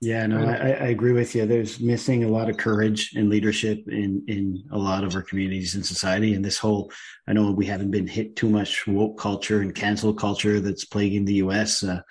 Yeah, 0.01 0.27
no, 0.27 0.45
I, 0.47 0.53
I, 0.53 0.89
agree 0.89 1.13
with 1.13 1.35
you. 1.35 1.47
There's 1.47 1.81
missing 1.81 2.25
a 2.25 2.29
lot 2.29 2.51
of 2.51 2.59
courage 2.59 3.13
and 3.17 3.31
leadership 3.31 3.83
in 3.89 4.23
in 4.29 4.63
a 4.71 4.77
lot 4.77 5.05
of 5.05 5.15
our 5.15 5.23
communities 5.23 5.75
and 5.75 5.85
society. 5.85 6.35
And 6.35 6.45
this 6.45 6.59
whole, 6.59 6.93
I 7.27 7.33
know 7.33 7.51
we 7.51 7.65
haven't 7.65 7.91
been 7.91 8.07
hit 8.07 8.37
too 8.37 8.51
much 8.51 8.87
woke 8.87 9.19
culture 9.19 9.63
and 9.63 9.75
cancel 9.75 10.13
culture 10.13 10.61
that's 10.61 10.85
plaguing 10.85 11.25
the 11.25 11.35
U.S. 11.35 11.83
Uh, 11.83 12.03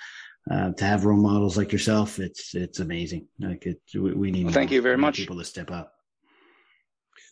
uh, 0.50 0.72
to 0.72 0.84
have 0.84 1.06
role 1.06 1.22
models 1.22 1.58
like 1.58 1.72
yourself, 1.72 2.18
it's 2.18 2.56
it's 2.56 2.80
amazing. 2.80 3.28
Like 3.40 3.68
it, 3.68 3.80
we, 3.96 4.32
need. 4.32 4.46
Well, 4.46 4.54
thank 4.54 4.72
more, 4.72 4.76
you 4.76 4.82
very 4.82 4.98
much. 4.98 5.18
People 5.18 5.38
to 5.38 5.46
step 5.46 5.70
up. 5.70 5.94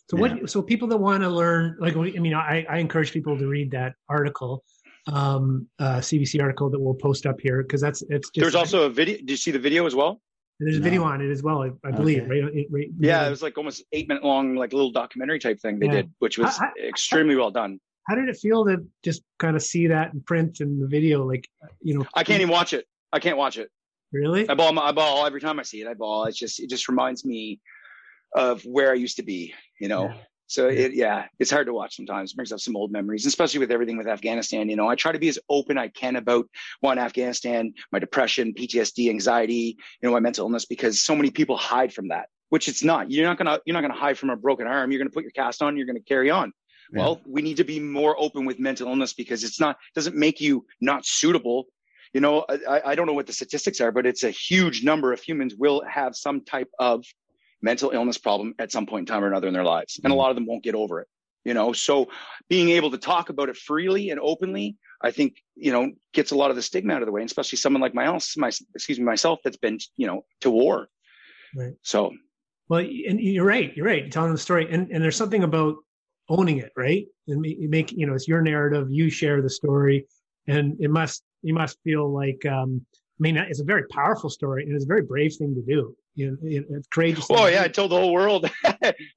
So 0.08 0.16
yeah. 0.16 0.34
what? 0.34 0.50
So 0.50 0.62
people 0.62 0.86
that 0.88 0.98
want 0.98 1.24
to 1.24 1.30
learn, 1.30 1.76
like 1.80 1.96
I 1.96 2.20
mean, 2.20 2.34
I, 2.34 2.64
I 2.70 2.78
encourage 2.78 3.12
people 3.12 3.36
to 3.36 3.46
read 3.48 3.72
that 3.72 3.94
article 4.08 4.64
um, 5.06 5.68
uh, 5.78 5.96
CBC 5.96 6.40
article 6.40 6.70
that 6.70 6.80
we'll 6.80 6.94
post 6.94 7.26
up 7.26 7.40
here 7.40 7.62
because 7.62 7.80
that's 7.80 8.02
it's 8.02 8.30
just. 8.30 8.34
There's 8.36 8.54
also 8.54 8.84
a 8.84 8.90
video. 8.90 9.16
Did 9.18 9.30
you 9.30 9.36
see 9.36 9.50
the 9.50 9.58
video 9.58 9.86
as 9.86 9.94
well? 9.94 10.20
There's 10.60 10.76
a 10.76 10.80
No. 10.80 10.84
video 10.84 11.02
on 11.04 11.20
it 11.20 11.30
as 11.30 11.42
well, 11.42 11.62
I, 11.62 11.70
I 11.86 11.90
believe. 11.90 12.22
Okay. 12.22 12.42
Right, 12.42 12.54
It- 12.54 12.66
right? 12.70 12.88
Yeah, 12.98 13.26
it 13.26 13.30
was 13.30 13.42
like 13.42 13.58
almost 13.58 13.82
eight 13.92 14.08
minute 14.08 14.22
long, 14.24 14.54
like 14.54 14.72
little 14.72 14.92
documentary 14.92 15.38
type 15.38 15.58
thing 15.60 15.78
they 15.78 15.86
Yeah. 15.86 15.92
did, 16.02 16.12
which 16.20 16.38
was 16.38 16.58
I- 16.60 16.66
I- 16.66 16.86
extremely 16.88 17.34
well 17.36 17.50
done. 17.50 17.80
How 18.06 18.14
did 18.14 18.28
it 18.28 18.36
feel 18.36 18.64
to 18.66 18.86
just 19.02 19.22
kind 19.38 19.56
of 19.56 19.62
see 19.62 19.86
that 19.88 20.12
in 20.12 20.20
print 20.20 20.60
and 20.60 20.80
the 20.82 20.86
video? 20.86 21.24
Like, 21.26 21.48
you 21.80 21.98
know, 21.98 22.04
I 22.14 22.22
can't 22.22 22.40
even 22.40 22.52
watch 22.52 22.72
it. 22.72 22.86
I 23.12 23.18
can't 23.18 23.36
watch 23.38 23.58
it. 23.58 23.70
really. 24.12 24.48
I 24.48 24.54
bawl. 24.54 24.78
I 24.78 24.92
bawl 24.92 25.26
every 25.26 25.40
time 25.40 25.58
I 25.58 25.64
see 25.64 25.80
it. 25.80 25.88
I 25.88 25.94
bawl. 25.94 26.26
It's 26.26 26.38
just. 26.38 26.60
It 26.60 26.70
just 26.70 26.88
reminds 26.88 27.24
me 27.24 27.60
of 28.32 28.62
where 28.64 28.92
I 28.92 28.94
used 28.94 29.16
to 29.16 29.24
be. 29.24 29.52
You 29.80 29.88
know. 29.88 30.04
Yeah. 30.04 30.16
So 30.54 30.68
Yeah. 30.68 30.84
it, 30.84 30.94
yeah, 30.94 31.26
it's 31.40 31.50
hard 31.50 31.66
to 31.66 31.72
watch 31.72 31.96
sometimes. 31.96 32.30
It 32.30 32.36
brings 32.36 32.52
up 32.52 32.60
some 32.60 32.76
old 32.76 32.92
memories, 32.92 33.26
especially 33.26 33.58
with 33.58 33.72
everything 33.72 33.96
with 33.96 34.06
Afghanistan. 34.06 34.68
You 34.68 34.76
know, 34.76 34.88
I 34.88 34.94
try 34.94 35.10
to 35.10 35.18
be 35.18 35.28
as 35.28 35.38
open 35.48 35.76
I 35.76 35.88
can 35.88 36.14
about 36.14 36.48
one 36.80 36.96
Afghanistan, 36.98 37.74
my 37.90 37.98
depression, 37.98 38.54
PTSD, 38.54 39.10
anxiety, 39.10 39.76
you 40.00 40.08
know, 40.08 40.12
my 40.12 40.20
mental 40.20 40.46
illness, 40.46 40.64
because 40.64 41.02
so 41.02 41.16
many 41.16 41.32
people 41.32 41.56
hide 41.56 41.92
from 41.92 42.08
that, 42.08 42.28
which 42.50 42.68
it's 42.68 42.84
not. 42.84 43.10
You're 43.10 43.26
not 43.26 43.36
gonna 43.36 43.58
you're 43.66 43.74
not 43.74 43.80
gonna 43.80 43.94
hide 43.94 44.16
from 44.16 44.30
a 44.30 44.36
broken 44.36 44.68
arm. 44.68 44.92
You're 44.92 45.00
gonna 45.00 45.10
put 45.10 45.24
your 45.24 45.32
cast 45.32 45.60
on. 45.60 45.76
You're 45.76 45.86
gonna 45.86 45.98
carry 46.00 46.30
on. 46.30 46.52
Yeah. 46.92 47.00
Well, 47.00 47.20
we 47.26 47.42
need 47.42 47.56
to 47.56 47.64
be 47.64 47.80
more 47.80 48.14
open 48.16 48.44
with 48.44 48.60
mental 48.60 48.86
illness 48.86 49.12
because 49.12 49.42
it's 49.42 49.58
not 49.58 49.76
doesn't 49.96 50.14
make 50.14 50.40
you 50.40 50.64
not 50.80 51.04
suitable. 51.04 51.64
You 52.12 52.20
know, 52.20 52.44
I, 52.68 52.80
I 52.90 52.94
don't 52.94 53.06
know 53.08 53.12
what 53.12 53.26
the 53.26 53.32
statistics 53.32 53.80
are, 53.80 53.90
but 53.90 54.06
it's 54.06 54.22
a 54.22 54.30
huge 54.30 54.84
number 54.84 55.12
of 55.12 55.20
humans 55.20 55.56
will 55.56 55.82
have 55.90 56.14
some 56.14 56.42
type 56.44 56.70
of 56.78 57.04
mental 57.64 57.90
illness 57.90 58.18
problem 58.18 58.54
at 58.58 58.70
some 58.70 58.86
point 58.86 59.08
in 59.08 59.12
time 59.12 59.24
or 59.24 59.26
another 59.26 59.48
in 59.48 59.54
their 59.54 59.64
lives, 59.64 59.98
and 60.04 60.12
a 60.12 60.16
lot 60.16 60.30
of 60.30 60.36
them 60.36 60.46
won't 60.46 60.62
get 60.62 60.74
over 60.74 61.00
it. 61.00 61.08
You 61.44 61.54
know, 61.54 61.72
so 61.72 62.08
being 62.48 62.70
able 62.70 62.90
to 62.90 62.98
talk 62.98 63.28
about 63.30 63.48
it 63.48 63.56
freely 63.56 64.10
and 64.10 64.20
openly, 64.20 64.76
I 65.02 65.10
think 65.10 65.36
you 65.56 65.72
know 65.72 65.90
gets 66.12 66.30
a 66.30 66.36
lot 66.36 66.50
of 66.50 66.56
the 66.56 66.62
stigma 66.62 66.94
out 66.94 67.02
of 67.02 67.06
the 67.06 67.12
way, 67.12 67.22
and 67.22 67.28
especially 67.28 67.56
someone 67.56 67.80
like 67.80 67.94
my 67.94 68.04
else, 68.04 68.36
my 68.36 68.50
excuse 68.74 68.98
me, 68.98 69.04
myself 69.04 69.40
that's 69.42 69.56
been 69.56 69.78
you 69.96 70.06
know 70.06 70.24
to 70.42 70.50
war. 70.50 70.88
Right. 71.56 71.74
So 71.82 72.12
Well, 72.68 72.80
and 72.80 73.20
you're 73.20 73.46
right. 73.46 73.74
You're 73.76 73.86
right. 73.86 74.02
You're 74.02 74.10
telling 74.10 74.32
the 74.32 74.38
story, 74.38 74.68
and 74.70 74.90
and 74.90 75.02
there's 75.02 75.16
something 75.16 75.42
about 75.42 75.76
owning 76.28 76.58
it, 76.58 76.72
right? 76.76 77.06
And 77.28 77.40
make 77.70 77.92
you 77.92 78.06
know 78.06 78.14
it's 78.14 78.28
your 78.28 78.42
narrative. 78.42 78.88
You 78.90 79.10
share 79.10 79.40
the 79.42 79.50
story, 79.50 80.06
and 80.46 80.76
it 80.80 80.90
must 80.90 81.22
you 81.42 81.54
must 81.54 81.78
feel 81.82 82.12
like 82.12 82.44
um, 82.46 82.84
I 82.94 83.20
mean 83.20 83.36
it's 83.36 83.60
a 83.60 83.64
very 83.64 83.86
powerful 83.88 84.30
story, 84.30 84.64
and 84.64 84.74
it's 84.74 84.84
a 84.84 84.94
very 84.94 85.02
brave 85.02 85.34
thing 85.36 85.54
to 85.54 85.62
do. 85.62 85.94
You 86.16 86.30
know, 86.30 86.36
it- 86.42 86.66
it's 86.70 86.88
courageous. 86.88 87.26
Oh 87.30 87.46
yeah, 87.46 87.62
I 87.62 87.68
told 87.68 87.90
the 87.90 87.96
whole 87.96 88.12
world 88.12 88.48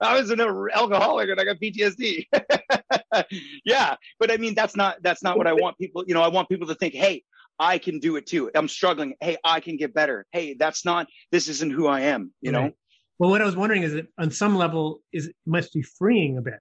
I 0.02 0.20
was 0.20 0.30
an 0.32 0.42
alcoholic 0.42 1.30
and 1.30 1.40
I 1.40 1.44
got 1.46 1.58
PTSD. 1.58 2.26
yeah, 3.66 3.96
but 4.20 4.32
I 4.32 4.38
mean 4.38 4.56
that's 4.56 4.76
not 4.76 4.98
that's 5.04 5.22
not 5.24 5.38
what 5.38 5.48
I 5.48 5.54
want 5.54 5.78
people. 5.78 6.04
You 6.08 6.14
know, 6.14 6.22
I 6.22 6.28
want 6.30 6.50
people 6.50 6.68
to 6.68 6.76
think, 6.76 6.94
hey, 6.94 7.24
I 7.60 7.78
can 7.78 8.00
do 8.00 8.16
it 8.16 8.26
too. 8.26 8.50
I'm 8.56 8.68
struggling. 8.68 9.16
Hey, 9.22 9.38
I 9.44 9.60
can 9.60 9.78
get 9.78 9.94
better. 9.94 10.26
Hey, 10.32 10.56
that's 10.58 10.86
not. 10.86 11.08
This 11.32 11.48
isn't 11.48 11.72
who 11.72 11.88
I 11.88 12.02
am. 12.02 12.34
You 12.42 12.52
know. 12.52 12.62
Right. 12.62 12.74
Well, 13.20 13.30
what 13.32 13.42
I 13.42 13.46
was 13.46 13.56
wondering 13.56 13.84
is 13.84 13.94
that 13.94 14.08
on 14.20 14.30
some 14.32 14.56
level, 14.56 15.02
is 15.12 15.28
it 15.28 15.36
must 15.46 15.74
be 15.74 15.82
freeing 15.82 16.38
a 16.38 16.42
bit. 16.42 16.60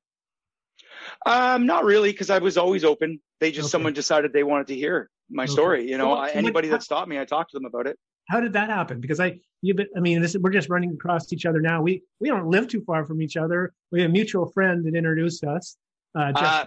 Um, 1.27 1.67
not 1.67 1.85
really, 1.85 2.11
because 2.13 2.31
I 2.31 2.39
was 2.39 2.57
always 2.57 2.83
open. 2.85 3.21
They 3.41 3.51
just 3.51 3.67
Okay. 3.67 3.71
someone 3.73 3.93
decided 3.93 4.33
they 4.33 4.43
wanted 4.43 4.69
to 4.69 4.75
hear 4.75 5.11
my 5.31 5.45
Okay. 5.45 5.53
story. 5.53 5.91
You 5.91 5.99
know, 5.99 6.13
I, 6.13 6.29
so 6.29 6.35
what- 6.35 6.37
anybody 6.37 6.69
that 6.69 6.83
stopped 6.83 7.09
me, 7.09 7.19
I 7.19 7.25
talked 7.27 7.51
to 7.53 7.59
them 7.59 7.67
about 7.67 7.87
it. 7.87 7.99
How 8.29 8.41
did 8.41 8.53
that 8.55 8.69
happen? 8.71 9.01
Because 9.01 9.21
I, 9.21 9.39
you, 9.63 9.75
I 9.97 10.01
mean, 10.01 10.21
this 10.21 10.37
we're 10.37 10.51
just 10.51 10.69
running 10.69 10.93
across 10.93 11.33
each 11.33 11.47
other 11.47 11.61
now. 11.61 11.83
We 11.83 12.03
we 12.21 12.29
don't 12.29 12.47
live 12.49 12.69
too 12.69 12.83
far 12.83 13.05
from 13.05 13.23
each 13.23 13.37
other. 13.37 13.73
We 13.93 14.01
have 14.03 14.11
a 14.11 14.13
mutual 14.13 14.51
friend 14.51 14.85
that 14.85 14.95
introduced 14.95 15.45
us. 15.45 15.77
Uh, 16.15 16.33
Jeff 16.33 16.43
Uh, 16.43 16.67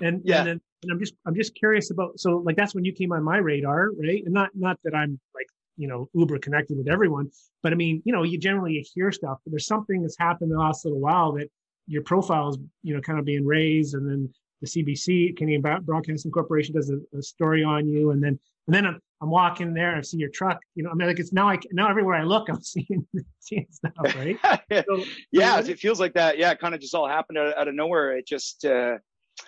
and 0.00 0.22
Yeah. 0.24 0.38
and, 0.38 0.46
then, 0.46 0.60
and 0.82 0.92
I'm 0.92 0.98
just 0.98 1.14
I'm 1.26 1.34
just 1.34 1.54
curious 1.54 1.90
about 1.90 2.18
so 2.18 2.38
like 2.38 2.56
that's 2.56 2.74
when 2.74 2.84
you 2.84 2.92
came 2.92 3.12
on 3.12 3.22
my 3.22 3.38
radar, 3.38 3.90
right? 3.92 4.22
And 4.24 4.34
not 4.34 4.50
not 4.54 4.78
that 4.84 4.94
I'm 4.94 5.18
like 5.34 5.46
you 5.76 5.88
know 5.88 6.08
uber 6.14 6.38
connected 6.38 6.76
with 6.76 6.88
everyone, 6.88 7.30
but 7.62 7.72
I 7.72 7.76
mean 7.76 8.02
you 8.04 8.12
know 8.12 8.22
you 8.22 8.38
generally 8.38 8.86
hear 8.94 9.10
stuff, 9.12 9.38
but 9.44 9.52
there's 9.52 9.66
something 9.66 10.02
that's 10.02 10.18
happened 10.18 10.50
in 10.50 10.56
the 10.56 10.62
last 10.62 10.84
little 10.84 11.00
while 11.00 11.32
that 11.32 11.48
your 11.86 12.02
profile 12.02 12.50
is 12.50 12.58
you 12.82 12.94
know 12.94 13.00
kind 13.00 13.18
of 13.18 13.24
being 13.24 13.46
raised, 13.46 13.94
and 13.94 14.08
then 14.08 14.32
the 14.62 14.66
CBC 14.68 15.36
Canadian 15.36 15.60
Broadcasting 15.82 16.30
Corporation 16.30 16.74
does 16.74 16.90
a, 16.90 16.98
a 17.16 17.22
story 17.22 17.62
on 17.62 17.86
you, 17.86 18.12
and 18.12 18.22
then 18.22 18.38
and 18.66 18.74
then 18.74 18.86
I'm, 18.86 19.00
I'm 19.20 19.28
walking 19.28 19.74
there 19.74 19.90
and 19.90 19.98
I 19.98 20.02
see 20.02 20.18
your 20.18 20.30
truck, 20.30 20.60
you 20.74 20.82
know 20.82 20.90
I 20.90 20.94
mean 20.94 21.08
like 21.08 21.18
it's 21.18 21.32
now 21.32 21.48
I 21.48 21.58
now 21.72 21.90
everywhere 21.90 22.16
I 22.16 22.22
look 22.22 22.48
I'm 22.48 22.62
seeing 22.62 23.06
seeing 23.40 23.66
stuff, 23.70 23.92
right? 24.16 24.38
So, 24.72 25.04
yeah, 25.30 25.60
it 25.60 25.78
feels 25.78 26.00
like 26.00 26.14
that. 26.14 26.38
Yeah, 26.38 26.52
it 26.52 26.60
kind 26.60 26.74
of 26.74 26.80
just 26.80 26.94
all 26.94 27.06
happened 27.06 27.36
out, 27.36 27.58
out 27.58 27.68
of 27.68 27.74
nowhere. 27.74 28.16
It 28.16 28.26
just, 28.26 28.64
uh, 28.64 28.96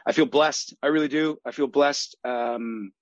I 0.06 0.12
feel 0.12 0.26
blessed. 0.26 0.74
I 0.82 0.88
really 0.88 1.08
do. 1.08 1.38
I 1.46 1.50
feel 1.50 1.66
blessed. 1.66 2.16
Um, 2.24 2.92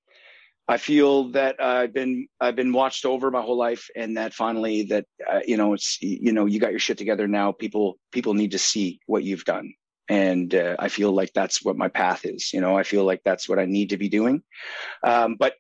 I 0.69 0.79
feel 0.79 1.31
that 1.33 1.61
I've 1.61 1.93
been 1.93 2.29
I've 2.41 2.57
been 2.57 2.73
watched 2.73 3.05
over 3.05 3.31
my 3.31 3.43
whole 3.43 3.59
life, 3.59 3.89
and 3.97 4.17
that 4.17 4.33
finally 4.33 4.85
that 4.85 5.07
uh, 5.31 5.41
you 5.47 5.57
know 5.57 5.75
it's 5.75 6.01
you 6.01 6.33
know 6.33 6.47
you 6.47 6.61
got 6.61 6.71
your 6.71 6.79
shit 6.79 6.99
together 6.99 7.27
now. 7.27 7.53
People 7.53 7.99
people 8.13 8.35
need 8.35 8.53
to 8.53 8.59
see 8.59 9.01
what 9.07 9.25
you've 9.25 9.45
done, 9.45 9.75
and 10.13 10.55
uh, 10.55 10.77
I 10.79 10.89
feel 10.89 11.11
like 11.11 11.33
that's 11.33 11.65
what 11.65 11.79
my 11.79 11.89
path 11.89 12.27
is. 12.27 12.53
You 12.53 12.61
know, 12.61 12.77
I 12.77 12.83
feel 12.83 13.05
like 13.05 13.23
that's 13.25 13.49
what 13.49 13.59
I 13.59 13.65
need 13.65 13.89
to 13.91 13.97
be 13.97 14.11
doing. 14.11 14.43
Um, 15.03 15.37
but 15.39 15.55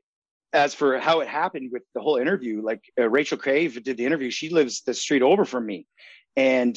as 0.52 0.74
for 0.74 0.98
how 0.98 1.20
it 1.20 1.28
happened 1.28 1.70
with 1.72 1.84
the 1.94 2.02
whole 2.02 2.16
interview, 2.16 2.60
like 2.62 2.82
uh, 3.00 3.08
Rachel 3.08 3.38
Cave 3.38 3.82
did 3.82 3.96
the 3.96 4.04
interview. 4.04 4.30
She 4.30 4.50
lives 4.50 4.82
the 4.82 4.92
street 4.92 5.22
over 5.22 5.46
from 5.46 5.64
me, 5.64 5.86
and 6.36 6.74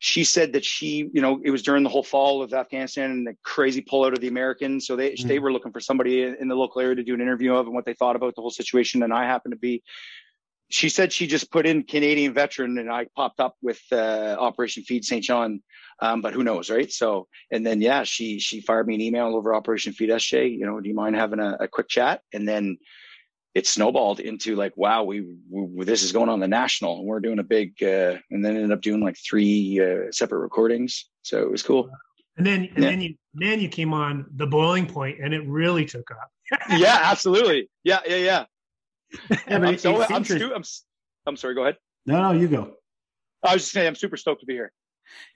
she 0.00 0.22
said 0.22 0.52
that 0.52 0.66
she, 0.66 1.08
you 1.14 1.22
know, 1.22 1.40
it 1.42 1.50
was 1.50 1.62
during 1.62 1.82
the 1.82 1.88
whole 1.88 2.02
fall 2.02 2.42
of 2.42 2.52
Afghanistan 2.52 3.10
and 3.10 3.26
the 3.26 3.36
crazy 3.42 3.80
pullout 3.80 4.12
of 4.12 4.20
the 4.20 4.28
Americans. 4.28 4.86
So 4.86 4.94
they 4.94 5.12
Mm. 5.12 5.28
they 5.28 5.38
were 5.38 5.52
looking 5.52 5.72
for 5.72 5.80
somebody 5.80 6.22
in 6.24 6.48
the 6.48 6.54
local 6.54 6.82
area 6.82 6.96
to 6.96 7.02
do 7.02 7.14
an 7.14 7.22
interview 7.22 7.54
of 7.54 7.64
and 7.66 7.74
what 7.74 7.86
they 7.86 7.94
thought 7.94 8.16
about 8.16 8.34
the 8.34 8.42
whole 8.42 8.50
situation. 8.50 9.02
And 9.02 9.14
I 9.14 9.24
happened 9.24 9.52
to 9.52 9.58
be. 9.58 9.82
She 10.70 10.88
said 10.88 11.12
she 11.12 11.26
just 11.26 11.50
put 11.52 11.66
in 11.66 11.82
Canadian 11.84 12.32
veteran, 12.34 12.78
and 12.78 12.90
I 12.90 13.06
popped 13.14 13.38
up 13.40 13.54
with 13.62 13.80
uh, 13.92 14.36
Operation 14.38 14.82
Feed 14.82 15.04
Saint 15.04 15.24
John. 15.24 15.62
Um, 16.00 16.22
but 16.22 16.32
who 16.34 16.42
knows, 16.42 16.70
right? 16.70 16.90
So, 16.90 17.28
and 17.52 17.64
then 17.64 17.80
yeah, 17.80 18.02
she 18.02 18.40
she 18.40 18.60
fired 18.60 18.86
me 18.88 18.96
an 18.96 19.00
email 19.00 19.36
over 19.36 19.54
Operation 19.54 19.92
Feed 19.92 20.10
SJ. 20.10 20.58
You 20.58 20.66
know, 20.66 20.80
do 20.80 20.88
you 20.88 20.94
mind 20.94 21.14
having 21.16 21.38
a, 21.38 21.56
a 21.60 21.68
quick 21.68 21.88
chat? 21.88 22.20
And 22.32 22.48
then 22.48 22.78
it 23.54 23.66
snowballed 23.68 24.18
into 24.18 24.56
like, 24.56 24.76
wow, 24.76 25.04
we, 25.04 25.24
we 25.48 25.84
this 25.84 26.02
is 26.02 26.10
going 26.10 26.28
on 26.28 26.40
the 26.40 26.48
national, 26.48 26.98
and 26.98 27.06
we're 27.06 27.20
doing 27.20 27.38
a 27.38 27.44
big, 27.44 27.74
uh, 27.82 28.16
and 28.30 28.44
then 28.44 28.56
ended 28.56 28.72
up 28.72 28.80
doing 28.80 29.00
like 29.00 29.16
three 29.24 29.80
uh, 29.80 30.10
separate 30.10 30.40
recordings. 30.40 31.08
So 31.22 31.40
it 31.42 31.50
was 31.50 31.62
cool. 31.62 31.88
and 32.36 32.44
then 32.46 32.68
and 32.74 32.82
Yeah. 32.84 32.90
then 32.90 33.00
you 33.00 33.14
then 33.34 33.60
you 33.60 33.68
came 33.68 33.92
on 33.92 34.26
the 34.34 34.46
boiling 34.46 34.86
point 34.86 35.18
and 35.22 35.32
it 35.32 35.46
really 35.46 35.84
took 35.84 36.10
off. 36.10 36.58
yeah, 36.70 36.98
absolutely. 37.02 37.68
Yeah, 37.84 38.00
yeah, 38.06 38.16
yeah. 38.16 38.44
Yeah, 39.30 39.58
but 39.58 39.64
I'm, 39.64 39.78
so, 39.78 40.02
I'm, 40.02 40.24
stu- 40.24 40.54
I'm, 40.54 40.62
I'm 41.26 41.36
sorry. 41.36 41.54
Go 41.54 41.62
ahead. 41.62 41.76
No, 42.06 42.20
no, 42.20 42.32
you 42.38 42.48
go. 42.48 42.74
I 43.42 43.54
was 43.54 43.62
just 43.62 43.72
saying, 43.72 43.86
I'm 43.86 43.94
super 43.94 44.16
stoked 44.16 44.40
to 44.40 44.46
be 44.46 44.54
here. 44.54 44.72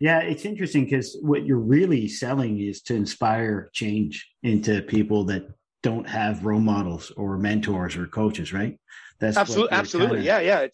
Yeah, 0.01 0.21
it's 0.21 0.45
interesting 0.45 0.85
because 0.85 1.17
what 1.21 1.45
you're 1.47 1.59
really 1.59 2.09
selling 2.09 2.59
is 2.61 2.83
to 2.83 2.95
inspire 2.95 3.71
change 3.73 4.29
into 4.43 4.83
people 4.83 5.25
that 5.25 5.47
don't 5.83 6.09
have 6.09 6.45
role 6.45 6.61
models 6.61 7.13
or 7.17 7.39
mentors 7.39 7.97
or 7.97 8.07
coaches, 8.07 8.53
right? 8.53 8.79
That's 9.21 9.37
Absolutely, 9.37 9.77
absolutely. 9.77 10.21
Yeah, 10.23 10.39
yeah. 10.41 10.67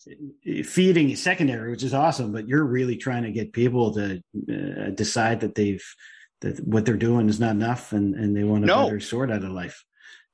It's, 0.45 0.69
feeding 0.71 1.11
is 1.11 1.23
secondary, 1.23 1.71
which 1.71 1.83
is 1.83 1.95
awesome, 1.95 2.31
but 2.31 2.47
you're 2.47 2.65
really 2.65 2.97
trying 2.97 3.23
to 3.25 3.33
get 3.33 3.53
people 3.53 3.95
to 3.95 4.23
uh, 4.51 4.91
decide 4.91 5.41
that 5.41 5.55
they've 5.55 5.85
that 6.43 6.61
what 6.67 6.85
they're 6.85 6.97
doing 6.97 7.29
is 7.29 7.41
not 7.41 7.53
enough, 7.53 7.93
and 7.93 8.15
and 8.15 8.37
they 8.37 8.45
want 8.45 8.65
a 8.65 8.67
No. 8.67 8.85
better 8.85 9.01
sort 9.01 9.31
out 9.31 9.45
of 9.45 9.51
life. 9.51 9.83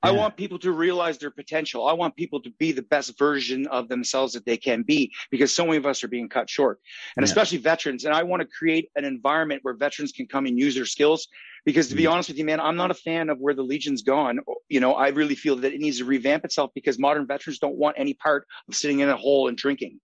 I 0.03 0.11
want 0.11 0.35
people 0.35 0.57
to 0.59 0.71
realize 0.71 1.17
their 1.17 1.31
potential. 1.31 1.87
I 1.87 1.93
want 1.93 2.15
people 2.15 2.41
to 2.41 2.49
be 2.51 2.71
the 2.71 2.81
best 2.81 3.17
version 3.17 3.67
of 3.67 3.87
themselves 3.87 4.33
that 4.33 4.45
they 4.45 4.57
can 4.57 4.81
be 4.81 5.11
because 5.29 5.53
so 5.53 5.65
many 5.65 5.77
of 5.77 5.85
us 5.85 6.03
are 6.03 6.07
being 6.07 6.27
cut 6.27 6.49
short 6.49 6.79
and 7.17 7.23
Yeah. 7.23 7.25
especially 7.25 7.59
veterans. 7.59 8.05
And 8.05 8.13
I 8.13 8.23
want 8.23 8.41
to 8.41 8.47
create 8.47 8.89
an 8.95 9.05
environment 9.05 9.63
where 9.63 9.75
veterans 9.75 10.11
can 10.11 10.27
come 10.27 10.45
and 10.45 10.57
use 10.57 10.73
their 10.75 10.85
skills 10.85 11.27
because 11.65 11.87
to 11.89 11.95
be 11.95 12.03
Mhm. 12.03 12.11
honest 12.13 12.29
with 12.29 12.37
you, 12.39 12.45
man, 12.45 12.59
I'm 12.59 12.75
not 12.75 12.89
a 12.89 12.95
fan 12.95 13.29
of 13.29 13.39
where 13.39 13.53
the 13.53 13.63
Legion's 13.63 14.01
gone. 14.01 14.39
You 14.69 14.79
know, 14.79 14.95
I 14.95 15.09
really 15.09 15.35
feel 15.35 15.55
that 15.57 15.73
it 15.73 15.79
needs 15.79 15.99
to 15.99 16.05
revamp 16.05 16.45
itself 16.45 16.71
because 16.73 16.97
modern 16.97 17.27
veterans 17.27 17.59
don't 17.59 17.75
want 17.75 17.97
any 17.99 18.15
part 18.15 18.47
of 18.67 18.75
sitting 18.75 19.01
in 19.01 19.09
a 19.09 19.17
hole 19.17 19.47
and 19.47 19.57
drinking. 19.57 19.99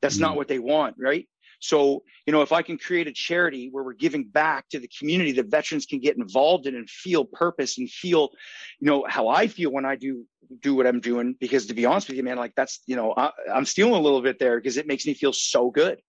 That's 0.00 0.18
not 0.18 0.32
Mhm. 0.32 0.36
what 0.36 0.48
they 0.48 0.58
want, 0.58 0.96
right? 0.98 1.28
So, 1.62 2.02
you 2.26 2.32
know, 2.32 2.42
if 2.42 2.50
I 2.50 2.60
can 2.60 2.76
create 2.76 3.06
a 3.06 3.12
charity 3.12 3.68
where 3.70 3.84
we're 3.84 3.92
giving 3.92 4.24
back 4.24 4.68
to 4.70 4.80
the 4.80 4.90
community 4.98 5.30
that 5.32 5.46
veterans 5.46 5.86
can 5.86 6.00
get 6.00 6.16
involved 6.16 6.66
in 6.66 6.74
and 6.74 6.90
feel 6.90 7.24
purpose 7.24 7.78
and 7.78 7.88
feel, 7.88 8.30
you 8.80 8.88
know, 8.88 9.04
how 9.08 9.28
I 9.28 9.46
feel 9.46 9.70
when 9.70 9.84
I 9.84 9.94
do 9.94 10.26
do 10.60 10.74
what 10.74 10.88
I'm 10.88 10.98
doing. 10.98 11.36
Because 11.38 11.66
to 11.66 11.74
be 11.74 11.86
honest 11.86 12.08
with 12.08 12.16
you, 12.16 12.24
man, 12.24 12.36
like 12.36 12.52
that's, 12.56 12.80
you 12.86 12.96
know, 12.96 13.14
I, 13.16 13.30
I'm 13.54 13.64
stealing 13.64 13.94
a 13.94 14.00
little 14.00 14.20
bit 14.20 14.40
there 14.40 14.58
because 14.58 14.76
it 14.76 14.88
makes 14.88 15.06
me 15.06 15.14
feel 15.14 15.32
so 15.32 15.70
good. 15.70 16.00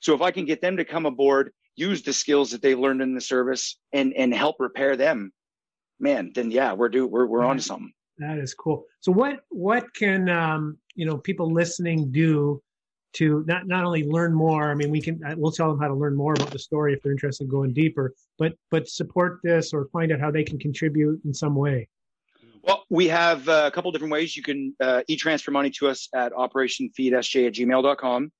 So 0.00 0.14
if 0.14 0.22
I 0.22 0.30
can 0.30 0.44
get 0.44 0.62
them 0.62 0.76
to 0.76 0.84
come 0.84 1.06
aboard, 1.06 1.50
use 1.74 2.02
the 2.02 2.12
skills 2.12 2.52
that 2.52 2.62
they 2.62 2.76
learned 2.76 3.02
in 3.02 3.14
the 3.14 3.20
service 3.20 3.76
and 3.92 4.12
and 4.14 4.32
help 4.32 4.56
repair 4.60 4.96
them, 4.96 5.32
man, 5.98 6.30
then 6.36 6.52
yeah, 6.52 6.72
we're 6.72 6.88
do 6.88 7.04
we're 7.04 7.26
we're 7.26 7.44
on 7.44 7.56
to 7.56 7.62
something. 7.62 7.92
That 8.18 8.38
is 8.38 8.54
cool. 8.54 8.84
So 9.00 9.10
what 9.10 9.40
what 9.48 9.92
can 9.94 10.28
um, 10.28 10.78
you 10.94 11.04
know 11.04 11.18
people 11.18 11.52
listening 11.52 12.12
do 12.12 12.62
to 13.14 13.44
not 13.46 13.66
not 13.66 13.84
only 13.84 14.04
learn 14.04 14.34
more? 14.34 14.70
I 14.70 14.74
mean, 14.74 14.90
we 14.90 15.00
can 15.00 15.20
we'll 15.36 15.52
tell 15.52 15.68
them 15.68 15.80
how 15.80 15.88
to 15.88 15.94
learn 15.94 16.16
more 16.16 16.34
about 16.34 16.50
the 16.50 16.58
story 16.58 16.92
if 16.92 17.02
they're 17.02 17.12
interested 17.12 17.44
in 17.44 17.50
going 17.50 17.72
deeper, 17.72 18.14
but 18.38 18.54
but 18.70 18.88
support 18.88 19.40
this 19.42 19.72
or 19.72 19.86
find 19.92 20.12
out 20.12 20.20
how 20.20 20.30
they 20.30 20.44
can 20.44 20.58
contribute 20.58 21.20
in 21.24 21.32
some 21.32 21.54
way. 21.54 21.88
Well, 22.62 22.84
we 22.88 23.08
have 23.08 23.46
uh, 23.48 23.64
a 23.66 23.70
couple 23.70 23.92
different 23.92 24.12
ways. 24.12 24.36
You 24.36 24.42
can 24.42 24.74
uh, 24.80 25.02
e-transfer 25.06 25.50
money 25.50 25.70
to 25.70 25.88
us 25.88 26.08
at 26.14 26.32
operationfeedsj 26.32 27.46
at 27.46 27.52
gmail.com. 27.52 28.32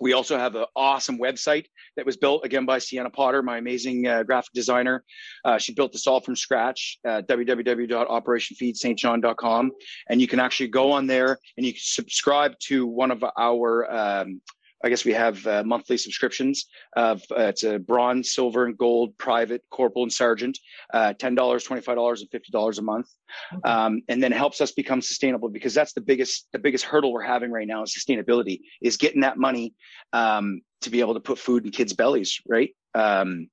We 0.00 0.12
also 0.12 0.38
have 0.38 0.54
an 0.54 0.66
awesome 0.76 1.18
website 1.18 1.64
that 1.96 2.06
was 2.06 2.16
built 2.16 2.44
again 2.44 2.64
by 2.66 2.78
Sienna 2.78 3.10
Potter, 3.10 3.42
my 3.42 3.58
amazing 3.58 4.06
uh, 4.06 4.22
graphic 4.22 4.52
designer. 4.52 5.02
Uh, 5.44 5.58
she 5.58 5.74
built 5.74 5.90
this 5.92 6.06
all 6.06 6.20
from 6.20 6.36
scratch 6.36 7.00
at 7.04 7.26
www.operationfeedsaintjohn.com. 7.28 9.72
And 10.08 10.20
you 10.20 10.28
can 10.28 10.40
actually 10.40 10.68
go 10.68 10.92
on 10.92 11.06
there 11.06 11.38
and 11.56 11.64
you 11.66 11.72
can 11.72 11.80
subscribe 11.82 12.58
to 12.64 12.86
one 12.86 13.10
of 13.10 13.24
our 13.36 13.90
um, 13.90 14.42
I 14.84 14.88
guess 14.88 15.04
we 15.04 15.12
have 15.12 15.44
uh, 15.46 15.64
monthly 15.64 15.96
subscriptions 15.96 16.66
of 16.94 17.22
uh, 17.30 17.44
it's 17.44 17.64
a 17.64 17.78
bronze, 17.78 18.32
silver, 18.32 18.64
and 18.64 18.78
gold 18.78 19.16
private 19.18 19.62
corporal 19.70 20.04
and 20.04 20.12
sergeant, 20.12 20.58
uh, 20.94 21.14
ten 21.14 21.34
dollars, 21.34 21.64
twenty 21.64 21.82
five 21.82 21.96
dollars, 21.96 22.20
and 22.20 22.30
fifty 22.30 22.52
dollars 22.52 22.78
a 22.78 22.82
month, 22.82 23.08
okay. 23.52 23.68
um, 23.68 24.02
and 24.08 24.22
then 24.22 24.32
helps 24.32 24.60
us 24.60 24.72
become 24.72 25.02
sustainable 25.02 25.48
because 25.48 25.74
that's 25.74 25.92
the 25.92 26.00
biggest 26.00 26.46
the 26.52 26.58
biggest 26.58 26.84
hurdle 26.84 27.12
we're 27.12 27.22
having 27.22 27.50
right 27.50 27.66
now 27.66 27.82
is 27.82 27.92
sustainability 27.92 28.60
is 28.80 28.96
getting 28.96 29.22
that 29.22 29.36
money 29.36 29.74
um, 30.12 30.60
to 30.82 30.90
be 30.90 31.00
able 31.00 31.14
to 31.14 31.20
put 31.20 31.38
food 31.38 31.64
in 31.64 31.72
kids' 31.72 31.92
bellies, 31.92 32.40
right? 32.46 32.70
Um, 32.94 33.48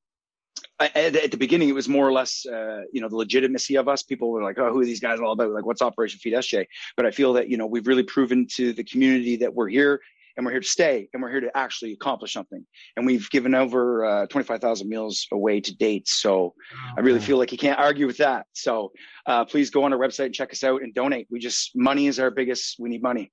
at, 0.80 1.16
at, 1.16 1.32
the 1.32 1.38
beginning, 1.38 1.70
it 1.70 1.76
was 1.76 1.88
more 1.88 2.08
or 2.08 2.12
less, 2.12 2.46
uh, 2.46 2.82
you 2.92 3.02
know, 3.02 3.08
the 3.08 3.16
legitimacy 3.16 3.76
of 3.76 3.88
us. 3.88 4.04
People 4.04 4.30
were 4.30 4.44
like, 4.44 4.58
"Oh, 4.60 4.72
who 4.72 4.82
are 4.82 4.86
these 4.86 5.00
guys 5.00 5.20
all 5.20 5.32
about? 5.32 5.52
Like, 5.52 5.66
what's 5.66 5.82
Operation 5.82 6.20
Feed 6.20 6.34
SJ?" 6.34 6.66
But 6.98 7.06
I 7.06 7.12
feel 7.12 7.34
that 7.34 7.50
you 7.50 7.58
know 7.58 7.66
we've 7.66 7.88
really 7.88 8.04
proven 8.04 8.48
to 8.56 8.74
the 8.74 8.84
community 8.84 9.38
that 9.38 9.54
we're 9.54 9.70
here 9.70 10.02
and 10.36 10.46
we're 10.46 10.52
here 10.52 10.62
to 10.62 10.68
stay 10.68 11.10
and 11.14 11.22
we're 11.22 11.30
here 11.30 11.42
to 11.42 11.56
actually 11.56 11.94
accomplish 11.94 12.34
something. 12.34 12.66
And 12.98 13.06
we've 13.06 13.30
given 13.30 13.56
over 13.56 14.06
uh, 14.06 14.28
25,000 14.28 14.88
meals 14.88 15.28
away 15.32 15.62
to 15.62 15.76
date. 15.76 16.08
So 16.08 16.54
I 16.98 17.02
really 17.02 17.20
feel 17.20 17.38
like 17.38 17.52
you 17.52 17.58
can't 17.58 17.80
argue 17.80 18.08
with 18.08 18.18
that. 18.18 18.46
So 18.54 18.92
uh, 19.26 19.46
please 19.46 19.70
go 19.70 19.84
on 19.84 19.94
our 19.94 20.00
website 20.00 20.26
and 20.26 20.36
check 20.36 20.52
us 20.52 20.64
out 20.64 20.82
and 20.82 20.94
donate. 20.94 21.28
We 21.30 21.40
just, 21.40 21.72
money 21.76 22.08
is 22.08 22.20
our 22.20 22.32
biggest, 22.32 22.76
we 22.80 22.90
need 22.90 23.02
money. 23.02 23.32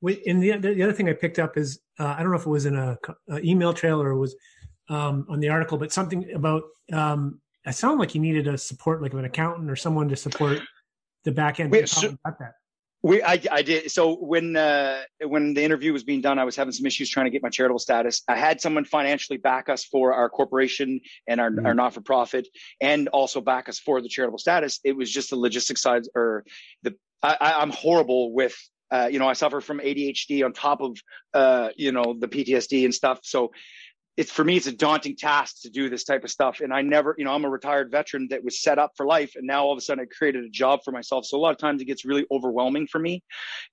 We, 0.00 0.22
and 0.26 0.42
the, 0.42 0.56
the 0.56 0.82
other 0.82 0.92
thing 0.92 1.08
I 1.08 1.12
picked 1.12 1.38
up 1.38 1.56
is, 1.56 1.80
uh, 1.98 2.14
I 2.16 2.22
don't 2.22 2.30
know 2.30 2.38
if 2.38 2.46
it 2.46 2.50
was 2.50 2.66
in 2.66 2.76
a, 2.76 2.96
a 3.30 3.40
email 3.40 3.72
trail 3.72 4.00
or 4.00 4.10
it 4.10 4.18
was 4.18 4.36
um, 4.88 5.26
on 5.28 5.40
the 5.40 5.48
article, 5.48 5.76
but 5.76 5.92
something 5.92 6.32
about, 6.34 6.62
um, 6.92 7.40
it 7.66 7.74
sounded 7.74 7.98
like 7.98 8.14
you 8.14 8.20
needed 8.20 8.46
a 8.46 8.56
support, 8.56 9.02
like 9.02 9.12
an 9.12 9.24
accountant 9.24 9.70
or 9.70 9.76
someone 9.76 10.08
to 10.08 10.16
support 10.16 10.60
the 11.24 11.32
back 11.32 11.60
end. 11.60 11.70
Wait, 11.70 11.88
so, 11.88 12.16
that. 12.24 12.52
We, 13.02 13.22
I, 13.22 13.40
I 13.50 13.62
did. 13.62 13.92
So 13.92 14.16
when 14.16 14.56
uh, 14.56 15.02
when 15.24 15.54
the 15.54 15.62
interview 15.62 15.92
was 15.92 16.02
being 16.02 16.20
done, 16.20 16.38
I 16.38 16.44
was 16.44 16.56
having 16.56 16.72
some 16.72 16.84
issues 16.84 17.08
trying 17.08 17.26
to 17.26 17.30
get 17.30 17.42
my 17.42 17.48
charitable 17.48 17.78
status. 17.78 18.22
I 18.26 18.36
had 18.36 18.60
someone 18.60 18.84
financially 18.84 19.38
back 19.38 19.68
us 19.68 19.84
for 19.84 20.14
our 20.14 20.28
corporation 20.28 21.00
and 21.28 21.40
our, 21.40 21.50
mm-hmm. 21.50 21.66
our 21.66 21.74
not 21.74 21.94
for 21.94 22.00
profit, 22.00 22.48
and 22.80 23.06
also 23.08 23.40
back 23.40 23.68
us 23.68 23.78
for 23.78 24.00
the 24.00 24.08
charitable 24.08 24.38
status. 24.38 24.80
It 24.82 24.96
was 24.96 25.12
just 25.12 25.30
the 25.30 25.36
logistics 25.36 25.80
side, 25.80 26.02
or 26.16 26.44
the 26.82 26.96
I, 27.22 27.54
I'm 27.58 27.70
horrible 27.70 28.32
with 28.32 28.56
uh, 28.90 29.08
you 29.10 29.18
know, 29.18 29.28
I 29.28 29.34
suffer 29.34 29.60
from 29.60 29.80
ADHD 29.80 30.44
on 30.44 30.52
top 30.52 30.80
of, 30.80 30.96
uh, 31.34 31.68
you 31.76 31.92
know, 31.92 32.16
the 32.18 32.28
PTSD 32.28 32.84
and 32.84 32.94
stuff. 32.94 33.20
So 33.22 33.52
it's 34.18 34.32
for 34.32 34.42
me 34.42 34.56
it's 34.56 34.66
a 34.66 34.72
daunting 34.72 35.14
task 35.14 35.62
to 35.62 35.70
do 35.70 35.88
this 35.88 36.02
type 36.02 36.24
of 36.24 36.30
stuff. 36.30 36.60
And 36.60 36.74
i 36.74 36.82
never 36.82 37.14
you 37.16 37.24
know 37.24 37.32
i'm 37.32 37.44
a 37.44 37.48
retired 37.48 37.90
veteran 37.90 38.26
that 38.30 38.44
was 38.44 38.60
set 38.60 38.78
up 38.78 38.92
for 38.96 39.06
life. 39.06 39.32
And 39.36 39.46
now 39.46 39.64
all 39.64 39.72
of 39.72 39.78
a 39.78 39.80
sudden 39.80 40.04
i 40.04 40.14
created 40.18 40.44
a 40.44 40.50
job 40.50 40.80
for 40.84 40.90
myself. 40.90 41.24
So 41.24 41.38
a 41.38 41.40
lot 41.40 41.52
of 41.52 41.58
times 41.58 41.80
it 41.80 41.86
gets 41.86 42.04
really 42.04 42.26
overwhelming 42.30 42.88
for 42.88 42.98
me 42.98 43.22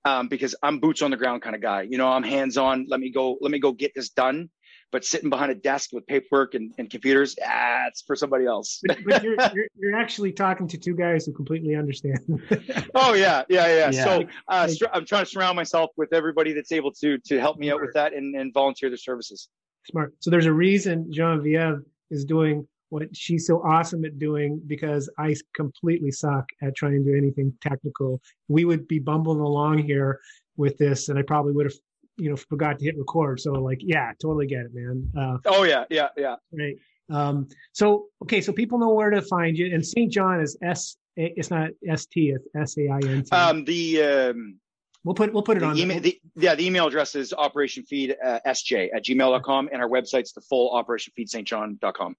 um, 0.06 0.28
because 0.30 0.56
i'm 0.64 0.80
boots 0.80 1.02
on 1.02 1.12
the 1.12 1.18
ground 1.18 1.42
kind 1.42 1.56
of 1.56 1.62
guy. 1.62 1.82
You 1.82 1.98
know 1.98 2.08
i'm 2.08 2.24
hands 2.24 2.58
on. 2.58 2.86
Let 2.88 3.00
me 3.00 3.10
go 3.10 3.38
let 3.42 3.52
me 3.52 3.60
go 3.60 3.74
get 3.74 3.92
this 3.96 4.10
done. 4.10 4.50
But 4.92 5.04
sitting 5.04 5.32
behind 5.32 5.52
a 5.52 5.56
desk 5.56 5.90
with 5.92 6.06
paperwork 6.06 6.54
and, 6.54 6.72
and 6.78 6.90
computers 6.90 7.36
ah, 7.44 7.88
it's 7.88 8.04
for 8.04 8.16
somebody 8.16 8.46
else. 8.46 8.80
But, 8.86 9.00
but 9.06 9.24
you're, 9.24 9.36
you're, 9.54 9.68
you're, 9.78 9.96
actually 9.96 10.32
talking 10.32 10.68
to 10.70 10.78
two 10.78 10.96
guys 10.96 11.26
who 11.26 11.34
completely 11.34 11.76
understand. 11.76 12.20
Oh 12.94 13.14
yeah, 13.14 13.44
yeah 13.50 13.68
yeah. 13.68 13.90
Yeah. 13.92 14.04
So 14.04 14.24
uh, 14.48 14.70
i'm 14.94 15.06
trying 15.06 15.26
to 15.26 15.30
surround 15.30 15.56
myself 15.56 15.90
with 15.98 16.14
everybody 16.14 16.54
that's 16.54 16.72
able 16.72 16.92
to 16.94 17.18
to 17.26 17.40
help 17.40 17.58
me 17.58 17.72
out 17.72 17.82
with 17.82 17.94
that 17.96 18.14
and, 18.14 18.36
and 18.36 18.54
volunteer 18.54 18.90
their 18.90 18.98
services 18.98 19.50
Smart. 19.90 20.14
So 20.20 20.30
there's 20.30 20.46
a 20.46 20.54
reason 20.54 21.12
Genevieve 21.12 21.82
is 22.10 22.26
doing 22.26 22.68
what 22.90 23.04
she's 23.16 23.48
so 23.48 23.62
awesome 23.64 24.06
at 24.06 24.20
doing 24.20 24.62
because 24.68 25.10
I 25.18 25.36
completely 25.56 26.12
suck 26.12 26.46
at 26.62 26.76
trying 26.76 27.04
to 27.04 27.12
do 27.12 27.18
anything 27.18 27.54
technical. 27.62 28.22
We 28.48 28.66
would 28.66 28.88
be 28.88 29.00
bumbling 29.00 29.40
along 29.40 29.80
here 29.80 30.20
with 30.58 30.78
this, 30.78 31.10
and 31.10 31.20
I 31.20 31.22
probably 31.22 31.54
would 31.54 31.66
have, 31.66 31.76
you 32.18 32.30
know, 32.30 32.36
forgot 32.36 32.80
to 32.80 32.86
hit 32.86 32.98
record. 32.98 33.40
So 33.40 33.54
like, 33.54 33.80
yeah, 33.82 34.12
totally 34.22 34.48
get 34.48 34.66
it, 34.66 34.72
man. 34.74 35.12
Uh, 35.18 35.38
oh 35.46 35.64
yeah, 35.64 35.86
yeah, 35.90 36.10
yeah. 36.16 36.36
Right. 36.52 36.78
Um, 37.10 37.48
so 37.74 38.08
okay, 38.24 38.42
so 38.42 38.52
people 38.54 38.80
know 38.80 38.94
where 38.94 39.10
to 39.10 39.22
find 39.22 39.58
you, 39.58 39.74
and 39.74 39.86
St. 39.86 40.12
John 40.12 40.40
is 40.40 40.58
S. 40.62 40.98
It's 41.18 41.50
not 41.50 41.70
S 41.88 42.06
T. 42.06 42.30
It's 42.32 42.48
S 42.56 42.78
A 42.78 42.90
I 42.90 43.00
N 43.08 43.24
T. 43.24 43.32
Um, 43.32 43.66
the 43.66 44.04
um, 44.04 44.60
We'll 45.06 45.14
put 45.14 45.32
we'll 45.32 45.44
put 45.44 45.58
it 45.58 45.60
the 45.60 45.68
on. 45.68 45.78
Email, 45.78 46.00
the, 46.00 46.20
yeah, 46.36 46.56
the 46.56 46.66
email 46.66 46.88
address 46.88 47.14
is 47.14 47.32
operationfeedsj 47.32 48.16
uh, 48.26 48.40
at 48.44 49.06
gmail.com 49.06 49.70
and 49.72 49.82
our 49.82 49.88
website's 49.88 50.34
the 50.34 50.42
full 50.42 50.74
operationfeedsaintjohn.com. 50.74 52.16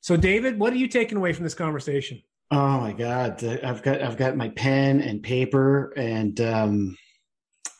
So 0.00 0.16
David, 0.16 0.58
what 0.58 0.72
are 0.72 0.76
you 0.76 0.88
taking 0.88 1.18
away 1.18 1.34
from 1.34 1.44
this 1.44 1.54
conversation? 1.54 2.22
Oh 2.50 2.80
my 2.80 2.94
God. 2.94 3.44
I've 3.44 3.82
got 3.82 4.00
I've 4.00 4.16
got 4.16 4.34
my 4.34 4.48
pen 4.48 5.02
and 5.02 5.22
paper 5.22 5.92
and 5.94 6.40
um, 6.40 6.96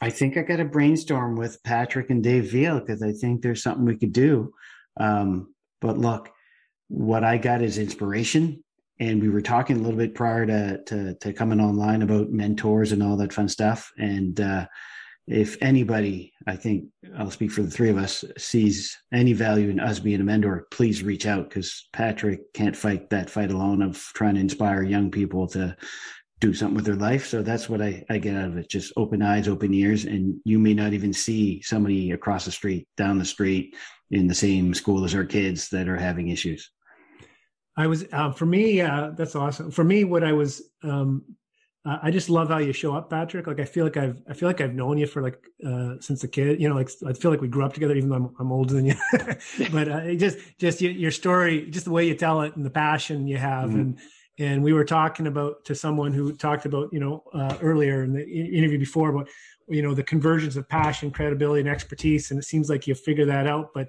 I 0.03 0.11
think 0.11 0.37
I 0.37 0.43
got 0.43 0.57
to 0.57 0.67
brainstorm 0.67 1.37
with 1.37 1.63
Patrick 1.65 2.11
and 2.11 2.23
Dave 2.23 2.45
Veale 2.45 2.81
because 2.81 3.03
I 3.03 3.13
think 3.13 3.41
there's 3.41 3.63
something 3.63 3.87
we 3.87 3.97
could 3.97 4.13
do. 4.13 4.53
Um, 5.01 5.55
but 5.81 5.97
look, 5.97 6.29
what 6.89 7.25
I 7.25 7.39
got 7.39 7.63
is 7.63 7.79
inspiration 7.79 8.63
and 9.01 9.23
we 9.23 9.29
were 9.29 9.41
talking 9.41 9.77
a 9.77 9.81
little 9.81 9.99
bit 9.99 10.15
prior 10.15 10.47
to, 10.47 10.83
to, 10.85 11.15
to 11.15 11.33
coming 11.33 11.61
online 11.61 12.03
about 12.03 12.31
mentors 12.31 12.93
and 12.93 13.03
all 13.03 13.17
that 13.17 13.33
fun 13.33 13.49
stuff. 13.49 13.93
And 13.97 14.41
uh, 14.41 14.67
if 15.27 15.57
anybody, 15.61 16.33
I 16.47 16.57
think 16.57 16.87
I'll 17.17 17.31
speak 17.31 17.53
for 17.53 17.63
the 17.63 17.71
three 17.71 17.91
of 17.91 17.99
us, 17.99 18.25
sees 18.37 18.97
any 19.13 19.35
value 19.35 19.69
in 19.69 19.79
us 19.79 19.99
being 19.99 20.21
a 20.21 20.25
mentor, 20.25 20.67
please 20.71 21.03
reach 21.03 21.27
out 21.27 21.49
because 21.49 21.89
Patrick 21.93 22.53
can't 22.55 22.77
fight 22.77 23.11
that 23.11 23.31
fight 23.31 23.51
alone 23.51 23.83
of 23.83 23.97
trying 24.15 24.35
to 24.35 24.41
inspire 24.41 24.83
young 24.83 25.11
people 25.11 25.47
to 25.49 25.77
do 26.41 26.55
something 26.55 26.77
with 26.77 26.85
their 26.85 26.95
life. 26.95 27.27
So 27.27 27.43
that's 27.43 27.69
what 27.69 27.83
I, 27.83 28.05
I 28.09 28.19
get 28.19 28.37
out 28.37 28.49
of 28.49 28.57
it. 28.57 28.71
Just 28.71 28.93
open 28.97 29.23
eyes, 29.23 29.49
open 29.49 29.75
ears. 29.75 30.05
And 30.05 30.41
you 30.45 30.59
may 30.59 30.73
not 30.73 30.93
even 30.93 31.13
see 31.13 31.61
somebody 31.63 32.13
across 32.13 32.45
the 32.45 32.53
street, 32.53 32.87
down 32.97 33.19
the 33.19 33.25
street 33.25 33.77
in 34.11 34.29
the 34.29 34.35
same 34.35 34.73
school 34.73 35.05
as 35.05 35.15
our 35.15 35.25
kids 35.25 35.69
that 35.71 35.89
are 35.89 35.97
having 35.97 36.29
issues. 36.29 36.71
I 37.79 37.87
was 37.87 38.05
uh, 38.13 38.33
for 38.33 38.45
me. 38.45 38.81
Uh, 38.81 39.11
that's 39.17 39.37
awesome. 39.37 39.71
For 39.71 39.85
me, 39.85 40.03
what 40.03 40.25
I 40.25 40.33
was, 40.33 40.63
um, 40.83 41.23
uh, 41.87 41.99
I 42.03 42.11
just 42.11 42.29
love 42.29 42.49
how 42.49 42.59
you 42.59 42.73
show 42.73 42.93
up, 42.95 43.09
Patrick. 43.09 43.47
Like 43.47 43.61
I 43.61 43.65
feel 43.65 43.85
like 43.85 43.97
I've, 43.97 44.21
I 44.29 44.35
feel 44.35 44.49
like 44.49 44.61
I've 44.61 44.75
known 44.75 44.99
you 44.99 45.07
for 45.07 45.23
like 45.23 45.39
uh, 45.65 45.95
since 46.01 46.25
a 46.25 46.29
kid. 46.29 46.61
You 46.61 46.69
know, 46.69 46.75
like 46.75 46.91
I 47.07 47.13
feel 47.13 47.31
like 47.31 47.41
we 47.41 47.47
grew 47.47 47.65
up 47.65 47.73
together, 47.73 47.95
even 47.95 48.09
though 48.09 48.17
I'm, 48.17 48.35
I'm 48.41 48.51
older 48.51 48.75
than 48.75 48.85
you. 48.85 48.97
but 49.73 49.89
uh, 49.89 50.13
just, 50.17 50.39
just 50.59 50.83
your 50.83 51.13
story, 51.13 51.71
just 51.71 51.85
the 51.85 51.93
way 51.93 52.05
you 52.05 52.17
tell 52.17 52.41
it, 52.43 52.57
and 52.57 52.67
the 52.67 52.71
passion 52.71 53.29
you 53.29 53.37
have, 53.37 53.71
mm-hmm. 53.71 53.81
and 53.81 53.99
and 54.41 54.63
we 54.63 54.73
were 54.73 54.85
talking 54.85 55.29
about 55.29 55.65
to 55.67 55.75
someone 55.77 56.13
who 56.13 56.33
talked 56.33 56.67
about 56.67 56.93
you 56.93 56.99
know 56.99 57.23
uh, 57.33 57.59
earlier 57.63 58.03
in 58.03 58.13
the 58.13 58.27
interview 58.27 58.79
before 58.79 59.11
about 59.11 59.29
you 59.69 59.83
know 59.83 59.95
the 59.95 60.03
convergence 60.03 60.57
of 60.57 60.69
passion, 60.69 61.13
credibility, 61.13 61.61
and 61.61 61.69
expertise, 61.69 62.33
and 62.33 62.41
it 62.41 62.45
seems 62.45 62.69
like 62.69 62.89
you 62.89 62.97
figure 62.97 63.25
that 63.27 63.47
out, 63.47 63.71
but 63.73 63.89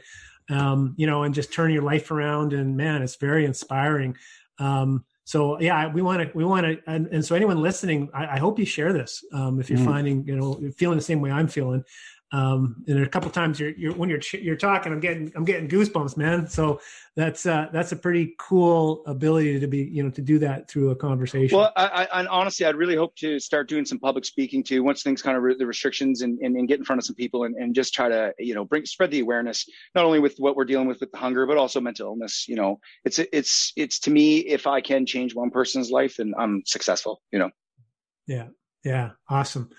um, 0.50 0.94
you 0.98 1.08
know, 1.08 1.24
and 1.24 1.34
just 1.34 1.54
turn 1.54 1.72
your 1.72 1.84
life 1.84 2.12
around. 2.12 2.54
And 2.54 2.76
man, 2.76 3.02
it's 3.02 3.16
very 3.16 3.46
inspiring. 3.46 4.18
Um, 4.58 5.06
so 5.24 5.60
yeah, 5.62 5.88
we 5.88 6.02
want 6.02 6.24
to, 6.24 6.38
we 6.38 6.44
want 6.44 6.66
to, 6.66 6.78
and, 6.88 7.08
and, 7.08 7.24
so 7.24 7.36
anyone 7.36 7.62
listening, 7.62 8.10
I, 8.14 8.26
I 8.26 8.40
hope 8.40 8.58
you 8.58 8.66
share 8.66 8.92
this. 8.92 9.24
Um, 9.32 9.60
if 9.60 9.70
you're 9.70 9.80
mm. 9.80 9.86
finding, 9.86 10.26
you 10.26 10.36
know, 10.36 10.60
feeling 10.76 10.98
the 10.98 11.04
same 11.04 11.22
way 11.22 11.32
I'm 11.32 11.48
feeling, 11.48 11.84
um, 12.32 12.84
and 12.88 13.00
a 13.00 13.10
couple 13.10 13.32
times 13.32 13.60
you're, 13.60 13.72
you're 13.72 13.94
when 13.94 14.08
you're 14.08 14.22
you're 14.34 14.56
talking, 14.56 14.94
I'm 14.94 15.00
getting 15.00 15.32
I'm 15.36 15.46
getting 15.46 15.68
goosebumps, 15.68 16.16
man. 16.16 16.48
So 16.48 16.80
that's 17.16 17.48
uh, 17.48 17.68
that's 17.74 17.92
a 17.92 17.96
pretty 17.96 18.36
cool 18.38 19.04
ability 19.08 19.60
to 19.60 19.68
be 19.68 19.80
you 19.80 20.04
know 20.04 20.12
to 20.12 20.22
do 20.22 20.38
that 20.40 20.70
through 20.70 20.92
a 20.92 20.96
conversation. 20.96 21.58
Well, 21.58 21.72
I, 21.76 22.08
I 22.12 22.26
honestly, 22.28 22.68
I'd 22.68 22.76
really 22.76 22.96
hope 22.96 23.16
to 23.18 23.40
start 23.40 23.68
doing 23.68 23.84
some 23.84 23.98
public 23.98 24.26
speaking 24.26 24.64
too. 24.64 24.84
Once 24.84 25.02
things 25.02 25.24
kind 25.24 25.38
of 25.38 25.44
re- 25.44 25.56
the 25.58 25.66
restrictions 25.66 26.22
and, 26.22 26.38
and, 26.40 26.56
and, 26.56 26.68
get 26.68 26.78
in 26.78 26.86
front 26.86 27.00
of 27.00 27.06
some 27.06 27.16
people 27.16 27.46
and, 27.46 27.56
and 27.56 27.74
just 27.74 27.96
try 27.96 28.08
to 28.08 28.32
you 28.38 28.54
know 28.54 28.64
bring 28.64 28.86
spread 28.86 29.10
the 29.10 29.22
awareness 29.22 29.68
not 29.96 30.06
only 30.06 30.20
with 30.20 30.36
what 30.38 30.56
we're 30.56 30.66
dealing 30.66 30.88
with 30.88 31.00
with 31.00 31.12
the 31.12 31.18
hunger, 31.18 31.48
but 31.48 31.58
also 31.58 31.82
mental 31.82 32.08
illness. 32.08 32.46
You 32.48 32.58
know, 32.58 32.80
it's 33.06 33.18
it's 33.18 33.74
it's 33.76 34.00
to 34.02 34.12
me 34.12 34.40
if 34.40 34.68
I 34.68 34.82
can 34.82 35.08
change 35.08 35.34
one 35.34 35.50
person's 35.50 35.90
life, 35.90 36.18
then 36.18 36.34
I'm 36.38 36.62
successful. 36.68 37.24
You 37.32 37.40
know. 37.40 37.50
Yeah. 38.28 38.50
Yeah. 38.84 39.12
Awesome. 39.28 39.72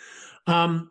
Um, 0.49 0.91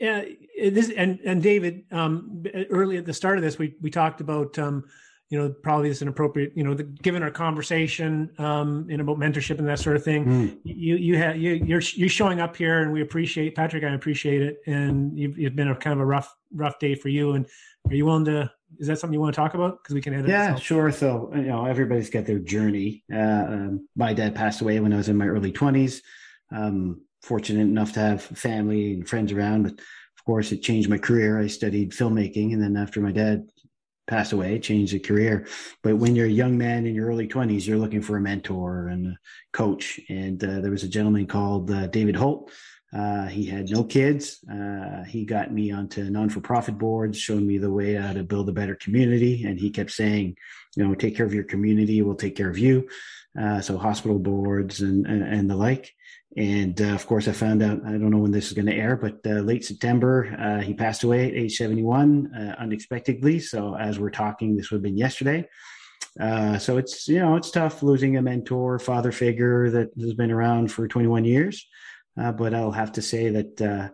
yeah, 0.00 0.24
this 0.58 0.90
and 0.90 1.20
and 1.24 1.42
David, 1.42 1.84
um, 1.92 2.42
early 2.70 2.96
at 2.96 3.06
the 3.06 3.12
start 3.12 3.36
of 3.36 3.42
this, 3.42 3.58
we 3.58 3.76
we 3.80 3.90
talked 3.90 4.20
about 4.20 4.58
um, 4.58 4.84
you 5.30 5.38
know, 5.38 5.48
probably 5.62 5.88
this 5.88 5.98
is 5.98 6.02
an 6.02 6.08
appropriate, 6.08 6.52
you 6.56 6.64
know, 6.64 6.74
the, 6.74 6.82
given 6.82 7.22
our 7.22 7.30
conversation 7.30 8.30
um, 8.38 8.90
in 8.90 8.98
about 8.98 9.16
mentorship 9.16 9.60
and 9.60 9.68
that 9.68 9.78
sort 9.78 9.94
of 9.94 10.02
thing. 10.02 10.24
Mm. 10.24 10.58
You 10.64 10.96
you 10.96 11.16
have 11.18 11.36
you 11.36 11.52
you're 11.52 11.80
you're 11.80 12.08
showing 12.08 12.40
up 12.40 12.56
here, 12.56 12.80
and 12.80 12.92
we 12.92 13.00
appreciate 13.00 13.54
Patrick. 13.54 13.84
I 13.84 13.94
appreciate 13.94 14.42
it, 14.42 14.60
and 14.66 15.16
you've, 15.16 15.38
you've 15.38 15.54
been 15.54 15.68
a 15.68 15.76
kind 15.76 15.94
of 15.94 16.00
a 16.00 16.04
rough 16.04 16.34
rough 16.52 16.80
day 16.80 16.96
for 16.96 17.10
you. 17.10 17.32
And 17.32 17.46
are 17.88 17.94
you 17.94 18.06
willing 18.06 18.24
to? 18.24 18.50
Is 18.78 18.88
that 18.88 18.98
something 18.98 19.14
you 19.14 19.20
want 19.20 19.32
to 19.32 19.40
talk 19.40 19.54
about? 19.54 19.80
Because 19.80 19.94
we 19.94 20.00
can 20.00 20.14
edit. 20.14 20.28
Yeah, 20.28 20.56
sure. 20.56 20.90
So 20.90 21.30
you 21.32 21.42
know, 21.42 21.64
everybody's 21.64 22.10
got 22.10 22.26
their 22.26 22.40
journey. 22.40 23.04
Uh, 23.12 23.18
um, 23.18 23.88
my 23.94 24.12
dad 24.12 24.34
passed 24.34 24.62
away 24.62 24.80
when 24.80 24.92
I 24.92 24.96
was 24.96 25.08
in 25.08 25.16
my 25.16 25.28
early 25.28 25.52
twenties. 25.52 26.02
Um, 26.50 27.02
fortunate 27.22 27.62
enough 27.62 27.92
to 27.92 28.00
have 28.00 28.22
family 28.22 28.94
and 28.94 29.08
friends 29.08 29.32
around, 29.32 29.64
but 29.64 29.72
of 29.72 30.24
course, 30.24 30.52
it 30.52 30.62
changed 30.62 30.88
my 30.88 30.98
career. 30.98 31.38
I 31.40 31.46
studied 31.46 31.92
filmmaking, 31.92 32.52
and 32.52 32.62
then 32.62 32.76
after 32.76 33.00
my 33.00 33.12
dad 33.12 33.48
passed 34.06 34.32
away, 34.32 34.58
changed 34.58 34.92
the 34.92 34.98
career. 34.98 35.46
But 35.82 35.96
when 35.96 36.14
you're 36.14 36.26
a 36.26 36.30
young 36.30 36.58
man 36.58 36.84
in 36.84 36.94
your 36.94 37.06
early 37.06 37.28
20s, 37.28 37.66
you're 37.66 37.78
looking 37.78 38.02
for 38.02 38.16
a 38.16 38.20
mentor 38.20 38.88
and 38.88 39.06
a 39.06 39.18
coach. 39.52 40.00
And 40.08 40.42
uh, 40.44 40.60
there 40.60 40.72
was 40.72 40.82
a 40.82 40.88
gentleman 40.88 41.26
called 41.26 41.70
uh, 41.70 41.86
David 41.86 42.16
Holt. 42.16 42.50
Uh, 42.92 43.26
he 43.26 43.46
had 43.46 43.70
no 43.70 43.84
kids. 43.84 44.44
Uh, 44.52 45.04
he 45.04 45.24
got 45.24 45.52
me 45.52 45.70
onto 45.70 46.02
non 46.10 46.28
for 46.28 46.40
profit 46.40 46.76
boards, 46.76 47.16
showed 47.16 47.42
me 47.42 47.56
the 47.56 47.70
way 47.70 47.94
how 47.94 48.12
to 48.12 48.24
build 48.24 48.48
a 48.48 48.52
better 48.52 48.74
community. 48.74 49.44
And 49.44 49.60
he 49.60 49.70
kept 49.70 49.92
saying, 49.92 50.36
you 50.76 50.84
know, 50.84 50.94
take 50.94 51.16
care 51.16 51.26
of 51.26 51.34
your 51.34 51.44
community, 51.44 52.02
we'll 52.02 52.16
take 52.16 52.36
care 52.36 52.50
of 52.50 52.58
you. 52.58 52.88
Uh, 53.40 53.60
so 53.60 53.78
hospital 53.78 54.18
boards 54.18 54.80
and, 54.80 55.06
and, 55.06 55.22
and 55.22 55.48
the 55.48 55.56
like. 55.56 55.94
And 56.36 56.80
uh, 56.80 56.94
of 56.94 57.06
course, 57.06 57.26
I 57.26 57.32
found 57.32 57.62
out, 57.62 57.80
I 57.84 57.90
don't 57.92 58.10
know 58.10 58.18
when 58.18 58.30
this 58.30 58.46
is 58.46 58.52
going 58.52 58.66
to 58.66 58.74
air, 58.74 58.96
but 58.96 59.18
uh, 59.26 59.40
late 59.40 59.64
September, 59.64 60.36
uh, 60.38 60.62
he 60.62 60.74
passed 60.74 61.02
away 61.02 61.28
at 61.28 61.34
age 61.34 61.56
71 61.56 62.32
uh, 62.32 62.54
unexpectedly. 62.58 63.40
So, 63.40 63.76
as 63.76 63.98
we're 63.98 64.10
talking, 64.10 64.56
this 64.56 64.70
would 64.70 64.76
have 64.76 64.82
been 64.82 64.96
yesterday. 64.96 65.48
Uh, 66.20 66.56
so, 66.58 66.76
it's, 66.76 67.08
you 67.08 67.18
know, 67.18 67.34
it's 67.34 67.50
tough 67.50 67.82
losing 67.82 68.16
a 68.16 68.22
mentor, 68.22 68.78
father 68.78 69.10
figure 69.10 69.70
that 69.70 69.90
has 70.00 70.14
been 70.14 70.30
around 70.30 70.70
for 70.70 70.86
21 70.86 71.24
years. 71.24 71.66
Uh, 72.20 72.30
but 72.30 72.54
I'll 72.54 72.72
have 72.72 72.92
to 72.92 73.02
say 73.02 73.30
that, 73.30 73.90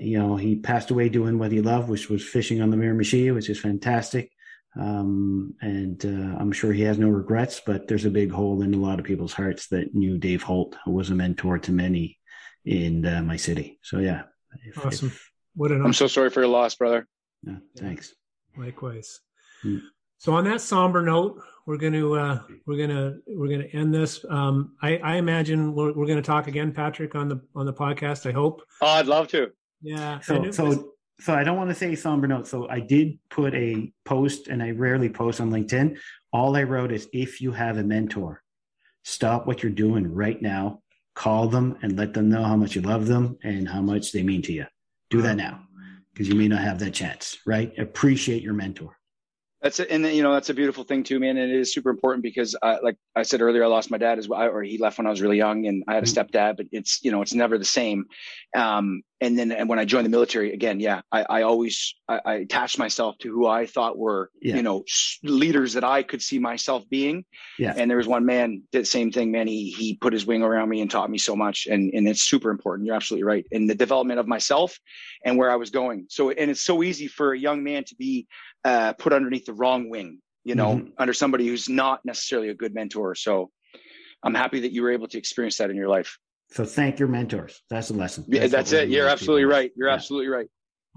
you 0.00 0.18
know, 0.18 0.36
he 0.36 0.56
passed 0.56 0.90
away 0.90 1.08
doing 1.08 1.38
what 1.38 1.52
he 1.52 1.60
loved, 1.60 1.88
which 1.88 2.08
was 2.08 2.24
fishing 2.24 2.60
on 2.60 2.70
the 2.70 2.76
Miramichi, 2.76 3.32
which 3.32 3.48
is 3.48 3.60
fantastic. 3.60 4.32
Um, 4.78 5.54
and 5.60 6.04
uh, 6.04 6.38
I'm 6.38 6.52
sure 6.52 6.72
he 6.72 6.82
has 6.82 6.98
no 6.98 7.08
regrets, 7.08 7.60
but 7.64 7.88
there's 7.88 8.06
a 8.06 8.10
big 8.10 8.30
hole 8.30 8.62
in 8.62 8.72
a 8.72 8.78
lot 8.78 8.98
of 8.98 9.04
people's 9.04 9.34
hearts 9.34 9.68
that 9.68 9.94
knew 9.94 10.16
Dave 10.18 10.42
Holt, 10.42 10.76
who 10.84 10.92
was 10.92 11.10
a 11.10 11.14
mentor 11.14 11.58
to 11.58 11.72
many 11.72 12.18
in 12.64 13.04
uh, 13.06 13.22
my 13.22 13.36
city. 13.36 13.78
So 13.82 13.98
yeah, 13.98 14.22
if, 14.64 14.84
awesome. 14.84 15.08
If, 15.08 15.30
what 15.54 15.72
an 15.72 15.84
I'm 15.84 15.92
so 15.92 16.06
sorry 16.06 16.30
for 16.30 16.40
your 16.40 16.48
loss, 16.48 16.74
brother. 16.74 17.06
Yeah, 17.42 17.56
thanks. 17.76 18.14
Likewise. 18.56 19.20
Hmm. 19.62 19.78
So 20.18 20.32
on 20.34 20.44
that 20.44 20.60
somber 20.60 21.02
note, 21.02 21.42
we're 21.66 21.76
going 21.76 21.92
to 21.92 22.14
uh, 22.14 22.40
we're 22.64 22.76
going 22.76 22.90
to 22.90 23.18
we're 23.26 23.48
going 23.48 23.60
to 23.60 23.76
end 23.76 23.92
this. 23.92 24.24
Um, 24.28 24.76
I, 24.80 24.96
I 24.98 25.16
imagine 25.16 25.74
we're, 25.74 25.92
we're 25.92 26.06
going 26.06 26.16
to 26.16 26.22
talk 26.22 26.46
again, 26.46 26.72
Patrick, 26.72 27.14
on 27.14 27.28
the 27.28 27.40
on 27.54 27.66
the 27.66 27.72
podcast. 27.72 28.28
I 28.28 28.32
hope. 28.32 28.62
Oh, 28.80 28.86
I'd 28.86 29.06
love 29.06 29.28
to. 29.28 29.50
Yeah. 29.82 30.20
So 30.20 30.50
so 30.50 30.92
so 31.20 31.34
I 31.34 31.44
don't 31.44 31.56
want 31.56 31.70
to 31.70 31.74
say 31.74 31.94
somber 31.94 32.26
note. 32.26 32.46
So 32.46 32.68
I 32.68 32.80
did 32.80 33.18
put 33.30 33.54
a 33.54 33.92
post, 34.04 34.48
and 34.48 34.62
I 34.62 34.70
rarely 34.70 35.08
post 35.08 35.40
on 35.40 35.50
LinkedIn. 35.50 35.98
All 36.32 36.56
I 36.56 36.62
wrote 36.64 36.92
is, 36.92 37.08
if 37.12 37.40
you 37.40 37.52
have 37.52 37.78
a 37.78 37.84
mentor, 37.84 38.42
stop 39.04 39.46
what 39.46 39.62
you're 39.62 39.72
doing 39.72 40.12
right 40.12 40.40
now, 40.40 40.80
call 41.14 41.48
them, 41.48 41.78
and 41.82 41.96
let 41.96 42.14
them 42.14 42.28
know 42.28 42.42
how 42.42 42.56
much 42.56 42.74
you 42.74 42.82
love 42.82 43.06
them 43.06 43.36
and 43.42 43.68
how 43.68 43.82
much 43.82 44.12
they 44.12 44.22
mean 44.22 44.42
to 44.42 44.52
you. 44.52 44.66
Do 45.10 45.22
that 45.22 45.36
now, 45.36 45.60
because 46.12 46.28
you 46.28 46.34
may 46.34 46.48
not 46.48 46.62
have 46.62 46.78
that 46.80 46.94
chance. 46.94 47.38
Right? 47.46 47.76
Appreciate 47.78 48.42
your 48.42 48.54
mentor. 48.54 48.96
That's 49.62 49.78
a, 49.78 49.90
and 49.90 50.04
you 50.06 50.24
know 50.24 50.32
that's 50.32 50.50
a 50.50 50.54
beautiful 50.54 50.82
thing 50.82 51.04
too, 51.04 51.20
man. 51.20 51.36
And 51.36 51.52
it 51.52 51.56
is 51.56 51.72
super 51.72 51.90
important 51.90 52.24
because, 52.24 52.56
uh, 52.62 52.78
like 52.82 52.96
I 53.14 53.22
said 53.22 53.40
earlier, 53.40 53.62
I 53.62 53.68
lost 53.68 53.92
my 53.92 53.98
dad 53.98 54.18
as 54.18 54.28
well, 54.28 54.42
or 54.42 54.62
he 54.62 54.76
left 54.76 54.98
when 54.98 55.06
I 55.06 55.10
was 55.10 55.22
really 55.22 55.36
young, 55.36 55.66
and 55.66 55.84
I 55.86 55.94
had 55.94 56.02
a 56.02 56.06
mm-hmm. 56.06 56.18
stepdad. 56.18 56.56
But 56.56 56.66
it's 56.72 56.98
you 57.04 57.12
know 57.12 57.22
it's 57.22 57.32
never 57.32 57.58
the 57.58 57.64
same. 57.64 58.06
Um, 58.56 59.02
and 59.20 59.38
then 59.38 59.52
and 59.52 59.68
when 59.68 59.78
I 59.78 59.84
joined 59.84 60.04
the 60.04 60.10
military 60.10 60.52
again, 60.52 60.80
yeah, 60.80 61.02
I, 61.12 61.24
I 61.30 61.42
always 61.42 61.94
I, 62.08 62.20
I, 62.24 62.34
attached 62.34 62.76
myself 62.76 63.16
to 63.18 63.30
who 63.30 63.46
I 63.46 63.66
thought 63.66 63.96
were 63.96 64.30
yeah. 64.42 64.56
you 64.56 64.62
know 64.62 64.82
leaders 65.22 65.74
that 65.74 65.84
I 65.84 66.02
could 66.02 66.20
see 66.20 66.40
myself 66.40 66.82
being. 66.90 67.24
Yeah. 67.56 67.72
And 67.76 67.88
there 67.88 67.98
was 67.98 68.08
one 68.08 68.26
man 68.26 68.62
did 68.72 68.82
the 68.82 68.86
same 68.86 69.12
thing, 69.12 69.30
man. 69.30 69.46
He 69.46 69.70
he 69.70 69.94
put 69.94 70.12
his 70.12 70.26
wing 70.26 70.42
around 70.42 70.70
me 70.70 70.80
and 70.80 70.90
taught 70.90 71.08
me 71.08 71.18
so 71.18 71.36
much, 71.36 71.68
and 71.70 71.92
and 71.94 72.08
it's 72.08 72.24
super 72.24 72.50
important. 72.50 72.84
You're 72.84 72.96
absolutely 72.96 73.22
right 73.22 73.46
in 73.52 73.68
the 73.68 73.76
development 73.76 74.18
of 74.18 74.26
myself 74.26 74.76
and 75.24 75.38
where 75.38 75.52
I 75.52 75.56
was 75.56 75.70
going. 75.70 76.06
So 76.08 76.30
and 76.30 76.50
it's 76.50 76.62
so 76.62 76.82
easy 76.82 77.06
for 77.06 77.32
a 77.32 77.38
young 77.38 77.62
man 77.62 77.84
to 77.84 77.94
be 77.94 78.26
uh, 78.64 78.92
put 78.94 79.12
underneath 79.12 79.46
the 79.46 79.52
wrong 79.52 79.90
wing, 79.90 80.20
you 80.44 80.54
know, 80.54 80.76
mm-hmm. 80.76 80.90
under 80.98 81.12
somebody 81.12 81.46
who's 81.46 81.68
not 81.68 82.00
necessarily 82.04 82.48
a 82.48 82.54
good 82.54 82.74
mentor. 82.74 83.14
So 83.14 83.50
I'm 84.22 84.34
happy 84.34 84.60
that 84.60 84.72
you 84.72 84.82
were 84.82 84.90
able 84.90 85.08
to 85.08 85.18
experience 85.18 85.58
that 85.58 85.70
in 85.70 85.76
your 85.76 85.88
life. 85.88 86.18
So 86.52 86.64
thank 86.64 86.98
your 86.98 87.08
mentors. 87.08 87.62
That's 87.70 87.88
the 87.88 87.94
lesson. 87.94 88.24
That's 88.28 88.42
yeah, 88.42 88.46
that's 88.48 88.72
it. 88.72 88.88
You're 88.90 89.08
absolutely 89.08 89.44
right. 89.44 89.72
You're 89.76 89.88
yeah. 89.88 89.94
absolutely 89.94 90.28
right. 90.28 90.46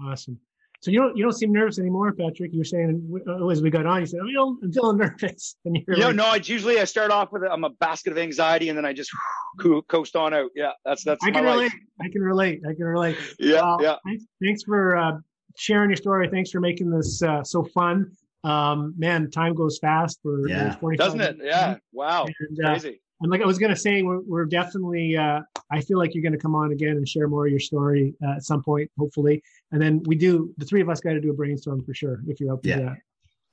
Awesome. 0.00 0.38
So 0.80 0.90
you 0.90 1.00
don't 1.00 1.16
you 1.16 1.22
don't 1.22 1.32
seem 1.32 1.52
nervous 1.52 1.78
anymore, 1.78 2.12
Patrick. 2.12 2.52
You 2.52 2.58
were 2.58 2.64
saying 2.64 3.20
uh, 3.26 3.48
as 3.48 3.62
we 3.62 3.70
got 3.70 3.86
on, 3.86 4.00
you 4.00 4.06
said, 4.06 4.20
"I'm, 4.20 4.58
I'm 4.62 4.72
feeling 4.72 4.98
nervous." 4.98 5.56
And 5.64 5.76
you're 5.86 5.96
you 5.96 6.04
like, 6.04 6.14
know, 6.14 6.28
no. 6.28 6.34
It's 6.34 6.48
usually 6.48 6.78
I 6.78 6.84
start 6.84 7.10
off 7.10 7.32
with 7.32 7.42
a, 7.42 7.50
I'm 7.50 7.64
a 7.64 7.70
basket 7.70 8.12
of 8.12 8.18
anxiety, 8.18 8.68
and 8.68 8.76
then 8.76 8.84
I 8.84 8.92
just 8.92 9.10
coast 9.88 10.16
on 10.16 10.34
out. 10.34 10.50
Yeah, 10.54 10.72
that's 10.84 11.02
that's. 11.02 11.24
I 11.24 11.30
can 11.30 11.44
relate. 11.44 11.64
Life. 11.64 11.72
I 12.02 12.08
can 12.10 12.22
relate. 12.22 12.62
I 12.68 12.74
can 12.74 12.84
relate. 12.84 13.16
Yeah, 13.38 13.62
uh, 13.62 13.76
yeah. 13.80 13.96
Thanks, 14.04 14.24
thanks 14.42 14.62
for 14.64 14.96
uh, 14.96 15.12
sharing 15.56 15.90
your 15.90 15.96
story. 15.96 16.28
Thanks 16.28 16.50
for 16.50 16.60
making 16.60 16.90
this 16.90 17.22
uh, 17.22 17.42
so 17.42 17.64
fun. 17.64 18.10
Um, 18.44 18.94
man, 18.96 19.30
time 19.30 19.54
goes 19.54 19.78
fast. 19.78 20.20
For 20.22 20.48
yeah, 20.48 20.76
doesn't 20.96 21.20
it? 21.20 21.38
Yeah. 21.42 21.76
Wow. 21.92 22.26
And, 22.26 22.64
uh, 22.64 22.70
Crazy. 22.70 23.00
And 23.22 23.30
like 23.30 23.40
I 23.40 23.46
was 23.46 23.58
going 23.58 23.70
to 23.70 23.80
say, 23.80 24.02
we're, 24.02 24.20
we're 24.20 24.44
definitely. 24.44 25.16
Uh, 25.16 25.40
I 25.70 25.80
feel 25.80 25.98
like 25.98 26.14
you're 26.14 26.22
going 26.22 26.32
to 26.32 26.38
come 26.38 26.54
on 26.54 26.72
again 26.72 26.96
and 26.96 27.08
share 27.08 27.28
more 27.28 27.46
of 27.46 27.50
your 27.50 27.60
story 27.60 28.14
uh, 28.24 28.32
at 28.32 28.44
some 28.44 28.62
point, 28.62 28.90
hopefully. 28.98 29.42
And 29.72 29.80
then 29.80 30.02
we 30.06 30.16
do. 30.16 30.54
The 30.58 30.66
three 30.66 30.80
of 30.80 30.88
us 30.88 31.00
got 31.00 31.14
to 31.14 31.20
do 31.20 31.30
a 31.30 31.34
brainstorm 31.34 31.82
for 31.84 31.94
sure 31.94 32.20
if 32.28 32.40
you're 32.40 32.52
open 32.52 32.68
yeah. 32.68 32.76
to 32.76 32.82
that. 32.82 32.96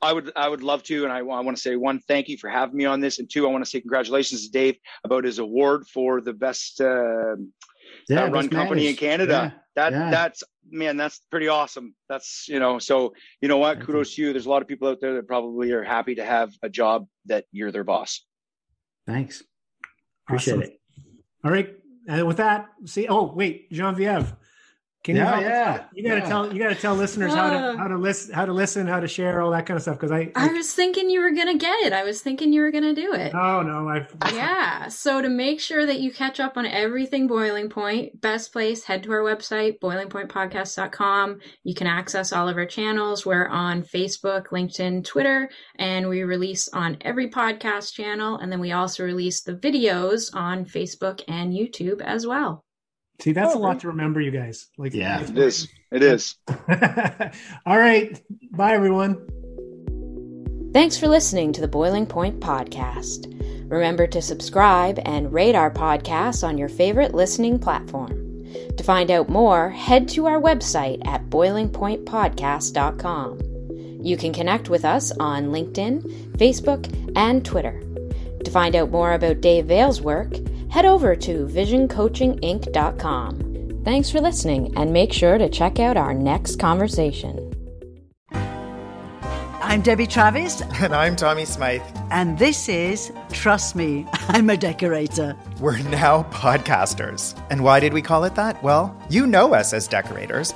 I 0.03 0.11
would 0.11 0.33
I 0.35 0.49
would 0.49 0.63
love 0.63 0.83
to, 0.83 1.05
and 1.05 1.13
I, 1.13 1.19
I 1.19 1.21
want 1.21 1.55
to 1.55 1.61
say 1.61 1.77
one, 1.77 1.99
thank 1.99 2.27
you 2.27 2.37
for 2.37 2.49
having 2.49 2.75
me 2.75 2.83
on 2.83 2.99
this, 2.99 3.19
and 3.19 3.29
two, 3.29 3.47
I 3.47 3.51
want 3.51 3.63
to 3.63 3.69
say 3.69 3.79
congratulations 3.79 4.45
to 4.45 4.51
Dave 4.51 4.75
about 5.05 5.23
his 5.23 5.39
award 5.39 5.87
for 5.87 6.19
the 6.19 6.33
best 6.33 6.81
uh, 6.81 7.37
yeah, 8.09 8.25
uh, 8.25 8.29
run 8.29 8.49
company 8.49 8.87
in 8.87 8.97
Canada. 8.97 9.53
Yeah, 9.53 9.59
that 9.75 9.91
yeah. 9.93 10.11
that's 10.11 10.43
man, 10.69 10.97
that's 10.97 11.19
pretty 11.29 11.47
awesome. 11.47 11.95
That's 12.09 12.47
you 12.47 12.59
know, 12.59 12.79
so 12.79 13.13
you 13.41 13.47
know 13.47 13.57
what? 13.57 13.77
Thank 13.77 13.87
Kudos 13.87 14.17
you. 14.17 14.25
to 14.25 14.27
you. 14.27 14.33
There's 14.33 14.45
a 14.45 14.49
lot 14.49 14.61
of 14.61 14.67
people 14.67 14.87
out 14.87 14.99
there 15.01 15.15
that 15.15 15.27
probably 15.27 15.71
are 15.71 15.83
happy 15.83 16.15
to 16.15 16.25
have 16.25 16.53
a 16.61 16.69
job 16.69 17.07
that 17.25 17.45
you're 17.51 17.71
their 17.71 17.83
boss. 17.83 18.25
Thanks. 19.05 19.43
Appreciate 20.27 20.57
awesome. 20.57 20.63
it. 20.63 20.81
All 21.43 21.51
right. 21.51 21.75
And 22.07 22.27
with 22.27 22.37
that, 22.37 22.67
see. 22.85 23.07
Oh, 23.07 23.33
wait, 23.33 23.71
Jean 23.71 23.95
Genevieve. 23.95 24.33
Can 25.03 25.17
yeah, 25.17 25.39
you 25.39 25.45
yeah. 25.45 25.83
You 25.93 26.03
got 26.03 26.15
to 26.15 26.21
yeah. 26.21 26.29
tell 26.29 26.53
you 26.53 26.63
got 26.63 26.69
to 26.69 26.75
tell 26.75 26.95
listeners 26.95 27.33
uh, 27.33 27.35
how 27.35 27.49
to 27.49 27.77
how 27.77 27.87
to 27.89 27.97
listen 27.97 28.33
how 28.33 28.45
to 28.45 28.53
listen 28.53 28.87
how 28.87 29.01
to 29.01 29.07
share 29.07 29.41
all 29.41 29.51
that 29.51 29.65
kind 29.65 29.75
of 29.75 29.81
stuff 29.81 29.97
because 29.97 30.11
I, 30.11 30.31
I, 30.33 30.47
I 30.49 30.53
was 30.53 30.73
thinking 30.73 31.09
you 31.09 31.19
were 31.19 31.31
gonna 31.31 31.57
get 31.57 31.77
it. 31.81 31.91
I 31.91 32.03
was 32.03 32.21
thinking 32.21 32.53
you 32.53 32.61
were 32.61 32.71
gonna 32.71 32.93
do 32.93 33.13
it. 33.13 33.35
Oh 33.35 33.61
no, 33.61 33.89
I 33.89 34.07
yeah. 34.33 34.87
So 34.87 35.21
to 35.21 35.27
make 35.27 35.59
sure 35.59 35.85
that 35.85 35.99
you 35.99 36.11
catch 36.11 36.39
up 36.39 36.55
on 36.55 36.65
everything 36.65 37.27
Boiling 37.27 37.69
Point, 37.69 38.21
best 38.21 38.53
place 38.53 38.85
head 38.85 39.03
to 39.03 39.11
our 39.11 39.19
website 39.19 39.79
boilingpointpodcast.com. 39.79 41.39
You 41.63 41.75
can 41.75 41.87
access 41.87 42.31
all 42.31 42.47
of 42.47 42.55
our 42.55 42.65
channels. 42.65 43.25
We're 43.25 43.47
on 43.47 43.83
Facebook, 43.83 44.47
LinkedIn, 44.47 45.03
Twitter, 45.03 45.49
and 45.75 46.07
we 46.07 46.23
release 46.23 46.69
on 46.69 46.97
every 47.01 47.29
podcast 47.29 47.93
channel. 47.93 48.37
And 48.37 48.49
then 48.49 48.61
we 48.61 48.71
also 48.71 49.03
release 49.03 49.41
the 49.41 49.55
videos 49.55 50.33
on 50.33 50.63
Facebook 50.63 51.21
and 51.27 51.51
YouTube 51.51 51.99
as 52.01 52.25
well. 52.25 52.63
See, 53.19 53.31
that's 53.31 53.55
oh, 53.55 53.57
a 53.57 53.61
lot 53.61 53.79
to 53.81 53.87
remember, 53.87 54.19
you 54.19 54.31
guys. 54.31 54.67
Like, 54.77 54.93
yeah, 54.93 55.21
it 55.21 55.37
is. 55.37 55.69
It 55.91 56.03
is. 56.03 56.35
All 56.47 57.77
right. 57.77 58.21
Bye, 58.51 58.73
everyone. 58.73 59.25
Thanks 60.73 60.97
for 60.97 61.07
listening 61.07 61.53
to 61.53 61.61
the 61.61 61.67
Boiling 61.67 62.07
Point 62.07 62.39
Podcast. 62.39 63.29
Remember 63.69 64.07
to 64.07 64.21
subscribe 64.21 64.99
and 65.05 65.31
rate 65.31 65.55
our 65.55 65.71
podcast 65.71 66.43
on 66.43 66.57
your 66.57 66.69
favorite 66.69 67.13
listening 67.13 67.59
platform. 67.59 68.19
To 68.77 68.83
find 68.83 69.11
out 69.11 69.29
more, 69.29 69.69
head 69.69 70.09
to 70.09 70.25
our 70.25 70.41
website 70.41 71.05
at 71.07 71.29
boilingpointpodcast.com. 71.29 73.39
You 74.03 74.17
can 74.17 74.33
connect 74.33 74.69
with 74.69 74.83
us 74.83 75.11
on 75.19 75.45
LinkedIn, 75.45 76.35
Facebook, 76.37 76.91
and 77.15 77.45
Twitter. 77.45 77.81
To 78.43 78.51
find 78.51 78.75
out 78.75 78.91
more 78.91 79.13
about 79.13 79.41
Dave 79.41 79.67
Veale's 79.67 80.01
work, 80.01 80.33
head 80.73 80.85
over 80.85 81.15
to 81.15 81.45
visioncoachinginc.com. 81.45 83.83
Thanks 83.85 84.09
for 84.09 84.19
listening, 84.19 84.75
and 84.75 84.91
make 84.91 85.13
sure 85.13 85.37
to 85.37 85.47
check 85.47 85.79
out 85.79 85.97
our 85.97 86.15
next 86.15 86.57
conversation. 86.57 87.51
I'm 89.61 89.81
Debbie 89.81 90.07
Travis. 90.07 90.61
And 90.81 90.95
I'm 90.95 91.15
Tommy 91.15 91.45
Smythe. 91.45 91.83
And 92.09 92.39
this 92.39 92.67
is 92.67 93.13
Trust 93.31 93.75
Me, 93.75 94.07
I'm 94.29 94.49
a 94.49 94.57
Decorator. 94.57 95.37
We're 95.59 95.77
now 95.77 96.23
podcasters. 96.23 97.39
And 97.51 97.63
why 97.63 97.79
did 97.79 97.93
we 97.93 98.01
call 98.01 98.23
it 98.23 98.33
that? 98.35 98.63
Well, 98.63 98.99
you 99.09 99.27
know 99.27 99.53
us 99.53 99.73
as 99.73 99.87
decorators 99.87 100.55